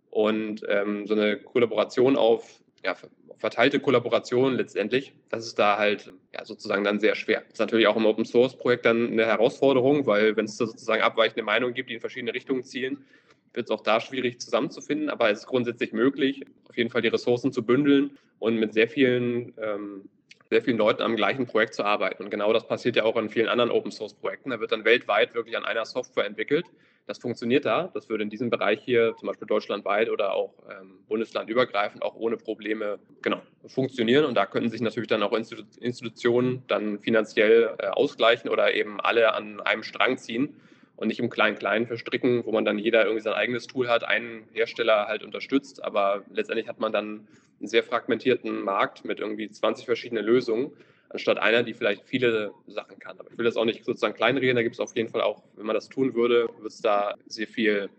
Und 0.10 0.66
ähm, 0.68 1.08
so 1.08 1.14
eine 1.14 1.38
Kollaboration 1.38 2.18
auf 2.18 2.62
ja, 2.84 2.96
verteilte 3.38 3.80
Kollaboration 3.80 4.56
letztendlich, 4.56 5.14
das 5.30 5.46
ist 5.46 5.58
da 5.58 5.78
halt 5.78 6.14
ja, 6.34 6.46
sozusagen 6.46 6.84
dann 6.84 7.00
sehr 7.00 7.16
schwer. 7.16 7.42
Das 7.42 7.54
ist 7.54 7.60
natürlich 7.60 7.88
auch 7.88 7.96
im 7.96 8.06
Open 8.06 8.26
Source 8.26 8.58
Projekt 8.58 8.86
dann 8.86 9.12
eine 9.12 9.26
Herausforderung, 9.26 10.06
weil 10.06 10.36
wenn 10.36 10.46
es 10.46 10.58
da 10.58 10.66
sozusagen 10.66 11.02
abweichende 11.02 11.44
Meinungen 11.44 11.74
gibt, 11.74 11.90
die 11.90 11.96
in 11.96 12.00
verschiedene 12.00 12.34
Richtungen 12.34 12.64
zielen, 12.64 13.06
wird 13.54 13.68
es 13.68 13.72
auch 13.72 13.82
da 13.82 14.00
schwierig 14.00 14.40
zusammenzufinden, 14.40 15.10
aber 15.10 15.30
es 15.30 15.40
ist 15.40 15.48
grundsätzlich 15.48 15.94
möglich, 15.94 16.44
auf 16.70 16.78
jeden 16.78 16.90
Fall 16.90 17.02
die 17.02 17.10
Ressourcen 17.10 17.52
zu 17.52 17.64
bündeln 17.64 18.18
und 18.40 18.56
mit 18.56 18.74
sehr 18.74 18.88
vielen, 18.88 19.54
ähm, 19.62 20.10
sehr 20.50 20.62
vielen 20.62 20.78
Leuten 20.78 21.02
am 21.02 21.16
gleichen 21.16 21.46
Projekt 21.46 21.74
zu 21.74 21.84
arbeiten. 21.84 22.24
Und 22.24 22.30
genau 22.30 22.52
das 22.54 22.68
passiert 22.68 22.96
ja 22.96 23.04
auch 23.04 23.16
in 23.18 23.30
vielen 23.30 23.48
anderen 23.48 23.72
Open 23.72 23.92
Source 23.92 24.14
Projekten. 24.14 24.50
Da 24.50 24.60
wird 24.60 24.72
dann 24.72 24.86
weltweit 24.86 25.34
wirklich 25.34 25.58
an 25.58 25.66
einer 25.66 25.86
Software 25.86 26.26
entwickelt. 26.26 26.66
Das 27.08 27.18
funktioniert 27.18 27.66
da. 27.66 27.90
Das 27.94 28.10
würde 28.10 28.24
in 28.24 28.30
diesem 28.30 28.50
Bereich 28.50 28.82
hier, 28.84 29.16
zum 29.18 29.28
Beispiel 29.28 29.48
deutschlandweit 29.48 30.10
oder 30.10 30.34
auch 30.34 30.54
ähm, 30.70 31.00
bundeslandübergreifend, 31.08 32.04
auch 32.04 32.16
ohne 32.16 32.38
Probleme 32.38 33.00
genau, 33.22 33.42
funktionieren. 33.66 34.26
Und 34.26 34.36
da 34.36 34.46
könnten 34.46 34.70
sich 34.70 34.82
natürlich 34.82 35.10
dann 35.10 35.24
auch 35.24 35.34
Institu 35.34 35.64
Institutionen 35.80 36.64
dann 36.68 37.00
finanziell 37.00 37.76
äh, 37.80 37.88
ausgleichen 37.88 38.50
oder 38.50 38.74
eben 38.74 39.00
alle 39.02 39.34
an 39.34 39.60
einem 39.62 39.84
Strang 39.84 40.18
ziehen 40.18 40.56
und 41.02 41.08
nicht 41.08 41.20
im 41.20 41.32
Klein-Klein 41.32 41.88
verstricken, 41.88 42.46
wo 42.46 42.52
man 42.52 42.64
dann 42.64 42.78
jeder 42.78 43.04
irgendwie 43.06 43.24
sein 43.24 43.34
eigenes 43.34 43.66
Tool 43.66 43.90
hat, 43.90 44.04
einen 44.04 44.48
Hersteller 44.54 45.08
halt 45.08 45.24
unterstützt, 45.24 45.84
aber 45.84 46.24
letztendlich 46.32 46.68
hat 46.68 46.80
man 46.80 46.94
dann 46.94 47.28
einen 47.60 47.68
sehr 47.68 47.82
fragmentierten 47.82 48.62
Markt 48.64 49.04
mit 49.04 49.20
irgendwie 49.20 49.50
20 49.50 49.86
verschiedenen 49.86 50.24
Lösungen, 50.24 50.72
anstatt 51.10 51.40
einer, 51.40 51.64
die 51.64 51.74
vielleicht 51.74 52.04
viele 52.04 52.54
Sachen 52.68 53.00
kann. 53.00 53.20
Aber 53.20 53.32
ich 53.32 53.38
will 53.40 53.46
das 53.46 53.58
auch 53.58 53.66
nicht 53.66 53.84
sozusagen 53.84 54.14
kleinreden, 54.14 54.56
da 54.56 54.62
gibt 54.62 54.76
es 54.76 54.80
auf 54.80 54.96
jeden 54.96 55.10
Fall 55.10 55.22
auch, 55.22 55.42
wenn 55.56 55.66
man 55.66 55.74
das 55.74 55.90
tun 55.90 56.14
würde, 56.14 56.50
wird 56.60 56.72
es 56.72 56.82
da 56.82 57.16
sehr 57.26 57.48
viel 57.48 57.90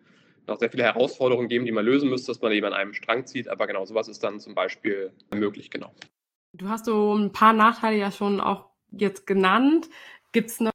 noch 0.47 0.59
sehr 0.59 0.71
viele 0.71 0.85
Herausforderungen 0.85 1.49
geben, 1.49 1.67
die 1.67 1.73
man 1.73 1.85
lösen 1.85 2.09
müsste, 2.09 2.33
dass 2.33 2.41
man 2.41 2.53
eben 2.53 2.67
an 2.67 2.73
einem 2.73 2.95
Strang 2.95 3.27
zieht. 3.27 3.49
Aber 3.49 3.69
genau, 3.69 3.85
sowas 3.85 4.09
ist 4.09 4.25
dann 4.25 4.41
zum 4.41 4.57
Beispiel 4.57 5.13
möglich, 5.33 5.71
genau. 5.71 5.93
Du 6.53 6.69
hast 6.69 6.87
so 6.87 7.15
ein 7.15 7.33
paar 7.33 7.53
Nachteile 7.53 7.97
ja 7.97 8.11
schon 8.11 8.41
auch 8.41 8.67
jetzt 8.91 9.25
genannt. 9.27 9.89
Gibt 10.33 10.51
es 10.51 10.61
noch 10.61 10.73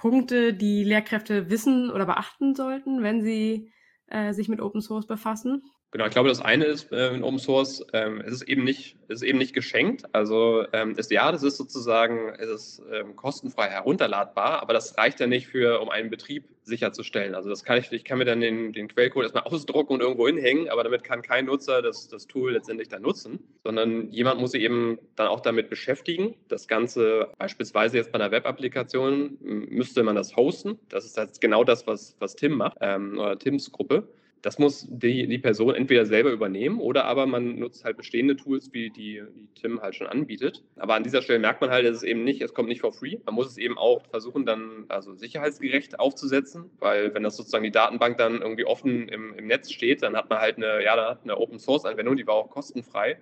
Punkte, 0.00 0.54
die 0.54 0.82
Lehrkräfte 0.82 1.50
wissen 1.50 1.90
oder 1.90 2.06
beachten 2.06 2.54
sollten, 2.54 3.02
wenn 3.02 3.22
sie 3.22 3.70
äh, 4.06 4.32
sich 4.32 4.48
mit 4.48 4.62
Open 4.62 4.80
Source 4.80 5.06
befassen? 5.06 5.62
Genau, 5.92 6.06
ich 6.06 6.12
glaube, 6.12 6.28
das 6.28 6.40
eine 6.40 6.66
ist 6.66 6.92
äh, 6.92 7.12
in 7.12 7.24
Open 7.24 7.40
Source, 7.40 7.84
ähm, 7.92 8.22
es 8.24 8.32
ist 8.32 8.42
eben 8.42 8.62
nicht, 8.62 8.96
es 9.08 9.16
ist 9.16 9.22
eben 9.22 9.38
nicht 9.38 9.54
geschenkt. 9.54 10.04
Also 10.14 10.64
ähm, 10.72 10.94
ist, 10.96 11.10
ja, 11.10 11.32
das 11.32 11.42
ist 11.42 11.56
sozusagen, 11.56 12.28
es 12.38 12.48
ist 12.48 12.82
ähm, 12.92 13.16
kostenfrei 13.16 13.68
herunterladbar, 13.68 14.62
aber 14.62 14.72
das 14.72 14.96
reicht 14.96 15.18
ja 15.18 15.26
nicht 15.26 15.48
für, 15.48 15.80
um 15.80 15.88
einen 15.90 16.08
Betrieb 16.08 16.44
sicherzustellen. 16.62 17.34
Also 17.34 17.50
das 17.50 17.64
kann 17.64 17.78
ich, 17.78 17.90
ich 17.90 18.04
kann 18.04 18.18
mir 18.18 18.24
dann 18.24 18.40
den, 18.40 18.72
den 18.72 18.86
Quellcode 18.86 19.24
erstmal 19.24 19.42
ausdrucken 19.46 19.94
und 19.94 20.00
irgendwo 20.00 20.28
hinhängen, 20.28 20.68
aber 20.68 20.84
damit 20.84 21.02
kann 21.02 21.22
kein 21.22 21.46
Nutzer 21.46 21.82
das, 21.82 22.06
das 22.06 22.28
Tool 22.28 22.52
letztendlich 22.52 22.88
dann 22.88 23.02
nutzen, 23.02 23.40
sondern 23.64 24.12
jemand 24.12 24.40
muss 24.40 24.52
sich 24.52 24.62
eben 24.62 25.00
dann 25.16 25.26
auch 25.26 25.40
damit 25.40 25.70
beschäftigen. 25.70 26.36
Das 26.46 26.68
Ganze 26.68 27.32
beispielsweise 27.38 27.96
jetzt 27.96 28.12
bei 28.12 28.20
einer 28.20 28.30
Web-Applikation 28.30 29.38
müsste 29.40 30.04
man 30.04 30.14
das 30.14 30.36
hosten. 30.36 30.78
Das 30.88 31.04
ist 31.04 31.16
jetzt 31.16 31.40
genau 31.40 31.64
das, 31.64 31.88
was, 31.88 32.14
was 32.20 32.36
Tim 32.36 32.58
macht 32.58 32.78
ähm, 32.80 33.18
oder 33.18 33.36
Tims 33.36 33.72
Gruppe. 33.72 34.06
Das 34.42 34.58
muss 34.58 34.86
die, 34.88 35.26
die 35.26 35.38
Person 35.38 35.74
entweder 35.74 36.06
selber 36.06 36.30
übernehmen 36.30 36.80
oder 36.80 37.04
aber 37.04 37.26
man 37.26 37.58
nutzt 37.58 37.84
halt 37.84 37.98
bestehende 37.98 38.36
Tools, 38.36 38.70
wie 38.72 38.88
die, 38.88 39.22
die 39.34 39.48
Tim 39.60 39.82
halt 39.82 39.94
schon 39.94 40.06
anbietet. 40.06 40.62
Aber 40.76 40.94
an 40.94 41.02
dieser 41.02 41.20
Stelle 41.20 41.38
merkt 41.38 41.60
man 41.60 41.70
halt, 41.70 41.86
dass 41.86 41.96
es 41.96 42.02
eben 42.02 42.24
nicht, 42.24 42.40
es 42.40 42.54
kommt 42.54 42.68
nicht 42.68 42.80
for 42.80 42.92
free. 42.92 43.18
Man 43.26 43.34
muss 43.34 43.48
es 43.48 43.58
eben 43.58 43.76
auch 43.76 44.06
versuchen, 44.06 44.46
dann 44.46 44.86
also 44.88 45.14
sicherheitsgerecht 45.14 46.00
aufzusetzen, 46.00 46.70
weil 46.78 47.12
wenn 47.14 47.22
das 47.22 47.36
sozusagen 47.36 47.64
die 47.64 47.70
Datenbank 47.70 48.16
dann 48.16 48.40
irgendwie 48.40 48.64
offen 48.64 49.08
im, 49.08 49.34
im 49.34 49.46
Netz 49.46 49.70
steht, 49.70 50.02
dann 50.02 50.16
hat 50.16 50.30
man 50.30 50.38
halt 50.38 50.56
eine, 50.56 50.82
ja, 50.82 50.96
dann 50.96 51.06
hat 51.06 51.20
eine 51.24 51.36
Open 51.36 51.58
Source 51.58 51.84
Anwendung, 51.84 52.16
die 52.16 52.26
war 52.26 52.34
auch 52.34 52.48
kostenfrei. 52.48 53.18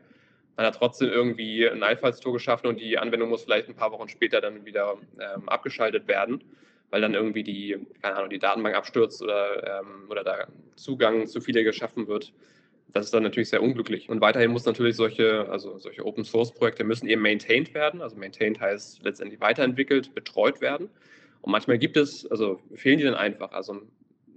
Man 0.57 0.67
hat 0.67 0.77
trotzdem 0.77 1.09
irgendwie 1.09 1.69
ein 1.69 1.83
Einfallstor 1.83 2.33
geschaffen 2.33 2.69
und 2.69 2.81
die 2.81 2.99
Anwendung 2.99 3.29
muss 3.29 3.45
vielleicht 3.45 3.69
ein 3.69 3.77
paar 3.77 3.91
Wochen 3.91 4.09
später 4.09 4.41
dann 4.41 4.65
wieder 4.65 4.97
ähm, 5.19 5.49
abgeschaltet 5.49 6.07
werden 6.07 6.43
weil 6.91 7.01
dann 7.01 7.15
irgendwie 7.15 7.43
die, 7.43 7.77
keine 8.03 8.17
Ahnung, 8.17 8.31
die 8.31 8.39
Datenbank 8.39 8.75
abstürzt 8.75 9.23
oder, 9.23 9.81
ähm, 9.81 10.11
oder 10.11 10.25
da 10.25 10.47
Zugang 10.77 11.27
zu 11.27 11.41
viele 11.41 11.65
geschaffen 11.65 12.09
wird. 12.09 12.33
Das 12.93 13.05
ist 13.05 13.15
dann 13.15 13.23
natürlich 13.23 13.51
sehr 13.51 13.63
unglücklich. 13.63 14.09
Und 14.09 14.21
weiterhin 14.21 14.51
muss 14.51 14.65
natürlich 14.65 14.97
solche, 14.97 15.49
also 15.51 15.79
solche 15.79 16.07
Open 16.07 16.25
Source 16.25 16.53
Projekte 16.53 16.85
müssen 16.85 17.07
eben 17.07 17.21
maintained 17.21 17.75
werden. 17.75 18.01
Also 18.01 18.17
maintained 18.17 18.61
heißt 18.61 19.03
letztendlich 19.03 19.41
weiterentwickelt, 19.41 20.15
betreut 20.15 20.61
werden. 20.63 20.89
Und 21.43 21.53
manchmal 21.53 21.79
gibt 21.79 21.97
es, 21.97 22.27
also 22.31 22.61
fehlen 22.75 22.99
die 22.99 23.05
dann 23.05 23.15
einfach. 23.15 23.53
Also 23.53 23.83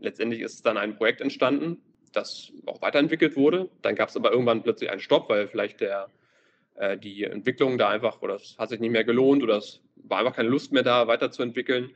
letztendlich 0.02 0.42
ist 0.42 0.66
dann 0.66 0.78
ein 0.78 0.98
Projekt 0.98 1.22
entstanden, 1.22 1.78
das 2.12 2.52
auch 2.66 2.82
weiterentwickelt 2.82 3.38
wurde. 3.38 3.70
Dann 3.82 3.96
gab 3.96 4.10
es 4.10 4.18
aber 4.18 4.32
irgendwann 4.32 4.64
plötzlich 4.64 4.90
einen 4.90 5.00
Stopp, 5.00 5.30
weil 5.30 5.48
vielleicht 5.48 5.80
der, 5.80 6.10
äh, 6.76 6.98
die 6.98 7.24
Entwicklung 7.24 7.78
da 7.78 7.88
einfach, 7.88 8.22
oder 8.22 8.36
es 8.36 8.56
hat 8.58 8.70
sich 8.70 8.82
nicht 8.82 8.92
mehr 8.92 9.06
gelohnt 9.06 9.44
oder 9.44 9.58
es 9.58 9.82
war 9.96 10.20
einfach 10.20 10.36
keine 10.36 10.50
Lust 10.50 10.74
mehr 10.74 10.84
da, 10.84 11.08
weiterzuentwickeln. 11.08 11.92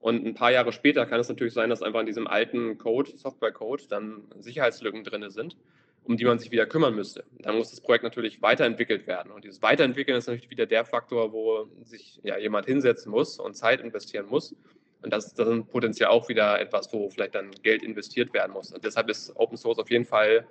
Und 0.00 0.26
ein 0.26 0.34
paar 0.34 0.50
Jahre 0.50 0.72
später 0.72 1.04
kann 1.06 1.20
es 1.20 1.28
natürlich 1.28 1.52
sein, 1.52 1.68
dass 1.68 1.82
einfach 1.82 2.00
in 2.00 2.06
diesem 2.06 2.26
alten 2.26 2.78
Code, 2.78 3.16
Software-Code, 3.16 3.84
dann 3.88 4.24
Sicherheitslücken 4.38 5.04
drin 5.04 5.28
sind, 5.30 5.56
um 6.04 6.16
die 6.16 6.24
man 6.24 6.38
sich 6.38 6.50
wieder 6.50 6.66
kümmern 6.66 6.94
müsste. 6.94 7.24
Dann 7.38 7.56
muss 7.56 7.70
das 7.70 7.82
Projekt 7.82 8.04
natürlich 8.04 8.40
weiterentwickelt 8.40 9.06
werden. 9.06 9.30
Und 9.30 9.44
dieses 9.44 9.60
Weiterentwickeln 9.60 10.16
ist 10.16 10.26
natürlich 10.26 10.48
wieder 10.48 10.64
der 10.64 10.86
Faktor, 10.86 11.32
wo 11.32 11.68
sich 11.84 12.18
ja 12.22 12.38
jemand 12.38 12.66
hinsetzen 12.66 13.12
muss 13.12 13.38
und 13.38 13.54
Zeit 13.54 13.82
investieren 13.82 14.26
muss. 14.26 14.54
Und 15.02 15.12
das, 15.12 15.34
das 15.34 15.48
ist 15.48 15.70
potenziell 15.70 16.08
auch 16.08 16.28
wieder 16.30 16.58
etwas, 16.60 16.92
wo 16.92 17.10
vielleicht 17.10 17.34
dann 17.34 17.50
Geld 17.62 17.82
investiert 17.82 18.32
werden 18.32 18.52
muss. 18.52 18.72
Und 18.72 18.84
deshalb 18.84 19.10
ist 19.10 19.36
Open 19.36 19.58
Source 19.58 19.78
auf 19.78 19.90
jeden 19.90 20.06
Fall 20.06 20.46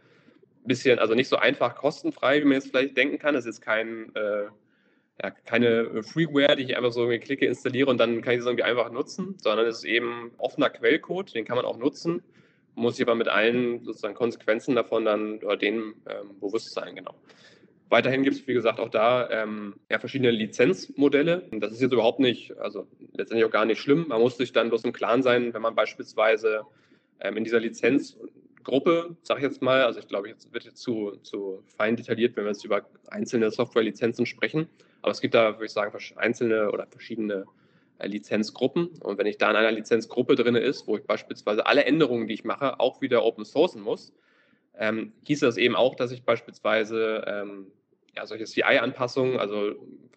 ein 0.63 0.67
bisschen, 0.67 0.99
also 0.99 1.15
nicht 1.15 1.27
so 1.27 1.37
einfach 1.37 1.75
kostenfrei, 1.75 2.41
wie 2.41 2.45
man 2.45 2.53
jetzt 2.53 2.69
vielleicht 2.69 2.95
denken 2.97 3.17
kann. 3.17 3.35
Es 3.35 3.47
ist 3.47 3.61
kein 3.61 4.13
äh, 4.15 4.45
ja, 5.21 5.31
keine 5.31 6.03
Freeware, 6.03 6.55
die 6.55 6.63
ich 6.63 6.77
einfach 6.77 6.91
so 6.91 7.01
irgendwie 7.01 7.19
klicke, 7.19 7.45
installiere 7.45 7.89
und 7.89 7.97
dann 7.97 8.21
kann 8.21 8.33
ich 8.33 8.39
das 8.39 8.47
irgendwie 8.47 8.63
einfach 8.63 8.91
nutzen, 8.91 9.35
sondern 9.37 9.67
es 9.67 9.79
ist 9.79 9.85
eben 9.85 10.31
offener 10.37 10.69
Quellcode, 10.69 11.35
den 11.35 11.45
kann 11.45 11.57
man 11.57 11.65
auch 11.65 11.77
nutzen, 11.77 12.23
muss 12.75 12.95
sich 12.95 13.05
aber 13.05 13.15
mit 13.15 13.27
allen 13.27 13.83
sozusagen 13.83 14.15
Konsequenzen 14.15 14.75
davon 14.75 15.05
dann 15.05 15.39
oder 15.43 15.57
denen 15.57 15.95
ähm, 16.07 16.39
bewusst 16.39 16.73
sein, 16.73 16.95
genau. 16.95 17.15
Weiterhin 17.89 18.21
gibt 18.21 18.35
es, 18.35 18.47
wie 18.47 18.53
gesagt, 18.53 18.79
auch 18.79 18.89
da 18.89 19.29
ähm, 19.31 19.73
ja, 19.89 19.97
verschiedene 19.97 20.29
Lizenzmodelle. 20.29 21.47
Das 21.53 21.71
ist 21.71 21.81
jetzt 21.81 21.91
überhaupt 21.91 22.19
nicht, 22.19 22.55
also 22.59 22.87
letztendlich 23.13 23.45
auch 23.45 23.51
gar 23.51 23.65
nicht 23.65 23.81
schlimm. 23.81 24.05
Man 24.09 24.21
muss 24.21 24.37
sich 24.37 24.53
dann 24.53 24.69
bloß 24.69 24.83
im 24.83 24.93
Klaren 24.93 25.23
sein, 25.23 25.55
wenn 25.55 25.61
man 25.63 25.73
beispielsweise 25.73 26.61
ähm, 27.19 27.37
in 27.37 27.43
dieser 27.43 27.59
Lizenzgruppe, 27.59 29.17
sage 29.23 29.39
ich 29.39 29.43
jetzt 29.43 29.63
mal, 29.63 29.81
also 29.81 29.99
ich 29.99 30.07
glaube, 30.07 30.29
jetzt 30.29 30.53
wird 30.53 30.65
jetzt 30.65 30.77
zu, 30.77 31.17
zu 31.23 31.63
fein 31.65 31.95
detailliert, 31.95 32.37
wenn 32.37 32.43
wir 32.43 32.51
jetzt 32.51 32.63
über 32.63 32.85
einzelne 33.07 33.49
Softwarelizenzen 33.49 34.27
sprechen, 34.27 34.69
aber 35.01 35.11
es 35.11 35.21
gibt 35.21 35.33
da, 35.33 35.53
würde 35.53 35.65
ich 35.65 35.71
sagen, 35.71 35.97
einzelne 36.17 36.71
oder 36.71 36.87
verschiedene 36.87 37.45
äh, 37.99 38.07
Lizenzgruppen. 38.07 38.87
Und 39.01 39.17
wenn 39.17 39.27
ich 39.27 39.37
da 39.37 39.49
in 39.49 39.55
einer 39.55 39.71
Lizenzgruppe 39.71 40.35
drin 40.35 40.55
ist, 40.55 40.87
wo 40.87 40.97
ich 40.97 41.03
beispielsweise 41.03 41.65
alle 41.65 41.85
Änderungen, 41.85 42.27
die 42.27 42.33
ich 42.33 42.43
mache, 42.43 42.79
auch 42.79 43.01
wieder 43.01 43.23
open 43.23 43.45
sourcen 43.45 43.81
muss, 43.81 44.13
ähm, 44.77 45.13
hieß 45.25 45.41
das 45.41 45.57
eben 45.57 45.75
auch, 45.75 45.95
dass 45.95 46.11
ich 46.11 46.23
beispielsweise 46.23 47.23
ähm, 47.27 47.67
ja, 48.15 48.25
solche 48.25 48.45
CI-Anpassungen, 48.45 49.39
also 49.39 49.75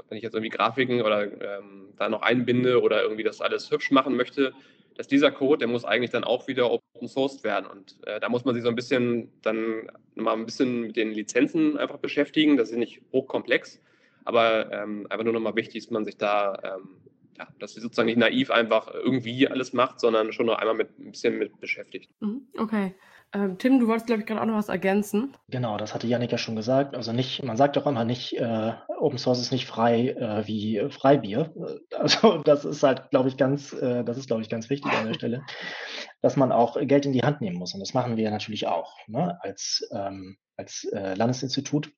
wenn 0.08 0.16
ich 0.16 0.22
jetzt 0.22 0.34
irgendwie 0.34 0.50
Grafiken 0.50 1.02
oder 1.02 1.24
ähm, 1.24 1.88
da 1.96 2.08
noch 2.08 2.22
einbinde 2.22 2.80
oder 2.80 3.02
irgendwie 3.02 3.22
das 3.22 3.40
alles 3.40 3.70
hübsch 3.70 3.90
machen 3.90 4.16
möchte, 4.16 4.52
dass 4.96 5.08
dieser 5.08 5.30
Code, 5.30 5.58
der 5.58 5.68
muss 5.68 5.84
eigentlich 5.84 6.10
dann 6.10 6.24
auch 6.24 6.48
wieder 6.48 6.70
open 6.70 7.08
sourced 7.08 7.44
werden. 7.44 7.66
Und 7.66 7.96
äh, 8.06 8.20
da 8.20 8.28
muss 8.28 8.44
man 8.44 8.54
sich 8.54 8.62
so 8.62 8.68
ein 8.68 8.74
bisschen 8.74 9.32
dann 9.42 9.90
mal 10.14 10.34
ein 10.34 10.44
bisschen 10.44 10.82
mit 10.82 10.96
den 10.96 11.12
Lizenzen 11.12 11.78
einfach 11.78 11.98
beschäftigen. 11.98 12.56
Das 12.56 12.70
ist 12.70 12.76
nicht 12.76 13.00
hochkomplex. 13.12 13.80
Aber 14.24 14.72
ähm, 14.72 15.06
einfach 15.10 15.24
nur 15.24 15.32
nochmal 15.32 15.56
wichtig, 15.56 15.84
dass 15.84 15.90
man 15.90 16.04
sich 16.04 16.16
da 16.16 16.58
ähm, 16.62 17.02
ja, 17.38 17.48
dass 17.58 17.74
sie 17.74 17.80
sozusagen 17.80 18.06
nicht 18.06 18.18
naiv 18.18 18.50
einfach 18.50 18.92
irgendwie 18.92 19.48
alles 19.48 19.72
macht, 19.72 20.00
sondern 20.00 20.32
schon 20.32 20.46
noch 20.46 20.58
einmal 20.58 20.74
mit 20.74 20.98
ein 20.98 21.12
bisschen 21.12 21.38
mit 21.38 21.60
beschäftigt. 21.60 22.10
Mhm, 22.20 22.46
okay. 22.58 22.94
Ähm, 23.34 23.56
Tim, 23.56 23.80
du 23.80 23.86
wolltest, 23.86 24.06
glaube 24.06 24.20
ich, 24.20 24.26
gerade 24.26 24.42
auch 24.42 24.46
noch 24.46 24.56
was 24.56 24.68
ergänzen. 24.68 25.34
Genau, 25.48 25.78
das 25.78 25.94
hatte 25.94 26.06
Janik 26.06 26.32
ja 26.32 26.36
schon 26.36 26.54
gesagt. 26.54 26.94
Also 26.94 27.12
nicht, 27.12 27.42
man 27.42 27.56
sagt 27.56 27.76
doch 27.76 27.86
immer 27.86 28.04
nicht, 28.04 28.36
äh, 28.38 28.72
Open 28.98 29.16
Source 29.16 29.40
ist 29.40 29.52
nicht 29.52 29.66
frei 29.66 30.10
äh, 30.10 30.46
wie 30.46 30.86
Freibier. 30.90 31.50
Also 31.98 32.38
das 32.44 32.66
ist 32.66 32.82
halt, 32.82 33.08
glaube 33.10 33.30
ich, 33.30 33.38
ganz, 33.38 33.72
äh, 33.72 34.04
das 34.04 34.18
ist, 34.18 34.26
glaube 34.26 34.42
ich, 34.42 34.50
ganz 34.50 34.68
wichtig 34.68 34.92
an 34.92 35.06
der 35.06 35.14
Stelle, 35.14 35.42
dass 36.20 36.36
man 36.36 36.52
auch 36.52 36.76
Geld 36.78 37.06
in 37.06 37.14
die 37.14 37.22
Hand 37.22 37.40
nehmen 37.40 37.56
muss. 37.56 37.72
Und 37.72 37.80
das 37.80 37.94
machen 37.94 38.18
wir 38.18 38.30
natürlich 38.30 38.66
auch 38.66 38.98
ne? 39.06 39.38
als, 39.40 39.88
ähm, 39.94 40.36
als 40.58 40.84
äh, 40.92 41.14
Landesinstitut 41.14 41.90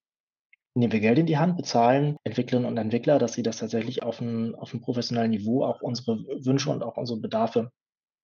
nehmen 0.74 0.92
wir 0.92 1.00
Geld 1.00 1.18
in 1.18 1.26
die 1.26 1.38
Hand, 1.38 1.56
bezahlen 1.56 2.16
Entwicklerinnen 2.24 2.68
und 2.68 2.76
Entwickler, 2.76 3.18
dass 3.18 3.32
sie 3.32 3.42
das 3.42 3.58
tatsächlich 3.58 4.02
auf 4.02 4.20
einem 4.20 4.54
auf 4.56 4.74
professionellen 4.80 5.30
Niveau 5.30 5.64
auch 5.64 5.80
unsere 5.80 6.18
Wünsche 6.44 6.70
und 6.70 6.82
auch 6.82 6.96
unsere 6.96 7.20
Bedarfe 7.20 7.70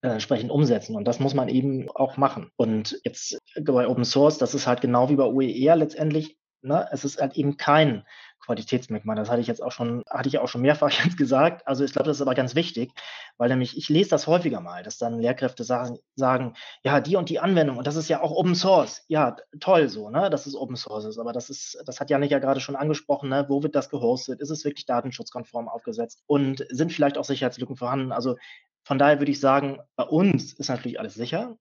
äh, 0.03 0.09
entsprechend 0.09 0.51
umsetzen. 0.51 0.97
Und 0.97 1.07
das 1.07 1.21
muss 1.21 1.35
man 1.35 1.49
eben 1.49 1.89
auch 1.91 2.17
machen. 2.17 2.51
Und 2.57 3.01
jetzt 3.05 3.39
bei 3.63 3.87
Open 3.87 4.05
Source, 4.05 4.39
das 4.39 4.55
ist 4.55 4.67
halt 4.67 4.81
genau 4.81 5.09
wie 5.11 5.17
bei 5.17 5.25
OER 5.25 5.77
letztendlich, 5.77 6.37
ne, 6.63 6.89
es 6.91 7.05
ist 7.05 7.21
halt 7.21 7.37
eben 7.37 7.57
kein 7.57 8.05
Qualitätsmerkmal. 8.41 9.17
Das 9.17 9.31
hatte 9.31 9.41
ich 9.41 9.47
jetzt 9.47 9.63
auch 9.63 9.73
schon, 9.73 10.03
hatte 10.09 10.29
ich 10.29 10.39
auch 10.39 10.49
schon 10.49 10.63
mehrfach 10.63 10.91
jetzt 11.05 11.17
gesagt. 11.17 11.67
Also 11.67 11.85
ich 11.85 11.93
glaube, 11.93 12.09
das 12.09 12.19
ist 12.19 12.23
aber 12.23 12.35
ganz 12.35 12.55
wichtig, 12.55 12.93
weil 13.39 13.49
nämlich 13.49 13.77
ich 13.77 13.89
lese 13.89 14.11
das 14.11 14.27
häufiger 14.27 14.61
mal, 14.61 14.83
dass 14.83 14.99
dann 14.99 15.21
Lehrkräfte 15.21 15.65
sagen, 15.65 15.99
sagen, 16.17 16.55
ja, 16.83 17.01
die 17.01 17.17
und 17.17 17.29
die 17.29 17.41
Anwendung, 17.41 17.79
und 17.79 17.87
das 17.87 17.97
ist 17.97 18.09
ja 18.09 18.21
auch 18.21 18.33
Open 18.33 18.55
Source. 18.55 19.03
Ja, 19.09 19.37
toll 19.61 19.89
so, 19.89 20.11
ne, 20.11 20.31
dass 20.31 20.47
es 20.47 20.55
Open 20.55 20.77
Source 20.77 21.05
ist. 21.05 21.19
Aber 21.19 21.33
das 21.33 21.51
ist, 21.51 21.83
das 21.85 22.01
hat 22.01 22.11
Janik 22.11 22.31
ja 22.31 22.39
gerade 22.39 22.61
schon 22.61 22.77
angesprochen, 22.77 23.29
ne, 23.29 23.47
wo 23.49 23.63
wird 23.63 23.75
das 23.75 23.91
gehostet? 23.91 24.41
Ist 24.41 24.51
es 24.51 24.65
wirklich 24.65 24.87
datenschutzkonform 24.87 25.69
aufgesetzt? 25.69 26.23
Und 26.27 26.67
sind 26.71 26.93
vielleicht 26.93 27.19
auch 27.19 27.25
Sicherheitslücken 27.25 27.77
vorhanden? 27.77 28.13
Also 28.13 28.37
von 28.85 28.99
daher 28.99 29.21
würde 29.21 29.33
ich 29.33 29.41
sagen, 29.41 29.79
bei 29.97 30.05
uns 30.05 30.53
ist 30.55 30.69
natürlich 30.69 30.99
alles 30.99 31.15
sicher 31.15 31.57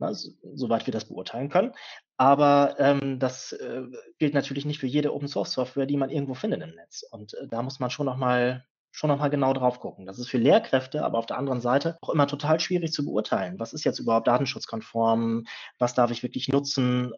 ne, 0.00 0.14
soweit 0.14 0.86
wir 0.86 0.92
das 0.92 1.06
beurteilen 1.06 1.48
können. 1.48 1.72
Aber 2.16 2.76
ähm, 2.78 3.18
das 3.18 3.52
äh, 3.52 3.82
gilt 4.18 4.34
natürlich 4.34 4.64
nicht 4.64 4.80
für 4.80 4.86
jede 4.86 5.14
Open 5.14 5.28
Source 5.28 5.52
Software, 5.52 5.86
die 5.86 5.96
man 5.96 6.10
irgendwo 6.10 6.34
findet 6.34 6.62
im 6.62 6.74
Netz. 6.74 7.04
Und 7.10 7.34
äh, 7.34 7.46
da 7.48 7.62
muss 7.62 7.80
man 7.80 7.90
schon 7.90 8.06
nochmal 8.06 8.64
schon 8.92 9.08
noch 9.08 9.18
mal 9.18 9.28
genau 9.28 9.52
drauf 9.52 9.80
gucken. 9.80 10.06
Das 10.06 10.18
ist 10.18 10.28
für 10.28 10.38
Lehrkräfte, 10.38 11.04
aber 11.04 11.18
auf 11.18 11.26
der 11.26 11.38
anderen 11.38 11.60
Seite 11.60 11.96
auch 12.00 12.10
immer 12.10 12.26
total 12.26 12.58
schwierig 12.58 12.92
zu 12.92 13.04
beurteilen. 13.04 13.58
Was 13.58 13.72
ist 13.72 13.84
jetzt 13.84 14.00
überhaupt 14.00 14.26
datenschutzkonform? 14.26 15.46
Was 15.78 15.94
darf 15.94 16.10
ich 16.10 16.22
wirklich 16.22 16.48
nutzen? 16.48 17.12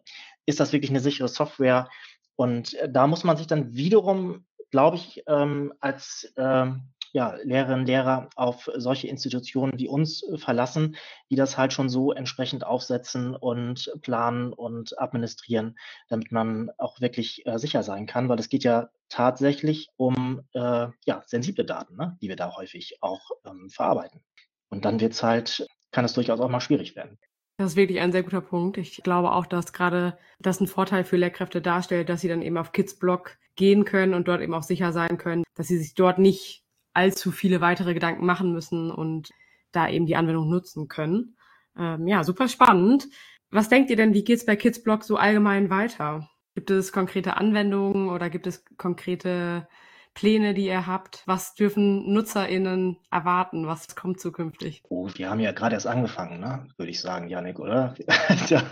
Ist 0.45 0.59
das 0.59 0.71
wirklich 0.71 0.91
eine 0.91 0.99
sichere 0.99 1.27
Software? 1.27 1.89
Und 2.35 2.75
äh, 2.75 2.91
da 2.91 3.07
muss 3.07 3.23
man 3.23 3.37
sich 3.37 3.47
dann 3.47 3.73
wiederum, 3.73 4.45
glaube 4.71 4.97
ich, 4.97 5.23
ähm, 5.27 5.73
als 5.79 6.31
ähm, 6.37 6.93
ja, 7.13 7.37
Lehrerinnen, 7.43 7.85
Lehrer 7.85 8.29
auf 8.35 8.69
solche 8.75 9.07
Institutionen 9.07 9.77
wie 9.77 9.87
uns 9.87 10.23
äh, 10.23 10.37
verlassen, 10.37 10.97
die 11.29 11.35
das 11.35 11.57
halt 11.57 11.71
schon 11.71 11.87
so 11.87 12.11
entsprechend 12.11 12.65
aufsetzen 12.65 13.35
und 13.35 13.93
planen 14.01 14.51
und 14.51 14.99
administrieren, 14.99 15.77
damit 16.09 16.31
man 16.31 16.71
auch 16.77 16.99
wirklich 16.99 17.45
äh, 17.45 17.57
sicher 17.59 17.83
sein 17.83 18.07
kann, 18.07 18.29
weil 18.29 18.39
es 18.39 18.49
geht 18.49 18.63
ja 18.63 18.89
tatsächlich 19.09 19.89
um 19.95 20.41
äh, 20.53 20.87
ja, 21.05 21.23
sensible 21.27 21.65
Daten, 21.65 21.95
ne, 21.95 22.17
die 22.21 22.29
wir 22.29 22.35
da 22.35 22.55
häufig 22.55 22.97
auch 23.01 23.29
ähm, 23.45 23.69
verarbeiten. 23.69 24.21
Und 24.69 24.83
dann 24.85 24.99
wird 24.99 25.13
es 25.13 25.21
halt, 25.21 25.67
kann 25.91 26.05
es 26.05 26.13
durchaus 26.13 26.39
auch 26.39 26.49
mal 26.49 26.61
schwierig 26.61 26.95
werden. 26.95 27.19
Das 27.57 27.73
ist 27.73 27.77
wirklich 27.77 28.01
ein 28.01 28.11
sehr 28.11 28.23
guter 28.23 28.41
Punkt. 28.41 28.79
Ich 28.79 29.03
glaube 29.03 29.31
auch, 29.31 29.45
dass 29.45 29.71
gerade 29.71 30.17
das 30.39 30.59
ein 30.59 30.67
Vorteil 30.67 31.03
für 31.03 31.17
Lehrkräfte 31.17 31.61
darstellt, 31.61 32.09
dass 32.09 32.21
sie 32.21 32.27
dann 32.27 32.41
eben 32.41 32.57
auf 32.57 32.71
Kids-Blog 32.71 33.37
gehen 33.55 33.85
können 33.85 34.15
und 34.15 34.27
dort 34.27 34.41
eben 34.41 34.55
auch 34.55 34.63
sicher 34.63 34.91
sein 34.91 35.19
können, 35.19 35.43
dass 35.53 35.67
sie 35.67 35.77
sich 35.77 35.93
dort 35.93 36.17
nicht 36.17 36.62
allzu 36.93 37.31
viele 37.31 37.61
weitere 37.61 37.93
Gedanken 37.93 38.25
machen 38.25 38.51
müssen 38.51 38.91
und 38.91 39.29
da 39.71 39.89
eben 39.89 40.05
die 40.05 40.15
Anwendung 40.15 40.49
nutzen 40.49 40.87
können. 40.87 41.35
Ähm, 41.77 42.07
ja, 42.07 42.23
super 42.23 42.47
spannend. 42.47 43.07
Was 43.49 43.69
denkt 43.69 43.89
ihr 43.89 43.95
denn, 43.95 44.13
wie 44.13 44.23
geht's 44.23 44.45
bei 44.45 44.55
Kidsblog 44.55 45.03
so 45.03 45.17
allgemein 45.17 45.69
weiter? 45.69 46.29
Gibt 46.55 46.69
es 46.69 46.91
konkrete 46.91 47.37
Anwendungen 47.37 48.09
oder 48.09 48.29
gibt 48.29 48.47
es 48.47 48.63
konkrete 48.77 49.67
Pläne, 50.13 50.53
die 50.53 50.67
ihr 50.67 50.85
habt? 50.85 51.23
Was 51.25 51.55
dürfen 51.55 52.13
NutzerInnen 52.13 52.97
erwarten? 53.09 53.65
Was 53.65 53.95
kommt 53.95 54.19
zukünftig? 54.19 54.83
Oh, 54.89 55.09
wir 55.15 55.29
haben 55.29 55.39
ja 55.39 55.51
gerade 55.51 55.75
erst 55.75 55.87
angefangen, 55.87 56.39
ne? 56.39 56.67
würde 56.77 56.91
ich 56.91 57.01
sagen, 57.01 57.29
Janik, 57.29 57.59
oder? 57.59 57.95
da 58.49 58.63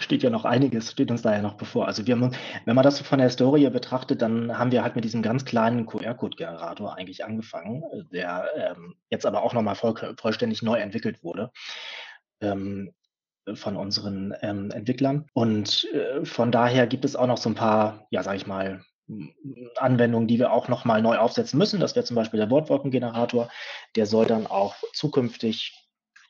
steht 0.00 0.22
ja 0.22 0.30
noch 0.30 0.44
einiges, 0.44 0.90
steht 0.90 1.10
uns 1.10 1.22
da 1.22 1.32
ja 1.32 1.42
noch 1.42 1.54
bevor. 1.54 1.86
Also 1.86 2.06
wir 2.06 2.16
haben, 2.16 2.34
wenn 2.64 2.74
man 2.74 2.82
das 2.82 3.00
von 3.00 3.18
der 3.18 3.28
Historie 3.28 3.70
betrachtet, 3.70 4.22
dann 4.22 4.58
haben 4.58 4.72
wir 4.72 4.82
halt 4.82 4.96
mit 4.96 5.04
diesem 5.04 5.22
ganz 5.22 5.44
kleinen 5.44 5.86
QR-Code-Generator 5.86 6.96
eigentlich 6.96 7.24
angefangen, 7.24 7.82
der 8.12 8.48
ähm, 8.56 8.94
jetzt 9.08 9.26
aber 9.26 9.42
auch 9.42 9.54
nochmal 9.54 9.76
voll, 9.76 9.94
vollständig 10.18 10.62
neu 10.62 10.78
entwickelt 10.78 11.22
wurde. 11.22 11.52
Ähm, 12.40 12.92
von 13.54 13.76
unseren 13.76 14.34
ähm, 14.42 14.70
Entwicklern. 14.70 15.26
Und 15.32 15.86
äh, 15.92 16.24
von 16.24 16.52
daher 16.52 16.86
gibt 16.86 17.06
es 17.06 17.16
auch 17.16 17.26
noch 17.26 17.38
so 17.38 17.48
ein 17.48 17.54
paar, 17.54 18.06
ja, 18.10 18.22
sag 18.22 18.36
ich 18.36 18.46
mal, 18.46 18.82
Anwendungen, 19.76 20.28
die 20.28 20.38
wir 20.38 20.52
auch 20.52 20.68
nochmal 20.68 21.02
neu 21.02 21.16
aufsetzen 21.18 21.58
müssen. 21.58 21.80
Das 21.80 21.96
wäre 21.96 22.04
zum 22.04 22.16
Beispiel 22.16 22.38
der 22.38 22.50
Wortwolkengenerator. 22.50 23.48
Der 23.96 24.06
soll 24.06 24.26
dann 24.26 24.46
auch 24.46 24.76
zukünftig 24.92 25.87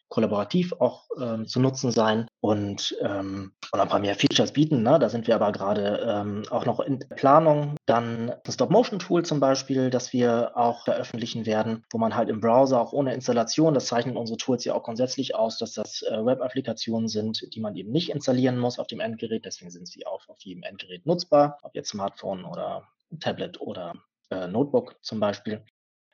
kollaborativ 0.08 0.72
auch 0.78 1.06
ähm, 1.20 1.46
zu 1.46 1.60
nutzen 1.60 1.90
sein 1.90 2.26
und, 2.40 2.96
ähm, 3.02 3.52
und 3.72 3.80
ein 3.80 3.88
paar 3.88 4.00
mehr 4.00 4.14
Features 4.14 4.52
bieten. 4.52 4.82
Ne? 4.82 4.98
Da 4.98 5.08
sind 5.08 5.26
wir 5.26 5.34
aber 5.34 5.52
gerade 5.52 6.00
ähm, 6.06 6.44
auch 6.50 6.64
noch 6.64 6.80
in 6.80 6.98
Planung. 7.16 7.76
Dann 7.86 8.30
ein 8.30 8.52
Stop-Motion-Tool 8.52 9.24
zum 9.24 9.40
Beispiel, 9.40 9.90
das 9.90 10.12
wir 10.12 10.56
auch 10.56 10.84
veröffentlichen 10.84 11.46
werden, 11.46 11.84
wo 11.90 11.98
man 11.98 12.14
halt 12.14 12.28
im 12.28 12.40
Browser 12.40 12.80
auch 12.80 12.92
ohne 12.92 13.14
Installation, 13.14 13.74
das 13.74 13.86
zeichnen 13.86 14.16
unsere 14.16 14.38
Tools 14.38 14.64
ja 14.64 14.74
auch 14.74 14.82
grundsätzlich 14.82 15.34
aus, 15.34 15.58
dass 15.58 15.74
das 15.74 16.02
äh, 16.02 16.24
Web-Applikationen 16.24 17.08
sind, 17.08 17.54
die 17.54 17.60
man 17.60 17.76
eben 17.76 17.92
nicht 17.92 18.10
installieren 18.10 18.58
muss 18.58 18.78
auf 18.78 18.86
dem 18.86 19.00
Endgerät. 19.00 19.44
Deswegen 19.44 19.70
sind 19.70 19.88
sie 19.88 20.06
auch 20.06 20.28
auf 20.28 20.40
jedem 20.40 20.62
Endgerät 20.62 21.06
nutzbar, 21.06 21.58
ob 21.62 21.74
jetzt 21.74 21.90
Smartphone 21.90 22.44
oder 22.44 22.88
Tablet 23.20 23.60
oder 23.60 23.94
äh, 24.30 24.46
Notebook 24.46 24.96
zum 25.02 25.20
Beispiel. 25.20 25.64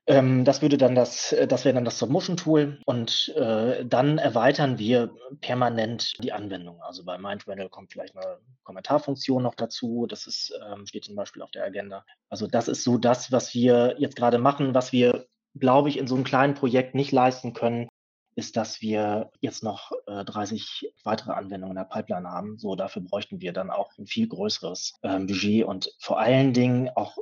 Ähm, 0.07 0.45
das 0.45 0.61
würde 0.61 0.77
dann 0.77 0.95
das, 0.95 1.33
äh, 1.33 1.47
das 1.47 1.65
wäre 1.65 1.75
dann 1.75 1.85
das 1.85 1.99
Submotion-Tool 1.99 2.81
und 2.85 3.33
äh, 3.37 3.85
dann 3.87 4.19
erweitern 4.19 4.79
wir 4.79 5.15
permanent 5.41 6.13
die 6.23 6.33
Anwendung. 6.33 6.83
Also 6.83 7.05
bei 7.05 7.17
MindRandle 7.17 7.71
kommt 7.71 7.93
vielleicht 7.93 8.15
eine 8.17 8.39
Kommentarfunktion 8.65 9.43
noch 9.43 9.55
dazu. 9.55 10.07
Das 10.07 10.27
ist, 10.27 10.53
ähm, 10.71 10.87
steht 10.87 11.05
zum 11.05 11.17
Beispiel 11.17 11.43
auf 11.43 11.51
der 11.53 11.65
Agenda. 11.65 12.05
Also 12.29 12.47
das 12.47 12.69
ist 12.69 12.85
so 12.85 12.99
das, 12.99 13.33
was 13.33 13.55
wir 13.55 13.97
jetzt 13.99 14.17
gerade 14.17 14.39
machen, 14.39 14.75
was 14.75 14.93
wir, 14.93 15.27
glaube 15.55 15.89
ich, 15.89 15.99
in 15.99 16.07
so 16.07 16.17
einem 16.17 16.25
kleinen 16.25 16.55
Projekt 16.55 16.95
nicht 16.95 17.13
leisten 17.13 17.55
können, 17.55 17.89
ist, 18.37 18.57
dass 18.57 18.83
wir 18.83 19.31
jetzt 19.41 19.63
noch 19.63 19.93
äh, 20.07 20.25
30 20.25 20.93
weitere 21.05 21.33
Anwendungen 21.33 21.77
in 21.77 21.83
der 21.83 21.85
Pipeline 21.89 22.29
haben. 22.29 22.59
So, 22.59 22.75
dafür 22.75 23.03
bräuchten 23.03 23.41
wir 23.41 23.53
dann 23.53 23.71
auch 23.71 23.97
ein 23.99 24.07
viel 24.07 24.29
größeres 24.29 24.95
ähm, 25.03 25.27
Budget 25.27 25.65
und 25.65 25.95
vor 25.99 26.19
allen 26.19 26.53
Dingen 26.53 26.91
auch 26.95 27.17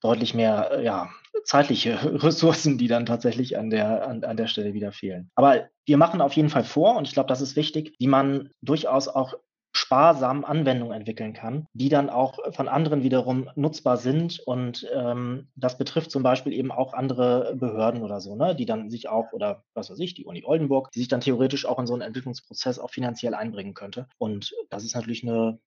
deutlich 0.00 0.34
mehr 0.34 0.72
äh, 0.72 0.84
ja, 0.84 1.10
zeitliche 1.46 1.98
Ressourcen, 2.22 2.76
die 2.76 2.88
dann 2.88 3.06
tatsächlich 3.06 3.56
an 3.58 3.70
der, 3.70 4.06
an, 4.06 4.24
an 4.24 4.36
der 4.36 4.48
Stelle 4.48 4.74
wieder 4.74 4.92
fehlen. 4.92 5.30
Aber 5.34 5.68
wir 5.86 5.96
machen 5.96 6.20
auf 6.20 6.34
jeden 6.34 6.50
Fall 6.50 6.64
vor, 6.64 6.96
und 6.96 7.06
ich 7.06 7.14
glaube, 7.14 7.28
das 7.28 7.40
ist 7.40 7.56
wichtig, 7.56 7.94
wie 7.98 8.08
man 8.08 8.50
durchaus 8.60 9.08
auch 9.08 9.34
sparsam 9.76 10.44
Anwendungen 10.44 10.96
entwickeln 10.96 11.34
kann, 11.34 11.66
die 11.74 11.90
dann 11.90 12.08
auch 12.08 12.38
von 12.54 12.66
anderen 12.66 13.02
wiederum 13.02 13.50
nutzbar 13.56 13.98
sind. 13.98 14.40
Und 14.40 14.88
ähm, 14.94 15.48
das 15.54 15.76
betrifft 15.76 16.10
zum 16.10 16.22
Beispiel 16.22 16.54
eben 16.54 16.72
auch 16.72 16.94
andere 16.94 17.54
Behörden 17.56 18.02
oder 18.02 18.20
so, 18.20 18.34
ne, 18.36 18.56
die 18.56 18.64
dann 18.64 18.88
sich 18.88 19.08
auch, 19.08 19.32
oder 19.32 19.64
was 19.74 19.90
weiß 19.90 19.98
ich, 19.98 20.14
die 20.14 20.24
Uni 20.24 20.44
Oldenburg, 20.44 20.90
die 20.92 21.00
sich 21.00 21.08
dann 21.08 21.20
theoretisch 21.20 21.66
auch 21.66 21.78
in 21.78 21.86
so 21.86 21.92
einen 21.92 22.02
Entwicklungsprozess 22.02 22.78
auch 22.78 22.90
finanziell 22.90 23.34
einbringen 23.34 23.74
könnte. 23.74 24.08
Und 24.16 24.54
das 24.70 24.82
ist 24.82 24.94
natürlich 24.94 25.22
eine, 25.22 25.60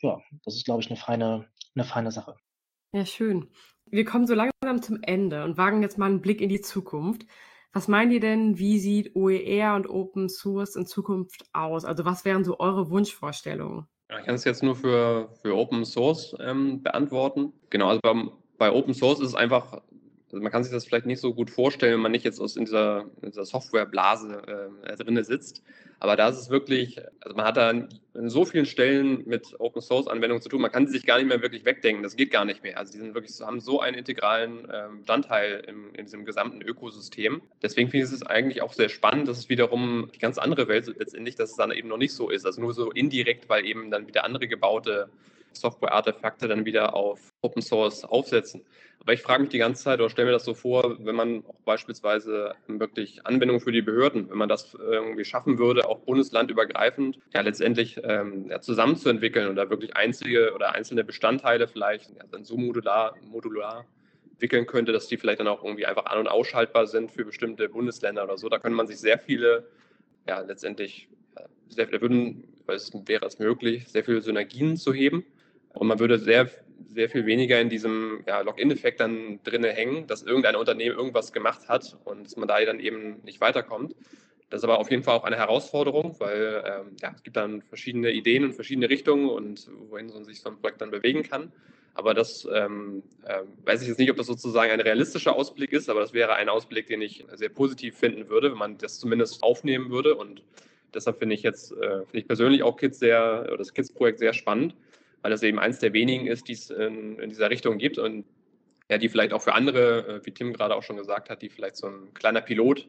ja, 0.00 0.20
das 0.44 0.56
ist, 0.56 0.64
glaube 0.64 0.80
ich, 0.80 0.88
eine 0.88 0.96
feine, 0.96 1.46
eine 1.74 1.84
feine 1.84 2.12
Sache. 2.12 2.36
Ja, 2.92 3.04
schön. 3.04 3.50
Wir 3.90 4.04
kommen 4.04 4.26
so 4.26 4.34
langsam 4.34 4.82
zum 4.82 4.98
Ende 5.02 5.44
und 5.44 5.56
wagen 5.56 5.82
jetzt 5.82 5.98
mal 5.98 6.06
einen 6.06 6.20
Blick 6.20 6.40
in 6.40 6.48
die 6.48 6.60
Zukunft. 6.60 7.26
Was 7.72 7.88
meint 7.88 8.12
ihr 8.12 8.20
denn, 8.20 8.58
wie 8.58 8.78
sieht 8.78 9.14
OER 9.14 9.74
und 9.74 9.88
Open 9.88 10.28
Source 10.28 10.76
in 10.76 10.86
Zukunft 10.86 11.44
aus? 11.52 11.84
Also 11.84 12.04
was 12.04 12.24
wären 12.24 12.44
so 12.44 12.58
eure 12.58 12.90
Wunschvorstellungen? 12.90 13.86
Ja, 14.10 14.18
ich 14.18 14.26
kann 14.26 14.34
es 14.34 14.44
jetzt 14.44 14.62
nur 14.62 14.74
für, 14.74 15.30
für 15.42 15.56
Open 15.56 15.84
Source 15.84 16.34
ähm, 16.40 16.82
beantworten. 16.82 17.52
Genau, 17.70 17.88
also 17.88 18.00
beim, 18.02 18.32
bei 18.58 18.72
Open 18.72 18.94
Source 18.94 19.20
ist 19.20 19.28
es 19.28 19.34
einfach 19.34 19.82
also 20.32 20.42
man 20.42 20.52
kann 20.52 20.62
sich 20.62 20.72
das 20.72 20.86
vielleicht 20.86 21.06
nicht 21.06 21.20
so 21.20 21.34
gut 21.34 21.50
vorstellen, 21.50 21.94
wenn 21.94 22.00
man 22.00 22.12
nicht 22.12 22.24
jetzt 22.24 22.40
aus 22.40 22.56
in 22.56 22.64
dieser, 22.64 23.06
in 23.20 23.30
dieser 23.30 23.44
Softwareblase 23.44 24.70
äh, 24.84 24.96
drinne 24.96 25.24
sitzt. 25.24 25.62
Aber 25.98 26.16
da 26.16 26.28
ist 26.28 26.38
es 26.38 26.50
wirklich, 26.50 26.98
also 27.20 27.36
man 27.36 27.44
hat 27.44 27.56
da 27.56 27.68
an 27.68 27.88
so 28.14 28.44
vielen 28.44 28.64
Stellen 28.64 29.22
mit 29.26 29.58
Open 29.58 29.82
Source 29.82 30.06
Anwendungen 30.06 30.40
zu 30.40 30.48
tun, 30.48 30.62
man 30.62 30.70
kann 30.70 30.86
sie 30.86 30.92
sich 30.92 31.04
gar 31.04 31.18
nicht 31.18 31.28
mehr 31.28 31.42
wirklich 31.42 31.64
wegdenken. 31.64 32.02
Das 32.02 32.16
geht 32.16 32.30
gar 32.30 32.44
nicht 32.44 32.62
mehr. 32.62 32.78
Also 32.78 32.92
die 32.92 32.98
sind 32.98 33.14
wirklich, 33.14 33.38
haben 33.40 33.60
so 33.60 33.80
einen 33.80 33.98
integralen 33.98 34.66
ähm, 34.72 34.98
Bestandteil 34.98 35.64
im, 35.66 35.92
in 35.94 36.06
diesem 36.06 36.24
gesamten 36.24 36.62
Ökosystem. 36.62 37.42
Deswegen 37.60 37.90
finde 37.90 38.06
ich 38.06 38.12
es 38.12 38.22
eigentlich 38.22 38.62
auch 38.62 38.72
sehr 38.72 38.88
spannend, 38.88 39.28
dass 39.28 39.36
es 39.36 39.48
wiederum 39.48 40.10
die 40.14 40.18
ganz 40.18 40.38
andere 40.38 40.68
Welt 40.68 40.86
letztendlich, 40.98 41.34
dass 41.34 41.50
es 41.50 41.56
dann 41.56 41.72
eben 41.72 41.88
noch 41.88 41.98
nicht 41.98 42.14
so 42.14 42.30
ist. 42.30 42.46
Also 42.46 42.60
nur 42.60 42.72
so 42.72 42.92
indirekt, 42.92 43.48
weil 43.48 43.66
eben 43.66 43.90
dann 43.90 44.06
wieder 44.06 44.24
andere 44.24 44.48
gebaute 44.48 45.10
Software-Artefakte 45.52 46.48
dann 46.48 46.64
wieder 46.64 46.94
auf 46.94 47.32
Open 47.42 47.62
Source 47.62 48.04
aufsetzen. 48.04 48.62
Aber 49.00 49.14
ich 49.14 49.22
frage 49.22 49.42
mich 49.42 49.50
die 49.50 49.58
ganze 49.58 49.82
Zeit 49.82 49.98
oder 50.00 50.10
stelle 50.10 50.26
mir 50.26 50.32
das 50.32 50.44
so 50.44 50.52
vor, 50.52 50.96
wenn 51.04 51.14
man 51.14 51.44
auch 51.46 51.58
beispielsweise 51.64 52.54
wirklich 52.66 53.26
Anwendungen 53.26 53.60
für 53.60 53.72
die 53.72 53.80
Behörden, 53.80 54.28
wenn 54.28 54.36
man 54.36 54.48
das 54.48 54.74
irgendwie 54.74 55.24
schaffen 55.24 55.58
würde, 55.58 55.88
auch 55.88 56.00
bundeslandübergreifend, 56.00 57.18
ja 57.32 57.40
letztendlich 57.40 57.98
ähm, 58.04 58.50
ja, 58.50 58.60
zusammenzuentwickeln 58.60 59.48
und 59.48 59.56
da 59.56 59.70
wirklich 59.70 59.96
einzige 59.96 60.52
oder 60.54 60.74
einzelne 60.74 61.02
Bestandteile 61.02 61.66
vielleicht 61.66 62.10
ja, 62.10 62.24
dann 62.30 62.44
so 62.44 62.58
modular, 62.58 63.16
modular 63.22 63.86
entwickeln 64.32 64.66
könnte, 64.66 64.92
dass 64.92 65.06
die 65.06 65.16
vielleicht 65.16 65.40
dann 65.40 65.48
auch 65.48 65.64
irgendwie 65.64 65.86
einfach 65.86 66.06
an- 66.06 66.18
und 66.18 66.28
ausschaltbar 66.28 66.86
sind 66.86 67.10
für 67.10 67.24
bestimmte 67.24 67.70
Bundesländer 67.70 68.24
oder 68.24 68.36
so. 68.36 68.48
Da 68.48 68.58
könnte 68.58 68.76
man 68.76 68.86
sich 68.86 68.98
sehr 68.98 69.18
viele, 69.18 69.66
ja 70.26 70.40
letztendlich, 70.40 71.08
sehr, 71.68 71.86
da 71.86 72.00
würden, 72.00 72.44
es 72.66 72.92
wäre 73.06 73.26
es 73.26 73.38
möglich, 73.38 73.88
sehr 73.88 74.04
viele 74.04 74.20
Synergien 74.20 74.76
zu 74.76 74.92
heben. 74.92 75.24
Und 75.72 75.86
man 75.86 75.98
würde 75.98 76.18
sehr, 76.18 76.48
sehr 76.88 77.08
viel 77.08 77.26
weniger 77.26 77.60
in 77.60 77.68
diesem 77.68 78.22
ja, 78.26 78.40
Login-Effekt 78.40 79.00
dann 79.00 79.40
drin 79.44 79.64
hängen, 79.64 80.06
dass 80.06 80.22
irgendein 80.22 80.56
Unternehmen 80.56 80.96
irgendwas 80.96 81.32
gemacht 81.32 81.68
hat 81.68 81.96
und 82.04 82.24
dass 82.24 82.36
man 82.36 82.48
da 82.48 82.60
dann 82.64 82.80
eben 82.80 83.20
nicht 83.22 83.40
weiterkommt. 83.40 83.94
Das 84.50 84.60
ist 84.60 84.64
aber 84.64 84.80
auf 84.80 84.90
jeden 84.90 85.04
Fall 85.04 85.16
auch 85.16 85.22
eine 85.24 85.36
Herausforderung, 85.36 86.16
weil 86.18 86.64
ähm, 86.66 86.96
ja, 87.00 87.12
es 87.14 87.22
gibt 87.22 87.36
dann 87.36 87.62
verschiedene 87.62 88.10
Ideen 88.10 88.44
und 88.44 88.52
verschiedene 88.52 88.90
Richtungen 88.90 89.28
und 89.28 89.70
wohin 89.88 90.08
man 90.08 90.24
sich 90.24 90.40
so 90.40 90.50
ein 90.50 90.58
Projekt 90.58 90.80
dann 90.80 90.90
bewegen 90.90 91.22
kann. 91.22 91.52
Aber 91.94 92.14
das 92.14 92.48
ähm, 92.52 93.04
äh, 93.24 93.42
weiß 93.64 93.82
ich 93.82 93.88
jetzt 93.88 93.98
nicht, 93.98 94.10
ob 94.10 94.16
das 94.16 94.26
sozusagen 94.26 94.72
ein 94.72 94.80
realistischer 94.80 95.36
Ausblick 95.36 95.72
ist, 95.72 95.88
aber 95.88 96.00
das 96.00 96.12
wäre 96.12 96.34
ein 96.34 96.48
Ausblick, 96.48 96.88
den 96.88 97.00
ich 97.00 97.24
sehr 97.34 97.48
positiv 97.48 97.96
finden 97.96 98.28
würde, 98.28 98.50
wenn 98.50 98.58
man 98.58 98.78
das 98.78 98.98
zumindest 98.98 99.42
aufnehmen 99.44 99.90
würde. 99.90 100.16
Und 100.16 100.42
deshalb 100.94 101.18
finde 101.18 101.36
ich 101.36 101.42
jetzt, 101.42 101.70
äh, 101.72 101.98
finde 102.00 102.18
ich 102.18 102.26
persönlich 102.26 102.64
auch 102.64 102.76
Kids 102.76 102.98
sehr, 102.98 103.44
oder 103.46 103.58
das 103.58 103.72
Kids-Projekt 103.72 104.18
sehr 104.18 104.32
spannend 104.32 104.74
weil 105.22 105.30
das 105.30 105.42
eben 105.42 105.58
eins 105.58 105.78
der 105.78 105.92
wenigen 105.92 106.26
ist, 106.26 106.48
die 106.48 106.52
es 106.52 106.70
in, 106.70 107.18
in 107.18 107.28
dieser 107.28 107.50
Richtung 107.50 107.78
gibt 107.78 107.98
und 107.98 108.24
ja, 108.90 108.98
die 108.98 109.08
vielleicht 109.08 109.32
auch 109.32 109.42
für 109.42 109.54
andere, 109.54 110.06
äh, 110.06 110.26
wie 110.26 110.32
Tim 110.32 110.52
gerade 110.52 110.74
auch 110.74 110.82
schon 110.82 110.96
gesagt 110.96 111.30
hat, 111.30 111.42
die 111.42 111.48
vielleicht 111.48 111.76
so 111.76 111.86
ein 111.86 112.12
kleiner 112.14 112.40
Pilot 112.40 112.88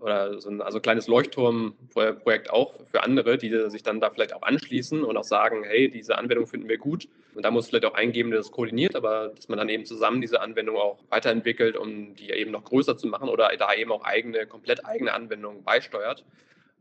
oder 0.00 0.40
so 0.40 0.50
ein 0.50 0.60
also 0.60 0.80
kleines 0.80 1.08
Leuchtturmprojekt 1.08 2.50
auch 2.50 2.74
für 2.90 3.02
andere, 3.02 3.38
die 3.38 3.70
sich 3.70 3.82
dann 3.82 4.00
da 4.00 4.10
vielleicht 4.10 4.34
auch 4.34 4.42
anschließen 4.42 5.04
und 5.04 5.16
auch 5.16 5.24
sagen, 5.24 5.64
hey, 5.64 5.90
diese 5.90 6.18
Anwendung 6.18 6.46
finden 6.46 6.68
wir 6.68 6.78
gut. 6.78 7.08
Und 7.34 7.44
da 7.44 7.50
muss 7.50 7.68
vielleicht 7.68 7.84
auch 7.84 7.94
eingeben, 7.94 8.30
der 8.30 8.40
das 8.40 8.50
koordiniert, 8.50 8.94
aber 8.94 9.32
dass 9.34 9.48
man 9.48 9.58
dann 9.58 9.68
eben 9.68 9.84
zusammen 9.84 10.20
diese 10.20 10.40
Anwendung 10.40 10.76
auch 10.76 10.98
weiterentwickelt, 11.08 11.76
um 11.76 12.14
die 12.14 12.30
eben 12.30 12.50
noch 12.50 12.64
größer 12.64 12.96
zu 12.96 13.06
machen 13.06 13.28
oder 13.28 13.50
da 13.58 13.74
eben 13.74 13.92
auch 13.92 14.04
eigene, 14.04 14.46
komplett 14.46 14.84
eigene 14.84 15.12
Anwendungen 15.12 15.62
beisteuert 15.64 16.24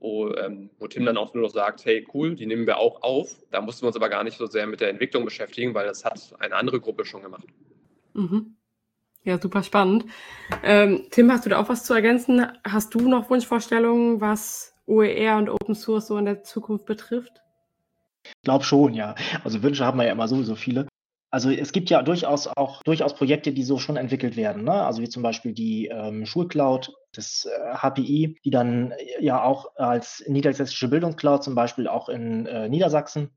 wo, 0.05 0.31
ähm, 0.35 0.69
wo 0.77 0.87
Tim 0.87 1.03
dann 1.03 1.17
auch 1.17 1.33
nur 1.33 1.43
noch 1.43 1.49
sagt, 1.49 1.83
hey 1.83 2.07
cool, 2.13 2.35
die 2.35 2.45
nehmen 2.45 2.67
wir 2.67 2.77
auch 2.77 3.01
auf. 3.01 3.35
Da 3.49 3.59
mussten 3.59 3.81
wir 3.83 3.87
uns 3.87 3.95
aber 3.95 4.09
gar 4.09 4.23
nicht 4.23 4.37
so 4.37 4.45
sehr 4.45 4.67
mit 4.67 4.79
der 4.79 4.89
Entwicklung 4.89 5.25
beschäftigen, 5.25 5.73
weil 5.73 5.87
das 5.87 6.05
hat 6.05 6.35
eine 6.39 6.55
andere 6.55 6.79
Gruppe 6.79 7.05
schon 7.05 7.23
gemacht. 7.23 7.47
Mhm. 8.13 8.55
Ja, 9.23 9.41
super 9.41 9.63
spannend. 9.63 10.05
Ähm, 10.63 11.07
Tim, 11.09 11.31
hast 11.31 11.45
du 11.45 11.49
da 11.49 11.59
auch 11.59 11.69
was 11.69 11.83
zu 11.83 11.95
ergänzen? 11.95 12.45
Hast 12.63 12.93
du 12.93 13.09
noch 13.09 13.31
Wunschvorstellungen, 13.31 14.21
was 14.21 14.75
OER 14.85 15.37
und 15.37 15.49
Open 15.49 15.73
Source 15.73 16.05
so 16.05 16.17
in 16.17 16.25
der 16.25 16.43
Zukunft 16.43 16.85
betrifft? 16.85 17.41
Ich 18.23 18.33
glaube 18.43 18.63
schon, 18.63 18.93
ja. 18.93 19.15
Also 19.43 19.63
Wünsche 19.63 19.83
haben 19.83 19.97
wir 19.97 20.05
ja 20.05 20.11
immer 20.11 20.27
sowieso 20.27 20.55
viele. 20.55 20.87
Also 21.35 21.51
es 21.51 21.73
gibt 21.73 21.89
ja 21.89 22.01
durchaus 22.01 22.47
auch 22.47 22.81
durchaus 22.83 23.13
Projekte, 23.13 23.51
die 23.51 23.63
so 23.63 23.77
schon 23.77 23.97
entwickelt 23.97 24.37
werden. 24.37 24.63
Ne? 24.63 24.71
Also 24.71 25.01
wie 25.01 25.09
zum 25.09 25.21
Beispiel 25.21 25.51
die 25.51 25.87
ähm, 25.87 26.25
Schulcloud 26.25 26.93
des 27.13 27.43
äh, 27.43 27.75
HPI, 27.75 28.39
die 28.45 28.49
dann 28.49 28.91
äh, 28.91 29.21
ja 29.21 29.43
auch 29.43 29.75
als 29.75 30.23
niedersächsische 30.29 30.87
Bildungscloud 30.87 31.43
zum 31.43 31.53
Beispiel 31.53 31.89
auch 31.89 32.07
in 32.07 32.45
äh, 32.45 32.69
Niedersachsen 32.69 33.31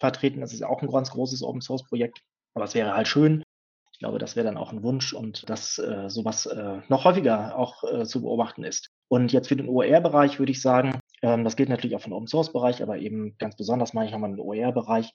vertreten. 0.00 0.40
Das 0.40 0.52
ist 0.52 0.64
auch 0.64 0.82
ein 0.82 0.90
ganz 0.90 1.12
großes 1.12 1.44
Open 1.44 1.60
Source 1.60 1.84
Projekt. 1.84 2.22
Aber 2.54 2.64
es 2.64 2.74
wäre 2.74 2.96
halt 2.96 3.06
schön. 3.06 3.44
Ich 3.92 4.00
glaube, 4.00 4.18
das 4.18 4.34
wäre 4.34 4.46
dann 4.46 4.56
auch 4.56 4.72
ein 4.72 4.82
Wunsch 4.82 5.12
und 5.12 5.48
dass 5.48 5.78
äh, 5.78 6.10
sowas 6.10 6.46
äh, 6.46 6.80
noch 6.88 7.04
häufiger 7.04 7.56
auch 7.56 7.84
äh, 7.84 8.04
zu 8.04 8.22
beobachten 8.22 8.64
ist. 8.64 8.88
Und 9.06 9.32
jetzt 9.32 9.46
für 9.46 9.54
den 9.54 9.68
OER-Bereich 9.68 10.40
würde 10.40 10.50
ich 10.50 10.60
sagen, 10.60 10.98
ähm, 11.22 11.44
das 11.44 11.54
gilt 11.54 11.68
natürlich 11.68 11.94
auch 11.94 12.00
für 12.00 12.08
den 12.08 12.14
Open 12.14 12.26
Source-Bereich, 12.26 12.82
aber 12.82 12.98
eben 12.98 13.36
ganz 13.38 13.54
besonders 13.54 13.94
meine 13.94 14.06
ich 14.06 14.12
nochmal 14.12 14.30
den 14.30 14.40
OER-Bereich, 14.40 15.12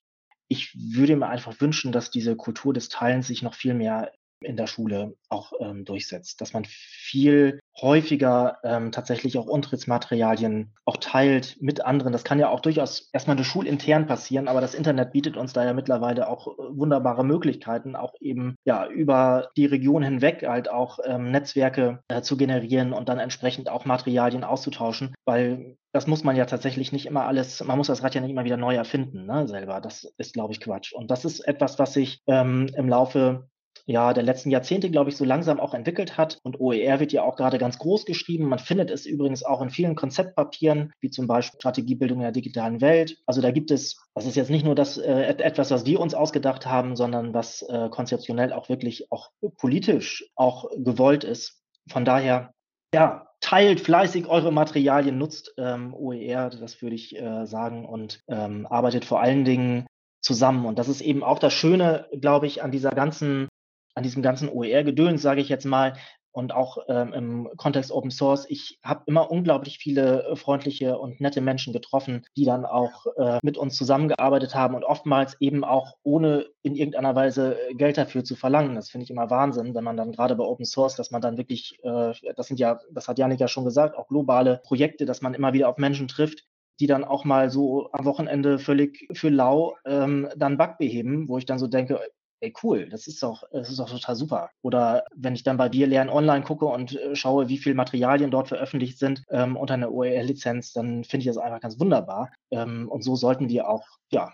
ich 0.49 0.75
würde 0.75 1.15
mir 1.15 1.27
einfach 1.27 1.61
wünschen, 1.61 1.91
dass 1.91 2.11
diese 2.11 2.35
Kultur 2.35 2.73
des 2.73 2.89
Teilens 2.89 3.27
sich 3.27 3.43
noch 3.43 3.53
viel 3.53 3.73
mehr 3.73 4.11
in 4.41 4.57
der 4.57 4.67
Schule 4.67 5.15
auch 5.29 5.53
ähm, 5.59 5.85
durchsetzt, 5.85 6.41
dass 6.41 6.53
man 6.53 6.65
viel 6.65 7.59
häufiger 7.81 8.57
ähm, 8.63 8.91
tatsächlich 8.91 9.37
auch 9.37 9.45
Unterrichtsmaterialien 9.45 10.73
auch 10.85 10.97
teilt 10.97 11.57
mit 11.61 11.85
anderen. 11.85 12.11
Das 12.11 12.23
kann 12.23 12.39
ja 12.39 12.49
auch 12.49 12.59
durchaus 12.59 13.09
erstmal 13.13 13.37
eine 13.37 13.45
schulintern 13.45 14.07
passieren, 14.07 14.47
aber 14.47 14.61
das 14.61 14.73
Internet 14.73 15.11
bietet 15.11 15.37
uns 15.37 15.53
da 15.53 15.63
ja 15.63 15.73
mittlerweile 15.73 16.27
auch 16.27 16.47
äh, 16.47 16.51
wunderbare 16.69 17.23
Möglichkeiten, 17.23 17.95
auch 17.95 18.13
eben 18.19 18.55
ja 18.65 18.87
über 18.87 19.49
die 19.55 19.65
Region 19.65 20.03
hinweg 20.03 20.45
halt 20.47 20.69
auch 20.69 20.99
ähm, 21.05 21.31
Netzwerke 21.31 22.03
äh, 22.07 22.21
zu 22.21 22.37
generieren 22.37 22.93
und 22.93 23.09
dann 23.09 23.19
entsprechend 23.19 23.69
auch 23.69 23.85
Materialien 23.85 24.43
auszutauschen, 24.43 25.13
weil 25.25 25.77
das 25.91 26.07
muss 26.07 26.23
man 26.23 26.35
ja 26.35 26.45
tatsächlich 26.45 26.91
nicht 26.91 27.07
immer 27.07 27.25
alles, 27.25 27.63
man 27.63 27.77
muss 27.77 27.87
das 27.87 28.03
Rad 28.03 28.13
ja 28.13 28.21
nicht 28.21 28.31
immer 28.31 28.45
wieder 28.45 28.57
neu 28.57 28.75
erfinden, 28.75 29.25
ne, 29.25 29.47
selber. 29.47 29.81
Das 29.81 30.03
ist, 30.17 30.33
glaube 30.33 30.53
ich, 30.53 30.59
Quatsch. 30.59 30.93
Und 30.93 31.09
das 31.09 31.25
ist 31.25 31.39
etwas, 31.39 31.79
was 31.79 31.93
sich 31.93 32.21
ähm, 32.27 32.69
im 32.75 32.87
Laufe 32.89 33.49
ja, 33.89 34.13
der 34.13 34.21
letzten 34.21 34.51
Jahrzehnte, 34.51 34.91
glaube 34.91 35.09
ich, 35.09 35.17
so 35.17 35.25
langsam 35.25 35.59
auch 35.59 35.73
entwickelt 35.73 36.15
hat. 36.15 36.37
Und 36.43 36.59
OER 36.59 36.99
wird 36.99 37.11
ja 37.11 37.23
auch 37.23 37.35
gerade 37.35 37.57
ganz 37.57 37.79
groß 37.79 38.05
geschrieben. 38.05 38.47
Man 38.47 38.59
findet 38.59 38.91
es 38.91 39.07
übrigens 39.07 39.43
auch 39.43 39.63
in 39.63 39.71
vielen 39.71 39.95
Konzeptpapieren, 39.95 40.93
wie 41.01 41.09
zum 41.09 41.25
Beispiel 41.25 41.59
Strategiebildung 41.59 42.19
in 42.19 42.23
der 42.23 42.31
digitalen 42.31 42.81
Welt. 42.81 43.17
Also 43.25 43.41
da 43.41 43.49
gibt 43.49 43.71
es, 43.71 43.99
das 44.13 44.27
ist 44.27 44.35
jetzt 44.35 44.51
nicht 44.51 44.63
nur 44.63 44.75
das 44.75 44.99
äh, 44.99 45.33
etwas, 45.39 45.71
was 45.71 45.87
wir 45.87 45.99
uns 45.99 46.13
ausgedacht 46.13 46.67
haben, 46.67 46.95
sondern 46.95 47.33
was 47.33 47.63
äh, 47.63 47.89
konzeptionell 47.89 48.53
auch 48.53 48.69
wirklich 48.69 49.11
auch 49.11 49.31
politisch 49.57 50.29
auch 50.35 50.69
gewollt 50.77 51.23
ist. 51.23 51.63
Von 51.89 52.05
daher, 52.05 52.53
ja, 52.93 53.25
teilt 53.39 53.79
fleißig 53.79 54.27
eure 54.27 54.51
Materialien, 54.51 55.17
nutzt 55.17 55.55
ähm, 55.57 55.95
OER, 55.95 56.51
das 56.51 56.79
würde 56.83 56.95
ich 56.95 57.19
äh, 57.19 57.47
sagen, 57.47 57.85
und 57.85 58.21
ähm, 58.27 58.67
arbeitet 58.69 59.03
vor 59.03 59.19
allen 59.19 59.45
Dingen 59.45 59.87
zusammen. 60.21 60.67
Und 60.67 60.77
das 60.77 60.89
ist 60.89 61.01
eben 61.01 61.23
auch 61.23 61.39
das 61.39 61.53
Schöne, 61.53 62.05
glaube 62.11 62.45
ich, 62.45 62.61
an 62.61 62.69
dieser 62.69 62.91
ganzen 62.91 63.47
an 63.95 64.03
diesem 64.03 64.21
ganzen 64.21 64.49
OER-Gedöns, 64.49 65.21
sage 65.21 65.41
ich 65.41 65.49
jetzt 65.49 65.65
mal, 65.65 65.93
und 66.31 66.53
auch 66.53 66.77
ähm, 66.87 67.13
im 67.13 67.49
Kontext 67.57 67.91
Open 67.91 68.11
Source. 68.11 68.45
Ich 68.49 68.79
habe 68.83 69.03
immer 69.07 69.31
unglaublich 69.31 69.79
viele 69.79 70.23
äh, 70.23 70.35
freundliche 70.35 70.97
und 70.97 71.19
nette 71.19 71.41
Menschen 71.41 71.73
getroffen, 71.73 72.25
die 72.37 72.45
dann 72.45 72.65
auch 72.65 73.07
äh, 73.17 73.39
mit 73.43 73.57
uns 73.57 73.75
zusammengearbeitet 73.75 74.53
haben 74.55 74.75
und 74.75 74.83
oftmals 74.83 75.35
eben 75.39 75.63
auch 75.63 75.95
ohne 76.03 76.45
in 76.61 76.75
irgendeiner 76.75 77.15
Weise 77.15 77.57
äh, 77.69 77.73
Geld 77.73 77.97
dafür 77.97 78.23
zu 78.23 78.35
verlangen. 78.35 78.75
Das 78.75 78.89
finde 78.89 79.05
ich 79.05 79.11
immer 79.11 79.29
Wahnsinn, 79.29 79.73
wenn 79.73 79.83
man 79.83 79.97
dann 79.97 80.11
gerade 80.11 80.35
bei 80.35 80.43
Open 80.43 80.65
Source, 80.65 80.95
dass 80.95 81.11
man 81.11 81.21
dann 81.21 81.37
wirklich, 81.37 81.79
äh, 81.83 82.13
das 82.35 82.47
sind 82.47 82.59
ja, 82.59 82.79
das 82.91 83.07
hat 83.07 83.17
Janik 83.17 83.39
ja 83.39 83.47
schon 83.47 83.65
gesagt, 83.65 83.97
auch 83.97 84.07
globale 84.07 84.61
Projekte, 84.63 85.05
dass 85.05 85.21
man 85.21 85.33
immer 85.33 85.53
wieder 85.53 85.67
auf 85.67 85.77
Menschen 85.77 86.07
trifft, 86.07 86.45
die 86.79 86.87
dann 86.87 87.03
auch 87.03 87.25
mal 87.25 87.49
so 87.49 87.89
am 87.91 88.05
Wochenende 88.05 88.59
völlig 88.59 89.07
für 89.13 89.29
lau 89.29 89.75
ähm, 89.85 90.29
dann 90.37 90.57
Bug 90.57 90.77
beheben, 90.77 91.27
wo 91.27 91.37
ich 91.37 91.45
dann 91.45 91.59
so 91.59 91.67
denke, 91.67 91.99
ey 92.41 92.53
cool, 92.63 92.89
das 92.89 93.07
ist 93.07 93.21
doch, 93.23 93.43
das 93.51 93.69
ist 93.69 93.79
doch 93.79 93.89
total 93.89 94.15
super. 94.15 94.49
Oder 94.61 95.03
wenn 95.15 95.35
ich 95.35 95.43
dann 95.43 95.57
bei 95.57 95.69
dir 95.69 95.87
lernen 95.87 96.09
online 96.09 96.43
gucke 96.43 96.65
und 96.65 96.95
äh, 96.95 97.15
schaue, 97.15 97.49
wie 97.49 97.57
viele 97.57 97.75
Materialien 97.75 98.31
dort 98.31 98.47
veröffentlicht 98.47 98.97
sind 98.97 99.23
ähm, 99.29 99.57
unter 99.57 99.73
einer 99.75 99.91
OER-Lizenz, 99.91 100.73
dann 100.73 101.03
finde 101.03 101.21
ich 101.23 101.27
das 101.27 101.37
einfach 101.37 101.59
ganz 101.61 101.79
wunderbar. 101.79 102.31
Ähm, 102.51 102.89
und 102.89 103.03
so 103.03 103.15
sollten 103.15 103.49
wir 103.49 103.67
auch, 103.67 103.85
ja, 104.11 104.31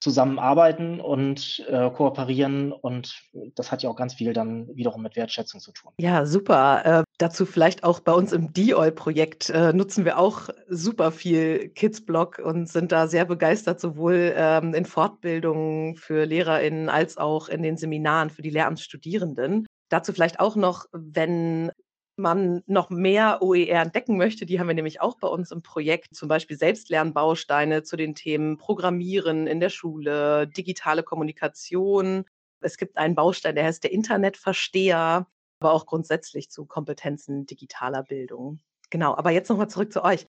zusammenarbeiten 0.00 1.00
und 1.00 1.64
äh, 1.68 1.90
kooperieren 1.90 2.72
und 2.72 3.22
das 3.54 3.70
hat 3.70 3.82
ja 3.82 3.90
auch 3.90 3.96
ganz 3.96 4.14
viel 4.14 4.32
dann 4.32 4.68
wiederum 4.74 5.02
mit 5.02 5.14
Wertschätzung 5.14 5.60
zu 5.60 5.72
tun. 5.72 5.92
Ja, 5.98 6.24
super. 6.24 6.82
Äh, 6.84 7.04
dazu 7.18 7.44
vielleicht 7.44 7.84
auch 7.84 8.00
bei 8.00 8.12
uns 8.12 8.32
im 8.32 8.52
DOL-Projekt 8.52 9.50
äh, 9.50 9.72
nutzen 9.72 10.04
wir 10.04 10.18
auch 10.18 10.48
super 10.68 11.12
viel 11.12 11.68
Kids-Blog 11.68 12.40
und 12.42 12.68
sind 12.68 12.92
da 12.92 13.06
sehr 13.06 13.26
begeistert, 13.26 13.78
sowohl 13.78 14.32
ähm, 14.34 14.74
in 14.74 14.86
Fortbildungen 14.86 15.96
für 15.96 16.24
LehrerInnen 16.24 16.88
als 16.88 17.18
auch 17.18 17.48
in 17.48 17.62
den 17.62 17.76
Seminaren 17.76 18.30
für 18.30 18.42
die 18.42 18.50
Lehramtsstudierenden. 18.50 19.66
Dazu 19.90 20.12
vielleicht 20.12 20.40
auch 20.40 20.56
noch, 20.56 20.86
wenn 20.92 21.72
man 22.20 22.62
noch 22.66 22.90
mehr 22.90 23.42
OER 23.42 23.82
entdecken 23.82 24.16
möchte, 24.16 24.46
die 24.46 24.60
haben 24.60 24.68
wir 24.68 24.74
nämlich 24.74 25.00
auch 25.00 25.16
bei 25.18 25.28
uns 25.28 25.50
im 25.50 25.62
Projekt, 25.62 26.14
zum 26.14 26.28
Beispiel 26.28 26.56
Selbstlernbausteine 26.56 27.82
zu 27.82 27.96
den 27.96 28.14
Themen 28.14 28.56
Programmieren 28.56 29.46
in 29.46 29.60
der 29.60 29.70
Schule, 29.70 30.46
digitale 30.46 31.02
Kommunikation. 31.02 32.24
Es 32.60 32.76
gibt 32.76 32.96
einen 32.96 33.14
Baustein, 33.14 33.54
der 33.54 33.64
heißt 33.64 33.82
der 33.84 33.92
Internetversteher, 33.92 35.26
aber 35.60 35.72
auch 35.72 35.86
grundsätzlich 35.86 36.50
zu 36.50 36.66
Kompetenzen 36.66 37.46
digitaler 37.46 38.02
Bildung. 38.02 38.60
Genau, 38.90 39.14
aber 39.14 39.30
jetzt 39.30 39.48
nochmal 39.48 39.68
zurück 39.68 39.92
zu 39.92 40.04
euch. 40.04 40.26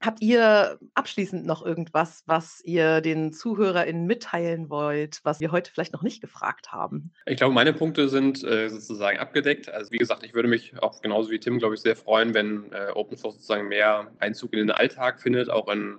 Habt 0.00 0.22
ihr 0.22 0.78
abschließend 0.94 1.44
noch 1.44 1.64
irgendwas, 1.66 2.22
was 2.26 2.60
ihr 2.64 3.00
den 3.00 3.32
ZuhörerInnen 3.32 4.06
mitteilen 4.06 4.70
wollt, 4.70 5.20
was 5.24 5.40
wir 5.40 5.50
heute 5.50 5.72
vielleicht 5.72 5.92
noch 5.92 6.02
nicht 6.02 6.20
gefragt 6.20 6.70
haben? 6.70 7.12
Ich 7.26 7.36
glaube, 7.36 7.52
meine 7.52 7.72
Punkte 7.72 8.08
sind 8.08 8.44
äh, 8.44 8.68
sozusagen 8.68 9.18
abgedeckt. 9.18 9.68
Also 9.68 9.90
wie 9.90 9.98
gesagt, 9.98 10.22
ich 10.22 10.34
würde 10.34 10.48
mich 10.48 10.80
auch 10.80 11.02
genauso 11.02 11.30
wie 11.30 11.40
Tim, 11.40 11.58
glaube 11.58 11.74
ich, 11.74 11.80
sehr 11.80 11.96
freuen, 11.96 12.32
wenn 12.32 12.70
äh, 12.72 12.92
Open 12.94 13.16
Source 13.16 13.34
sozusagen 13.34 13.66
mehr 13.66 14.12
Einzug 14.20 14.52
in 14.52 14.60
den 14.60 14.70
Alltag 14.70 15.20
findet, 15.20 15.50
auch 15.50 15.68
in 15.68 15.98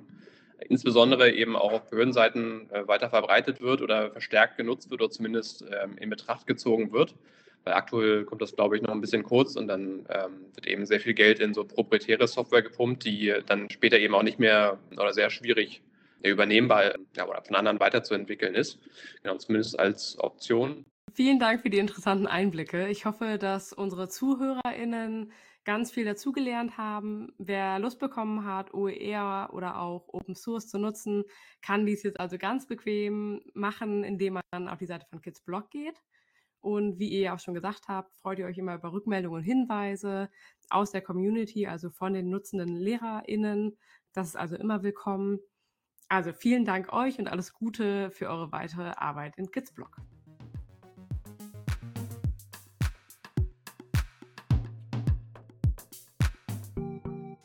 insbesondere 0.68 1.32
eben 1.32 1.56
auch 1.56 1.72
auf 1.72 1.90
Behördenseiten 1.90 2.70
äh, 2.72 2.88
weiter 2.88 3.10
verbreitet 3.10 3.62
wird 3.62 3.82
oder 3.82 4.12
verstärkt 4.12 4.58
genutzt 4.58 4.90
wird 4.90 5.02
oder 5.02 5.12
zumindest 5.12 5.64
ähm, 5.64 5.98
in 5.98 6.10
Betracht 6.10 6.48
gezogen 6.48 6.92
wird. 6.92 7.16
Weil 7.64 7.74
aktuell 7.74 8.26
kommt 8.26 8.42
das, 8.42 8.56
glaube 8.56 8.78
ich, 8.78 8.82
noch 8.82 8.94
ein 8.94 9.02
bisschen 9.02 9.24
kurz 9.24 9.56
und 9.56 9.68
dann 9.68 10.06
ähm, 10.10 10.46
wird 10.54 10.68
eben 10.68 10.86
sehr 10.86 11.00
viel 11.00 11.14
Geld 11.14 11.40
in 11.40 11.54
so 11.54 11.64
proprietäre 11.64 12.28
Software 12.28 12.62
gepumpt, 12.62 13.06
die 13.06 13.34
dann 13.46 13.70
später 13.70 14.00
eben 14.00 14.16
auch 14.16 14.24
nicht 14.24 14.40
mehr 14.40 14.80
oder 14.92 15.14
sehr 15.14 15.30
schwierig 15.30 15.82
übernehmbar 16.24 16.96
ja, 17.16 17.28
oder 17.28 17.42
von 17.44 17.56
anderen 17.56 17.80
weiterzuentwickeln 17.80 18.56
ist. 18.56 18.80
Genau, 19.24 19.38
zumindest 19.38 19.80
als 19.80 20.18
Option. 20.20 20.86
Vielen 21.14 21.40
Dank 21.40 21.62
für 21.62 21.70
die 21.70 21.80
interessanten 21.80 22.28
Einblicke. 22.28 22.88
Ich 22.88 23.06
hoffe, 23.06 23.38
dass 23.38 23.74
unsere 23.74 24.10
ZuhörerInnen 24.10 25.32
ganz 25.66 25.92
viel 25.92 26.06
dazugelernt 26.06 26.78
haben. 26.78 27.34
Wer 27.38 27.80
Lust 27.80 28.00
bekommen 28.00 28.46
hat, 28.46 28.74
OER 28.74 29.50
oder 29.54 29.80
auch 29.80 30.08
Open 30.08 30.36
Source 30.36 30.68
zu 30.68 30.78
nutzen, 30.78 31.26
kann 31.62 31.86
dies 31.86 32.04
jetzt 32.04 32.20
also 32.20 32.38
ganz 32.38 32.68
bequem 32.68 33.42
machen, 33.54 34.04
indem 34.04 34.40
man 34.52 34.68
auf 34.68 34.80
die 34.80 34.86
Seite 34.86 35.06
von 35.10 35.22
Kids 35.22 35.42
Blog 35.42 35.70
geht. 35.70 36.02
Und 36.62 37.00
wie 37.00 37.08
ihr 37.10 37.22
ja 37.22 37.36
auch 37.36 37.40
schon 37.40 37.54
gesagt 37.54 37.88
habt, 37.88 38.14
freut 38.18 38.40
ihr 38.40 38.46
euch 38.46 38.58
immer 38.58 38.76
über 38.76 38.92
Rückmeldungen 38.92 39.40
und 39.40 39.44
Hinweise 39.44 40.30
aus 40.70 40.92
der 40.92 41.02
Community, 41.02 41.68
also 41.68 41.90
von 41.90 42.14
den 42.14 42.30
nutzenden 42.30 42.76
LehrerInnen. 42.76 43.78
Das 44.14 44.28
ist 44.28 44.36
also 44.36 44.56
immer 44.56 44.84
willkommen. 44.84 45.40
Also 46.10 46.34
vielen 46.34 46.66
Dank 46.66 46.92
euch 46.92 47.20
und 47.20 47.28
alles 47.28 47.54
Gute 47.54 48.12
für 48.12 48.28
eure 48.28 48.52
weitere 48.52 48.90
Arbeit 48.98 49.38
in 49.38 49.52
Kids 49.52 49.72
Blog. 49.72 49.96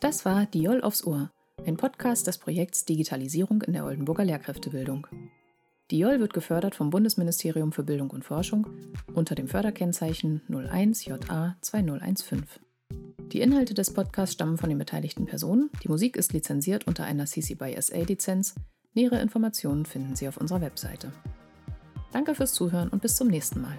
Das 0.00 0.24
war 0.24 0.46
Diol 0.46 0.82
aufs 0.82 1.06
Ohr, 1.06 1.30
ein 1.64 1.76
Podcast 1.76 2.26
des 2.26 2.38
Projekts 2.38 2.84
Digitalisierung 2.84 3.62
in 3.62 3.72
der 3.74 3.84
Oldenburger 3.84 4.24
Lehrkräftebildung. 4.24 5.06
Diol 5.90 6.18
wird 6.18 6.32
gefördert 6.32 6.74
vom 6.74 6.88
Bundesministerium 6.88 7.70
für 7.70 7.82
Bildung 7.82 8.08
und 8.10 8.24
Forschung 8.24 8.66
unter 9.12 9.34
dem 9.34 9.48
Förderkennzeichen 9.48 10.40
01JA 10.48 11.56
2015. 11.60 12.44
Die 13.32 13.40
Inhalte 13.40 13.74
des 13.74 13.92
Podcasts 13.92 14.32
stammen 14.32 14.56
von 14.56 14.70
den 14.70 14.78
beteiligten 14.78 15.26
Personen. 15.26 15.70
Die 15.82 15.88
Musik 15.88 16.16
ist 16.16 16.32
lizenziert 16.32 16.86
unter 16.86 17.04
einer 17.04 17.26
CC 17.26 17.54
by 17.54 17.76
SA 17.78 17.98
Lizenz. 17.98 18.54
Nähere 18.94 19.20
Informationen 19.20 19.84
finden 19.84 20.16
Sie 20.16 20.26
auf 20.26 20.38
unserer 20.38 20.62
Webseite. 20.62 21.12
Danke 22.12 22.34
fürs 22.34 22.54
Zuhören 22.54 22.88
und 22.88 23.02
bis 23.02 23.16
zum 23.16 23.28
nächsten 23.28 23.60
Mal. 23.60 23.76